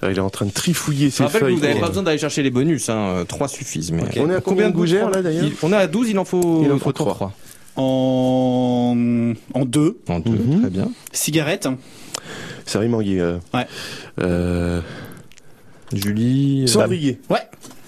Ah, 0.03 0.11
Il 0.11 0.17
est 0.17 0.21
en 0.21 0.31
train 0.31 0.47
de 0.47 0.51
trifouiller 0.51 1.09
Je 1.11 1.15
ses 1.15 1.23
rappelle 1.25 1.41
que 1.41 1.47
feuilles. 1.47 1.55
vous 1.57 1.63
n'avez 1.63 1.81
pas 1.81 1.89
besoin 1.89 2.03
d'aller 2.03 2.19
chercher 2.19 2.43
les 2.43 2.51
bonus, 2.51 2.89
hein. 2.89 3.25
3 3.27 3.49
suffisent. 3.49 3.91
Mais... 3.93 4.03
On 4.19 4.31
est 4.31 4.35
à 4.37 4.41
combien 4.41 4.69
de 4.69 4.75
gougères, 4.75 5.11
là, 5.11 5.23
d'ailleurs 5.23 5.45
Il- 5.45 5.55
On 5.63 5.73
est 5.73 5.77
à 5.77 5.87
12, 5.87 6.11
il 6.11 6.19
en 6.19 6.25
faut, 6.25 6.63
Il 6.65 6.73
en 6.73 6.79
faut 6.79 6.91
encore 6.91 7.15
trois. 7.15 7.33
En, 7.77 8.95
en 9.55 9.65
deux. 9.65 9.99
En 10.09 10.21
deux, 10.21 10.31
Mhm. 10.31 10.61
très 10.61 10.71
bien. 10.71 10.91
Cigarette. 11.13 11.69
Ça 12.67 12.79
rime 12.79 12.95
en 12.95 13.01
euh. 13.03 13.39
Ouais. 13.53 13.67
Euh, 14.21 14.81
Julie. 15.93 16.67
Cendrier. 16.69 17.21
Ouais. 17.31 17.41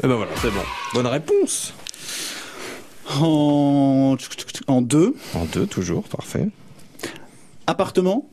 Et 0.03 0.07
ben 0.07 0.15
voilà, 0.17 0.31
c'est 0.43 0.51
bon. 0.51 0.61
Bonne 0.95 1.07
réponse. 1.07 1.73
En, 3.21 4.17
en 4.67 4.83
deux. 4.83 5.15
En 5.35 5.45
deux, 5.45 5.67
toujours, 5.67 6.05
parfait. 6.05 6.49
Appartement. 7.67 8.29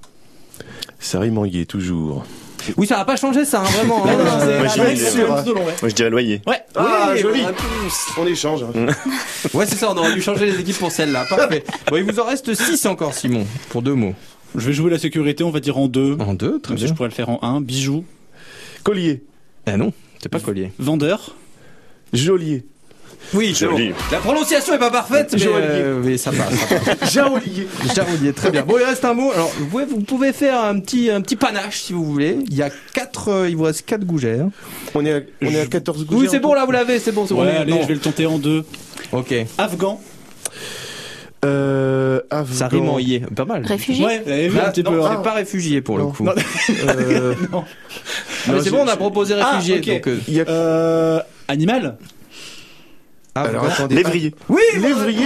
Ça 1.00 1.20
rime 1.20 1.38
en 1.38 1.46
yé, 1.46 1.66
toujours. 1.66 2.26
Oui, 2.78 2.88
ça 2.88 2.96
va 2.96 3.04
pas 3.06 3.18
changer 3.18 3.44
ça, 3.44 3.62
hein, 3.62 3.66
vraiment. 3.66 4.06
hein. 4.08 4.16
Non, 4.18 4.24
non, 4.24 4.32
c'est 4.40 4.58
Moi, 4.60 4.68
je 4.68 4.74
dirais- 4.74 4.96
c'est 4.96 5.18
le 5.18 5.44
tout 5.44 5.54
long, 5.54 5.66
ouais. 5.66 5.74
Moi, 5.82 5.90
je 5.90 5.96
dirais 5.96 6.10
loyer. 6.10 6.42
Ouais. 6.48 6.62
Ah, 6.76 7.10
Oui, 7.14 7.20
joli. 7.20 7.42
On 8.18 8.26
échange. 8.26 8.64
hein. 8.64 8.86
Ouais, 9.54 9.66
c'est 9.66 9.76
ça, 9.76 9.92
on 9.92 9.98
aurait 9.98 10.14
dû 10.14 10.22
changer 10.22 10.46
les 10.46 10.60
équipes 10.60 10.78
pour 10.78 10.90
celle-là. 10.92 11.26
Parfait. 11.30 11.64
Bon, 11.90 11.98
il 11.98 12.04
vous 12.04 12.20
en 12.20 12.26
reste 12.26 12.54
6 12.54 12.86
encore, 12.86 13.14
Simon, 13.14 13.46
pour 13.70 13.82
deux 13.82 13.94
mots. 13.96 14.14
Je 14.56 14.68
vais 14.68 14.74
jouer 14.74 14.90
la 14.92 15.00
sécurité, 15.00 15.44
on 15.44 15.50
va 15.52 15.60
dire 15.60 15.78
en 15.78 15.88
deux. 15.88 16.16
En 16.20 16.34
deux, 16.34 16.60
très 16.60 16.70
Comme 16.74 16.78
ça, 16.78 16.84
bien. 16.86 16.88
je 16.88 16.94
pourrais 16.96 17.10
le 17.10 17.14
faire 17.14 17.30
en 17.30 17.40
un. 17.42 17.60
Bijoux. 17.60 18.06
Collier. 18.84 19.24
Eh 19.68 19.76
non, 19.76 19.92
c'est 20.22 20.30
pas 20.30 20.40
collier. 20.40 20.72
Vendeur. 20.80 21.36
Jolier. 22.14 22.66
Oui, 23.34 23.56
Joli. 23.56 23.90
bon. 23.90 23.96
La 24.12 24.20
prononciation 24.20 24.74
est 24.76 24.80
pas 24.80 24.92
parfaite, 24.92 25.30
mais, 25.34 25.40
Joaillier. 25.40 25.68
euh, 25.70 26.02
mais 26.04 26.18
ça 26.18 26.32
passe. 26.32 27.12
Jaolier. 27.14 27.68
Jarodier, 27.96 28.34
très 28.34 28.52
bien. 28.52 28.64
Bon, 28.64 28.76
il 28.80 28.84
reste 28.84 29.04
un 29.06 29.14
mot. 29.14 29.32
Alors, 29.32 29.52
vous 29.58 29.66
pouvez, 29.66 29.86
vous 29.86 30.02
pouvez 30.02 30.34
faire 30.34 30.64
un 30.64 30.80
petit, 30.80 31.10
un 31.10 31.22
petit 31.22 31.36
panache 31.36 31.82
si 31.82 31.94
vous 31.94 32.04
voulez. 32.06 32.38
Il 32.50 32.56
y 32.56 32.62
a 32.62 32.70
quatre, 32.94 33.30
euh, 33.30 33.50
il 33.50 33.56
vous 33.58 33.64
reste 33.64 33.86
4 33.86 34.04
gougères. 34.06 34.46
On 34.94 35.04
est 35.06 35.14
à, 35.14 35.20
on 35.42 35.48
est 35.48 35.62
à 35.62 35.66
14 35.66 36.06
gougères. 36.06 36.22
Oui, 36.22 36.28
c'est 36.30 36.40
bon, 36.40 36.54
là, 36.54 36.66
vous 36.66 36.72
l'avez, 36.72 37.00
c'est 37.00 37.12
bon, 37.12 37.26
c'est 37.26 37.34
bon. 37.34 37.42
Ouais, 37.44 37.56
allez, 37.58 37.72
non. 37.72 37.82
je 37.82 37.88
vais 37.88 37.94
le 37.96 38.00
tenter 38.00 38.26
en 38.28 38.38
deux. 38.38 38.64
Ok. 39.12 39.34
Afghan. 39.58 40.00
Euh, 41.46 42.22
Afghan. 42.30 42.54
Ça 42.56 42.68
rime 42.68 42.90
en 42.90 43.00
yé. 43.00 43.22
Pas 43.36 43.46
mal. 43.46 43.66
Réfugié. 43.66 44.06
Ouais, 44.06 44.48
vu 44.50 44.58
un 44.58 44.64
Ah, 44.66 44.70
petit 44.72 44.84
non, 44.84 44.92
peu. 44.92 45.02
c'est 45.02 45.08
hein. 45.08 45.16
pas 45.24 45.34
réfugié 45.34 45.82
pour 45.82 45.98
le 45.98 46.04
Non. 46.04 46.12
coup. 46.12 46.24
Non. 46.24 46.34
Euh, 46.88 47.34
mais 48.48 48.62
c'est 48.62 48.70
bon, 48.70 48.84
on 48.84 48.88
a 48.88 48.96
proposé 48.96 49.34
réfugié. 49.34 49.76
Ah, 49.76 49.80
ok. 49.80 49.94
donc, 49.96 50.08
euh, 50.08 50.46
Euh, 50.48 51.20
animal 51.50 51.98
ah, 52.00 52.06
Alors 53.36 53.62
voilà. 53.62 53.74
attendez. 53.74 53.96
Lévrier. 53.96 54.36
Oui, 54.48 54.62
lévrier. 54.78 55.26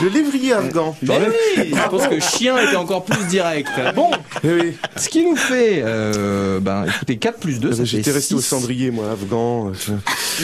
Le 0.00 0.08
lévrier 0.08 0.52
afghan. 0.52 0.94
Mais 1.02 1.18
oui, 1.56 1.72
je 1.74 1.88
pense 1.88 2.06
que 2.06 2.20
chien 2.20 2.56
était 2.58 2.76
encore 2.76 3.04
plus 3.04 3.24
direct. 3.26 3.68
Bon, 3.96 4.10
Eh 4.44 4.52
oui. 4.52 4.76
ce 4.96 5.08
qui 5.08 5.24
nous 5.24 5.34
fait, 5.34 5.82
euh, 5.84 6.60
ben, 6.60 6.84
écoutez, 6.86 7.16
4 7.16 7.38
plus 7.40 7.58
2, 7.58 7.72
ça 7.72 7.78
fait 7.78 7.86
J'étais 7.86 8.12
resté 8.12 8.36
au 8.36 8.40
cendrier, 8.40 8.92
moi, 8.92 9.06
afghan. 9.12 9.72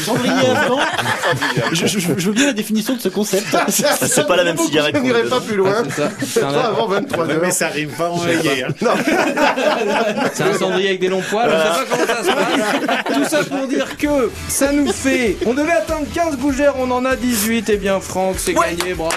Cendrier 0.05 0.32
afghan 0.51 0.78
je, 1.72 1.86
je- 1.86 1.99
je 2.01 2.26
veux 2.26 2.32
bien 2.32 2.47
la 2.47 2.53
définition 2.55 2.97
de 2.97 3.01
ce 3.01 3.09
concept. 3.09 3.57
C'est 3.68 4.26
pas 4.26 4.36
la 4.36 4.43
même 4.45 4.59
cigarette. 4.59 4.97
Je 4.97 5.01
n'irai 5.01 5.22
pas 5.24 5.41
plus 5.41 5.57
loin. 5.57 5.84
C'est 5.84 6.03
ça. 6.03 6.09
C'est 6.26 6.41
Pas 6.41 6.49
avant 6.66 6.88
23 6.88 7.24
Ouais, 7.26 7.32
heures. 7.34 7.41
mais 7.43 7.51
ça 7.53 7.68
rime 7.68 7.91
pas. 7.91 8.09
Hein. 8.09 8.68
Non. 8.82 8.91
C'est 10.34 10.43
un 10.43 10.59
cendrier 10.59 10.88
avec 10.88 11.01
des 11.01 11.09
longs 11.09 11.22
poils, 11.30 11.49
on 11.49 11.53
sait 11.53 11.68
pas 11.68 11.84
comment 11.88 12.07
ça 12.07 12.24
se 12.24 12.28
passe. 12.28 13.14
Tout 13.16 13.24
ça 13.28 13.45
pour 13.45 13.66
dire 13.68 13.97
que 13.97 14.30
ça 14.49 14.72
nous 14.72 14.91
fait. 14.93 15.36
On 15.47 15.55
devait 15.55 15.72
atteindre 15.72 16.07
15 16.12 16.36
gougères, 16.38 16.74
on 16.81 16.91
en 16.91 17.05
a 17.05 17.16
18. 17.16 17.68
Et 17.70 17.76
bien, 17.76 18.01
Franck, 18.01 18.37
c'est 18.39 18.55
gagné, 18.55 18.95
bravo. 18.95 19.12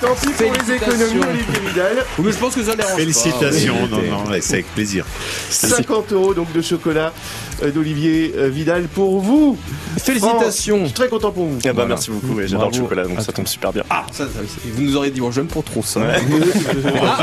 Tant 0.00 0.14
pis 0.14 0.28
pour 0.28 0.52
les 0.52 0.58
Félicitations. 0.60 1.06
économies, 1.06 1.24
Olivier 1.30 1.68
Vidal. 1.68 2.04
Mais 2.18 2.32
je 2.32 2.36
pense 2.36 2.54
que 2.54 2.62
ça 2.62 2.74
dérange 2.76 2.90
pas. 2.92 2.96
Félicitations, 2.98 3.86
non, 3.90 3.98
non, 4.02 4.24
c'est 4.40 4.54
avec 4.54 4.74
plaisir. 4.74 5.06
50 5.50 6.12
euros 6.12 6.34
donc 6.34 6.52
de 6.52 6.60
chocolat 6.60 7.12
euh, 7.62 7.70
d'Olivier 7.70 8.34
euh, 8.36 8.48
Vidal 8.48 8.88
pour 8.88 9.20
vous. 9.20 9.56
Félicitations. 9.98 10.76
Franck, 10.76 10.82
Je 10.82 10.86
suis 10.88 10.94
très 10.94 11.08
content 11.08 11.30
pour 11.32 11.46
vous. 11.46 11.58
Ah 11.66 11.72
bah 11.72 11.86
merci 11.88 12.10
beaucoup, 12.10 12.38
j'adore 12.44 12.68
le 12.70 12.76
chocolat, 12.76 13.04
donc 13.06 13.20
ça 13.22 13.32
tombe 13.32 13.46
super 13.46 13.72
bien. 13.72 13.84
Ah, 13.88 14.04
ça, 14.12 14.24
ça, 14.24 14.30
oui, 14.42 14.70
vous 14.74 14.82
nous 14.82 14.96
auriez 14.96 15.10
dit, 15.10 15.20
bon, 15.20 15.30
j'aime 15.30 15.46
pas 15.46 15.62
trop 15.62 15.82
ça. 15.82 16.00
Ah, 17.02 17.18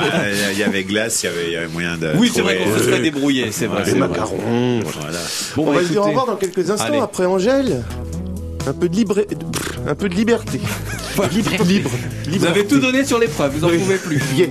Il 0.52 0.58
y 0.58 0.64
avait 0.64 0.84
glace, 0.84 1.22
il 1.24 1.26
y 1.28 1.30
avait, 1.30 1.46
il 1.48 1.54
y 1.54 1.56
avait 1.58 1.68
moyen 1.68 1.98
de. 1.98 2.12
Oui, 2.18 2.32
c'est 2.34 2.42
vrai 2.42 2.58
qu'on 2.58 2.78
se 2.78 2.86
serait 2.86 3.00
débrouillé, 3.02 3.52
c'est 3.52 3.68
vrai. 3.68 3.84
Les 3.86 3.94
macarons. 3.94 4.40
Voilà. 4.84 5.20
Bon, 5.56 5.64
On 5.68 5.72
bah, 5.74 5.80
va 5.80 5.84
se 5.86 5.92
dire 5.92 6.02
au 6.02 6.06
revoir 6.06 6.26
dans 6.26 6.36
quelques 6.38 6.70
instants 6.72 6.86
Allez. 6.86 7.00
après 7.00 7.26
Angèle. 7.26 7.84
Un 8.66 8.74
peu 8.74 8.88
de 8.88 8.96
libre, 8.96 9.16
un 9.88 9.94
peu 9.96 10.08
de 10.08 10.16
liberté. 10.16 10.62
Libre, 11.32 11.51
libre. 11.66 11.91
Vous 12.28 12.45
avez 12.45 12.66
tout 12.66 12.80
donné 12.80 13.05
sur 13.05 13.20
l'épreuve, 13.20 13.53
vous 13.57 13.64
en 13.66 13.70
Oui. 13.70 13.78
pouvez 13.78 13.97
plus. 13.97 14.22
Yeah. 14.36 14.47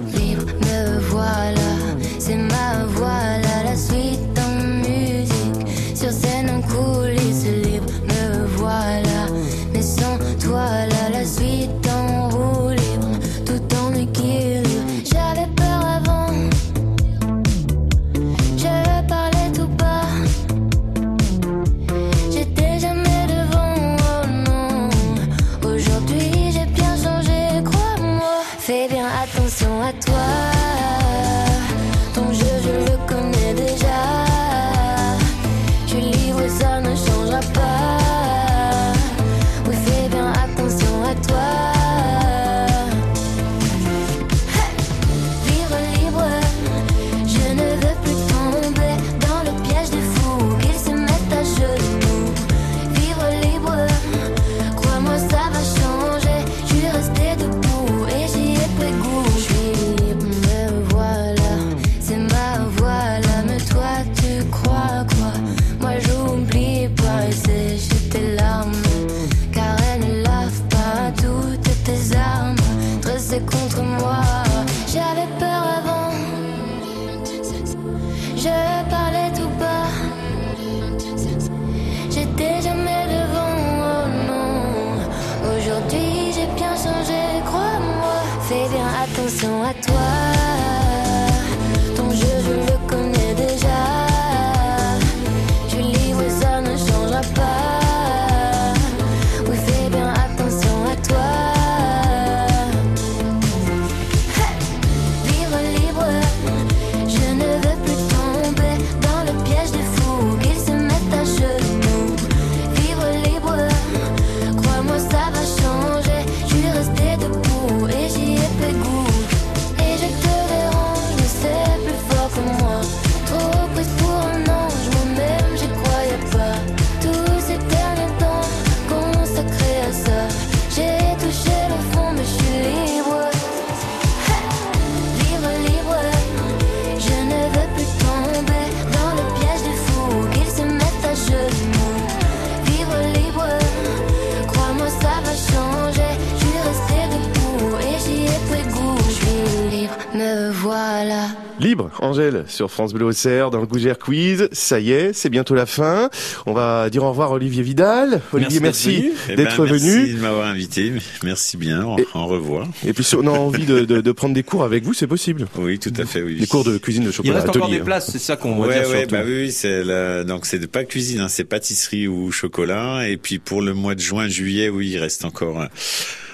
Sur 152.62 152.70
France 152.70 152.92
Bleu 152.94 153.06
Auxerre, 153.06 153.50
dans 153.50 153.60
le 153.60 153.66
Gougère 153.66 153.98
Quiz. 153.98 154.48
Ça 154.52 154.78
y 154.78 154.92
est, 154.92 155.12
c'est 155.12 155.30
bientôt 155.30 155.56
la 155.56 155.66
fin. 155.66 156.10
On 156.46 156.52
va 156.52 156.90
dire 156.90 157.02
au 157.02 157.08
revoir 157.10 157.32
à 157.32 157.34
Olivier 157.34 157.64
Vidal. 157.64 158.20
Olivier, 158.32 158.60
merci 158.60 159.10
Eh 159.28 159.34
d'être 159.34 159.64
ben, 159.64 159.72
venu. 159.72 159.96
Merci 159.96 160.14
de 160.14 160.20
m'avoir 160.20 160.46
invité. 160.46 160.92
Merci 161.24 161.56
bien. 161.56 161.84
Au, 161.84 161.96
au 162.14 162.26
revoir. 162.26 162.68
Et 162.86 162.92
puis 162.92 163.02
si 163.02 163.16
on 163.16 163.26
a 163.26 163.30
envie 163.30 163.66
de, 163.66 163.80
de- 163.80 164.00
de 164.00 164.12
prendre 164.12 164.32
des 164.34 164.44
cours 164.44 164.62
avec 164.62 164.84
vous, 164.84 164.94
c'est 164.94 165.08
possible. 165.08 165.48
Oui, 165.58 165.80
tout 165.80 165.92
à 165.98 166.04
fait. 166.04 166.22
Oui. 166.22 166.36
Des 166.38 166.46
cours 166.46 166.62
de 166.62 166.78
cuisine 166.78 167.02
de 167.02 167.08
Il 167.08 167.12
chocolat. 167.12 167.34
reste 167.34 167.48
encore 167.48 167.62
atelier, 167.64 167.78
des 167.78 167.82
hein. 167.82 167.84
places, 167.84 168.10
c'est 168.12 168.20
ça 168.20 168.36
qu'on 168.36 168.54
va 168.60 168.68
ouais, 168.68 168.74
dire 168.80 168.88
ouais, 168.90 168.98
surtout. 169.00 169.14
bah 169.16 169.22
oui, 169.26 169.34
oui, 169.46 169.50
c'est 169.50 169.82
la- 169.82 170.22
donc 170.22 170.46
c'est 170.46 170.64
pas 170.70 170.84
cuisine, 170.84 171.18
hein, 171.18 171.28
c'est 171.28 171.42
pâtisserie 171.42 172.06
ou 172.06 172.30
chocolat. 172.30 173.08
Et 173.08 173.16
puis 173.16 173.40
pour 173.40 173.60
le 173.60 173.74
mois 173.74 173.96
de 173.96 174.00
juin, 174.00 174.28
juillet, 174.28 174.68
oui, 174.68 174.90
il 174.90 174.98
reste 174.98 175.24
encore 175.24 175.60
euh, 175.62 175.66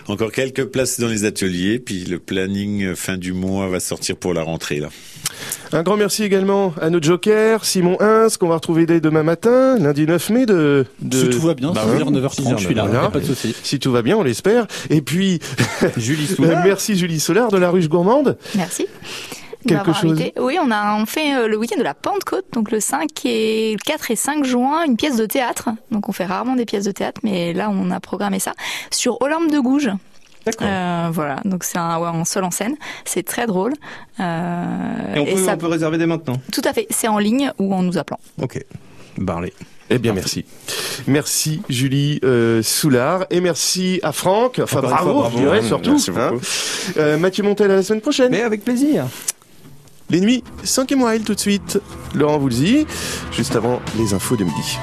encore 0.09 0.33
quelques 0.33 0.65
places 0.67 0.99
dans 1.01 1.09
les 1.09 1.25
ateliers. 1.25 1.79
Puis 1.79 2.05
le 2.05 2.19
planning 2.19 2.85
euh, 2.85 2.95
fin 2.95 3.17
du 3.17 3.33
mois 3.33 3.69
va 3.69 3.81
sortir 3.81 4.17
pour 4.17 4.35
la 4.35 4.43
rentrée 4.43 4.81
là. 4.81 4.89
Un 5.73 5.83
grand 5.83 5.97
merci 5.97 6.25
également 6.25 6.75
à 6.81 6.91
nos 6.91 7.01
jokers, 7.01 7.65
Simon 7.65 7.97
Hins, 8.01 8.29
qu'on 8.41 8.49
va 8.49 8.57
retrouver 8.57 8.87
dès 8.87 9.01
demain 9.01 9.23
matin, 9.23 9.79
lundi 9.79 10.07
9 10.07 10.31
mai 10.31 10.47
de... 10.47 10.87
de... 11.03 11.17
Si 11.19 11.29
tout 11.31 11.41
va 11.41 11.55
bien, 11.55 11.73
Bah 11.73 11.85
6h, 11.87 12.03
oui. 12.09 12.19
9h30, 12.21 12.59
je 12.59 12.65
suis 12.65 12.75
là, 12.75 12.85
Voilà. 12.87 13.05
a 13.05 13.11
pas 13.11 13.21
de 13.21 13.27
souci. 13.27 13.55
Si 13.63 13.79
tout 13.79 13.93
va 13.93 14.03
bien, 14.03 14.17
on 14.17 14.23
l'espère. 14.23 14.67
Et 14.91 15.01
puis... 15.03 15.39
Julie 15.97 16.27
Soulard. 16.35 16.65
merci 16.65 16.97
Julie 16.97 17.21
Solar 17.21 17.51
de 17.53 17.59
la 17.59 17.71
Ruche 17.71 17.89
Gourmande. 17.89 18.37
Merci. 18.57 18.87
De 19.69 19.75
Quelque 19.75 19.87
m'avoir 19.87 20.01
chose 20.01 20.13
invité. 20.13 20.33
Oui, 20.41 20.57
on 20.63 20.71
a 20.71 20.95
on 21.01 21.07
fait 21.07 21.35
euh, 21.35 21.49
le 21.49 21.57
week-end 21.57 21.79
de 21.79 21.83
la 21.85 21.95
Pentecôte, 21.95 22.47
donc 22.53 22.71
le 22.71 22.81
5 22.81 23.09
et 23.25 23.73
le 23.73 23.79
4 23.85 24.11
et 24.11 24.17
5 24.17 24.45
juin, 24.45 24.85
une 24.87 24.97
pièce 24.97 25.17
de 25.17 25.27
théâtre. 25.27 25.71
Donc 25.91 26.09
on 26.09 26.13
fait 26.13 26.27
rarement 26.27 26.55
des 26.57 26.65
pièces 26.65 26.85
de 26.85 26.93
théâtre, 26.93 27.21
mais 27.25 27.53
là 27.53 27.71
on 27.71 27.91
a 27.91 28.01
programmé 28.01 28.39
ça 28.39 28.53
sur 28.91 29.21
Olympe 29.23 29.51
de 29.51 29.59
Gouges. 29.61 29.91
Euh, 30.63 31.09
voilà, 31.13 31.41
donc 31.45 31.63
c'est 31.63 31.77
un, 31.77 31.99
ouais, 31.99 32.09
en 32.09 32.25
seul 32.25 32.43
en 32.45 32.51
scène. 32.51 32.75
C'est 33.05 33.23
très 33.23 33.47
drôle. 33.47 33.75
Euh, 34.19 35.15
Et 35.15 35.19
on 35.21 35.25
peut, 35.27 35.37
ça- 35.45 35.55
on 35.55 35.59
peut 35.59 35.67
réserver 35.67 35.99
dès 35.99 36.07
maintenant? 36.07 36.41
Tout 36.53 36.63
à 36.65 36.73
fait, 36.73 36.87
c'est 36.91 37.09
en 37.09 37.19
ligne 37.19 37.53
ou 37.59 37.75
en 37.75 37.83
nous 37.83 37.99
appelant. 37.99 38.19
Ok. 38.41 38.65
Barley. 39.19 39.53
Eh 39.91 39.99
bien, 39.99 40.13
merci. 40.13 40.45
Merci 41.07 41.63
Julie 41.71 42.21
euh, 42.23 42.63
Soulard 42.63 43.25
et 43.31 43.41
merci 43.41 44.01
à 44.03 44.13
Franck. 44.13 44.61
Enfin, 44.63 44.81
bravo, 44.81 45.05
fois, 45.05 45.13
bravo. 45.23 45.37
je 45.39 45.43
dirais 45.43 45.63
surtout. 45.63 45.91
merci 45.93 46.11
beaucoup. 46.11 46.23
hein. 46.37 46.41
Euh, 46.99 47.19
Mathieu 47.19 47.43
Montel 47.43 47.71
à 47.71 47.77
la 47.77 47.83
semaine 47.83 48.03
prochaine. 48.03 48.31
Mais 48.31 48.43
avec 48.43 48.65
plaisir. 48.65 49.07
Les 50.11 50.21
nuits, 50.21 50.43
5 50.65 50.91
et 50.93 51.21
tout 51.21 51.35
de 51.35 51.41
suite. 51.41 51.81
Laurent 52.15 52.39
vous 52.39 52.49
le 52.49 52.55
dit, 52.55 52.87
juste 53.33 53.57
avant 53.57 53.81
les 53.99 54.15
infos 54.15 54.37
de 54.37 54.45
midi. 54.45 54.79